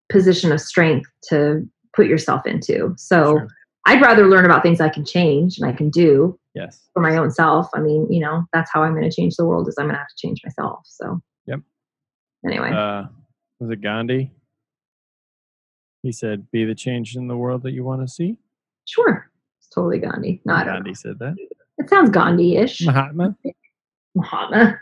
[0.09, 2.93] position of strength to put yourself into.
[2.97, 3.47] So Sure.
[3.87, 6.89] I'd rather learn about things I can change and I can do Yes.
[6.93, 7.67] for my own self.
[7.75, 9.93] I mean, you know, that's how I'm going to change the world is I'm going
[9.95, 10.79] to have to change myself.
[10.85, 11.59] So, Yep.
[12.45, 13.05] Anyway, Uh,
[13.59, 14.31] was it Gandhi?
[16.03, 18.37] He said, "Be the change in the world that you want to see."
[18.85, 19.29] sure.
[19.59, 20.41] It's totally Gandhi.
[20.45, 20.73] No, I don't know.
[20.75, 21.35] Gandhi said that.
[21.77, 22.85] It sounds Gandhi-ish.
[22.85, 23.35] Mahatma.
[24.15, 24.79] Mahatma,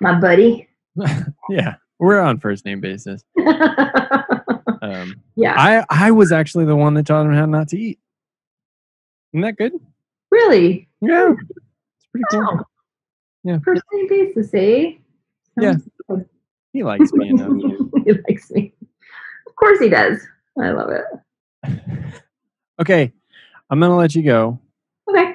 [0.00, 0.68] my buddy.
[1.48, 3.24] yeah, we're on first name basis.
[4.80, 7.98] Um, yeah, I I was actually the one that taught him how not to eat.
[9.32, 9.72] Isn't that good?
[10.30, 10.87] really.
[11.00, 12.46] Yeah, it's pretty cool.
[12.60, 12.64] Oh.
[13.44, 13.58] Yeah.
[13.64, 14.92] First name basis, eh?
[15.60, 15.74] Yeah.
[16.08, 16.26] Sounds-
[16.72, 17.52] He likes me enough.
[18.04, 18.74] he likes me.
[19.46, 20.20] Of course he does.
[20.60, 21.04] I love it.
[22.80, 23.12] okay,
[23.70, 24.58] I'm gonna let you go.
[25.08, 25.34] Okay.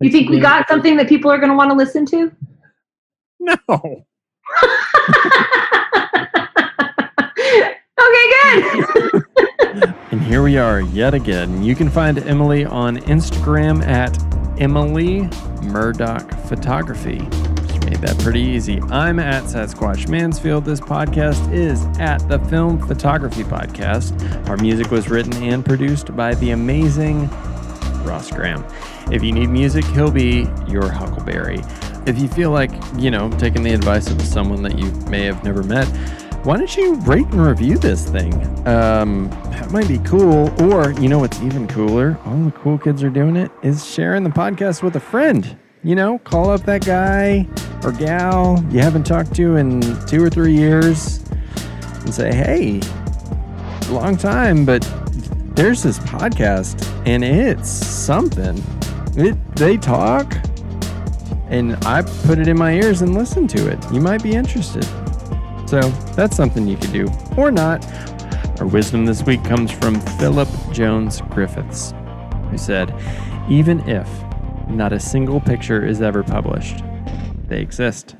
[0.00, 2.32] You think we got something that people are going to want to listen to?
[3.38, 3.54] No.
[3.68, 4.04] okay,
[7.98, 9.21] good.
[10.12, 11.62] And here we are yet again.
[11.62, 14.14] You can find Emily on Instagram at
[14.60, 15.22] Emily
[15.62, 17.16] Murdoch Photography.
[17.16, 18.78] She made that pretty easy.
[18.90, 20.66] I'm at Sasquatch Mansfield.
[20.66, 24.46] This podcast is at the Film Photography Podcast.
[24.50, 27.30] Our music was written and produced by the amazing
[28.04, 28.66] Ross Graham.
[29.10, 31.62] If you need music, he'll be your Huckleberry.
[32.04, 35.42] If you feel like, you know, taking the advice of someone that you may have
[35.42, 35.88] never met,
[36.44, 38.34] why don't you rate and review this thing?
[38.66, 40.50] Um, that might be cool.
[40.60, 42.18] Or, you know what's even cooler?
[42.24, 45.56] All the cool kids are doing it is sharing the podcast with a friend.
[45.84, 47.46] You know, call up that guy
[47.84, 51.24] or gal you haven't talked to in two or three years
[52.00, 52.80] and say, hey,
[53.88, 54.82] long time, but
[55.54, 58.60] there's this podcast and it's something.
[59.16, 60.34] It, they talk
[61.46, 63.78] and I put it in my ears and listen to it.
[63.92, 64.84] You might be interested.
[65.72, 65.80] So
[66.14, 67.82] that's something you could do or not.
[68.60, 71.94] Our wisdom this week comes from Philip Jones Griffiths,
[72.50, 72.94] who said,
[73.48, 74.06] Even if
[74.68, 76.84] not a single picture is ever published,
[77.48, 78.16] they exist.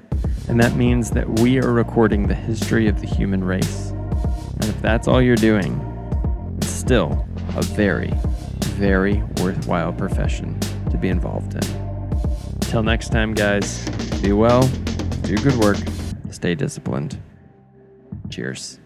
[0.48, 3.90] And that means that we are recording the history of the human race.
[3.90, 5.78] And if that's all you're doing,
[6.56, 8.14] it's still a very,
[8.78, 10.58] very worthwhile profession
[10.90, 12.60] to be involved in.
[12.60, 13.86] Till next time, guys,
[14.22, 14.66] be well,
[15.20, 15.76] do good work,
[16.30, 17.20] stay disciplined.
[18.32, 18.78] Cheers.